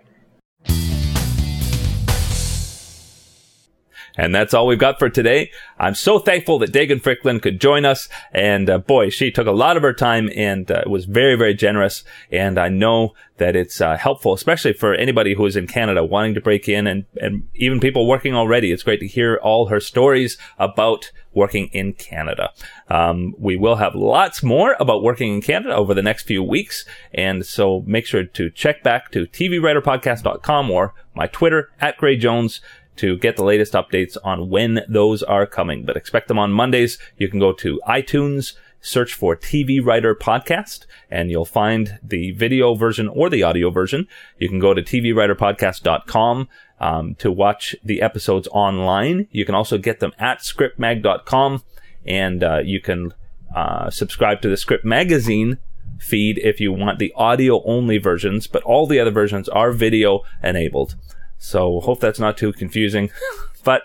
And 4.18 4.34
that's 4.34 4.52
all 4.52 4.66
we've 4.66 4.78
got 4.78 4.98
for 4.98 5.08
today. 5.08 5.50
I'm 5.78 5.94
so 5.94 6.18
thankful 6.18 6.58
that 6.58 6.72
Daegan 6.72 7.00
Fryklind 7.00 7.40
could 7.40 7.60
join 7.60 7.84
us. 7.84 8.08
And 8.32 8.68
uh, 8.68 8.78
boy, 8.78 9.10
she 9.10 9.30
took 9.30 9.46
a 9.46 9.52
lot 9.52 9.76
of 9.76 9.82
her 9.84 9.92
time 9.94 10.28
and 10.34 10.68
uh, 10.70 10.82
was 10.86 11.04
very, 11.04 11.36
very 11.36 11.54
generous. 11.54 12.02
And 12.32 12.58
I 12.58 12.68
know 12.68 13.14
that 13.36 13.54
it's 13.54 13.80
uh, 13.80 13.96
helpful, 13.96 14.34
especially 14.34 14.72
for 14.72 14.92
anybody 14.94 15.34
who 15.34 15.46
is 15.46 15.54
in 15.54 15.68
Canada 15.68 16.04
wanting 16.04 16.34
to 16.34 16.40
break 16.40 16.68
in 16.68 16.88
and, 16.88 17.04
and 17.20 17.46
even 17.54 17.78
people 17.78 18.08
working 18.08 18.34
already. 18.34 18.72
It's 18.72 18.82
great 18.82 18.98
to 19.00 19.06
hear 19.06 19.36
all 19.36 19.66
her 19.66 19.78
stories 19.78 20.36
about 20.58 21.12
working 21.32 21.68
in 21.68 21.92
Canada. 21.92 22.50
Um, 22.88 23.34
we 23.38 23.56
will 23.56 23.76
have 23.76 23.94
lots 23.94 24.42
more 24.42 24.74
about 24.80 25.04
working 25.04 25.34
in 25.34 25.40
Canada 25.40 25.74
over 25.74 25.94
the 25.94 26.02
next 26.02 26.24
few 26.24 26.42
weeks. 26.42 26.84
And 27.14 27.46
so 27.46 27.84
make 27.86 28.06
sure 28.06 28.24
to 28.24 28.50
check 28.50 28.82
back 28.82 29.12
to 29.12 29.26
tvwriterpodcast.com 29.26 30.70
or 30.70 30.94
my 31.14 31.28
Twitter 31.28 31.70
at 31.80 31.96
Gray 31.96 32.16
Jones 32.16 32.60
to 32.98 33.16
get 33.18 33.36
the 33.36 33.44
latest 33.44 33.72
updates 33.72 34.16
on 34.22 34.48
when 34.48 34.80
those 34.88 35.22
are 35.22 35.46
coming. 35.46 35.84
But 35.84 35.96
expect 35.96 36.28
them 36.28 36.38
on 36.38 36.52
Mondays. 36.52 36.98
You 37.16 37.28
can 37.28 37.40
go 37.40 37.52
to 37.54 37.80
iTunes, 37.88 38.54
search 38.80 39.14
for 39.14 39.36
TV 39.36 39.84
Writer 39.84 40.14
Podcast, 40.14 40.86
and 41.10 41.30
you'll 41.30 41.44
find 41.44 41.98
the 42.02 42.32
video 42.32 42.74
version 42.74 43.08
or 43.08 43.30
the 43.30 43.42
audio 43.42 43.70
version. 43.70 44.06
You 44.38 44.48
can 44.48 44.58
go 44.58 44.74
to 44.74 44.82
tvwriterpodcast.com 44.82 46.48
um, 46.80 47.14
to 47.16 47.32
watch 47.32 47.74
the 47.82 48.02
episodes 48.02 48.48
online. 48.52 49.28
You 49.30 49.44
can 49.44 49.54
also 49.54 49.78
get 49.78 50.00
them 50.00 50.12
at 50.18 50.40
scriptmag.com, 50.40 51.62
and 52.06 52.44
uh, 52.44 52.60
you 52.64 52.80
can 52.80 53.14
uh, 53.54 53.90
subscribe 53.90 54.40
to 54.42 54.48
the 54.48 54.56
Script 54.56 54.84
Magazine 54.84 55.58
feed 55.98 56.38
if 56.38 56.60
you 56.60 56.72
want 56.72 56.98
the 56.98 57.12
audio 57.16 57.62
only 57.64 57.98
versions, 57.98 58.46
but 58.46 58.62
all 58.62 58.86
the 58.86 59.00
other 59.00 59.10
versions 59.10 59.48
are 59.48 59.72
video 59.72 60.22
enabled. 60.42 60.94
So 61.38 61.80
hope 61.80 62.00
that's 62.00 62.18
not 62.18 62.36
too 62.36 62.52
confusing, 62.52 63.10
but 63.64 63.82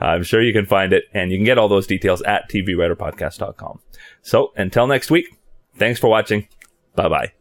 I'm 0.00 0.22
sure 0.22 0.42
you 0.42 0.52
can 0.52 0.66
find 0.66 0.92
it 0.92 1.04
and 1.12 1.30
you 1.30 1.38
can 1.38 1.44
get 1.44 1.58
all 1.58 1.68
those 1.68 1.86
details 1.86 2.22
at 2.22 2.50
tvwriterpodcast.com. 2.50 3.80
So 4.22 4.52
until 4.56 4.86
next 4.86 5.10
week, 5.10 5.26
thanks 5.76 6.00
for 6.00 6.08
watching. 6.08 6.48
Bye 6.94 7.08
bye. 7.08 7.32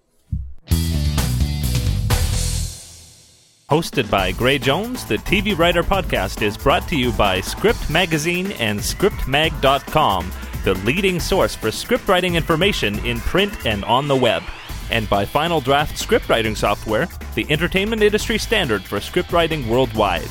Hosted 3.69 4.11
by 4.11 4.31
Gray 4.34 4.60
Jones, 4.60 5.06
the 5.06 5.18
TV 5.18 5.57
Writer 5.57 5.81
Podcast 5.81 6.41
is 6.41 6.57
brought 6.57 6.88
to 6.90 6.95
you 6.95 7.11
by 7.14 7.41
Script 7.41 7.90
Magazine 7.90 8.52
and 8.53 8.80
ScriptMag.com, 8.80 10.31
the 10.64 10.76
leading 10.85 11.19
source 11.19 11.56
for 11.56 11.72
script 11.72 12.07
writing 12.07 12.35
information 12.35 13.03
in 13.06 13.19
print 13.22 13.65
and 13.65 13.84
on 13.85 14.07
the 14.07 14.15
web 14.15 14.44
and 14.93 15.09
by 15.09 15.25
Final 15.25 15.59
Draft 15.59 15.95
scriptwriting 15.95 16.55
software, 16.55 17.09
the 17.33 17.47
entertainment 17.49 18.03
industry 18.03 18.37
standard 18.37 18.83
for 18.83 18.99
scriptwriting 18.99 19.67
worldwide. 19.67 20.29